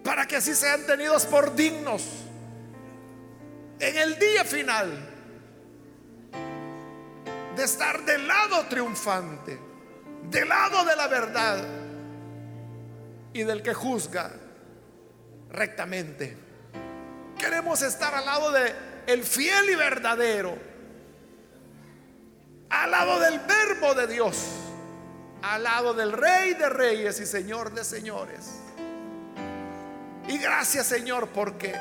para 0.03 0.25
que 0.25 0.37
así 0.37 0.55
sean 0.55 0.85
tenidos 0.85 1.25
por 1.25 1.55
dignos 1.55 2.03
en 3.79 3.97
el 3.97 4.19
día 4.19 4.45
final 4.45 5.09
de 7.55 7.63
estar 7.63 8.03
del 8.05 8.27
lado 8.27 8.65
triunfante, 8.67 9.59
del 10.29 10.47
lado 10.47 10.85
de 10.85 10.95
la 10.95 11.07
verdad 11.07 11.57
y 13.33 13.43
del 13.43 13.61
que 13.61 13.73
juzga 13.73 14.31
rectamente. 15.49 16.37
Queremos 17.37 17.81
estar 17.81 18.13
al 18.13 18.25
lado 18.25 18.51
de 18.51 18.73
el 19.07 19.23
fiel 19.23 19.69
y 19.69 19.75
verdadero, 19.75 20.57
al 22.69 22.91
lado 22.91 23.19
del 23.19 23.39
verbo 23.39 23.93
de 23.93 24.07
Dios, 24.07 24.37
al 25.41 25.63
lado 25.63 25.93
del 25.93 26.11
rey 26.11 26.53
de 26.53 26.69
reyes 26.69 27.19
y 27.19 27.25
señor 27.25 27.73
de 27.73 27.83
señores. 27.83 28.61
Y 30.27 30.37
gracias 30.37 30.87
Señor 30.87 31.27
porque 31.29 31.75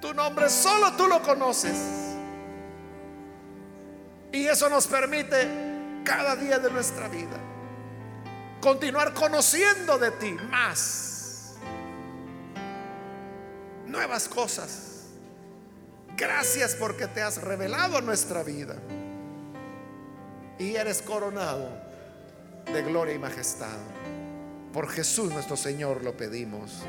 tu 0.00 0.12
nombre 0.14 0.48
solo 0.48 0.92
tú 0.96 1.06
lo 1.06 1.22
conoces. 1.22 1.76
Y 4.32 4.46
eso 4.46 4.68
nos 4.68 4.86
permite 4.86 5.71
cada 6.04 6.36
día 6.36 6.58
de 6.58 6.70
nuestra 6.70 7.08
vida 7.08 7.38
continuar 8.60 9.12
conociendo 9.12 9.98
de 9.98 10.10
ti 10.12 10.32
más 10.50 11.12
nuevas 13.86 14.28
cosas. 14.28 15.08
Gracias 16.16 16.74
porque 16.74 17.06
te 17.06 17.22
has 17.22 17.42
revelado 17.42 18.00
nuestra 18.00 18.42
vida. 18.42 18.76
Y 20.58 20.76
eres 20.76 21.02
coronado 21.02 21.68
de 22.72 22.82
gloria 22.82 23.14
y 23.14 23.18
majestad. 23.18 23.78
Por 24.72 24.88
Jesús 24.88 25.32
nuestro 25.32 25.56
Señor 25.56 26.02
lo 26.02 26.16
pedimos. 26.16 26.82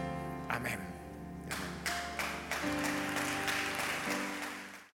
Amén. 0.49 0.92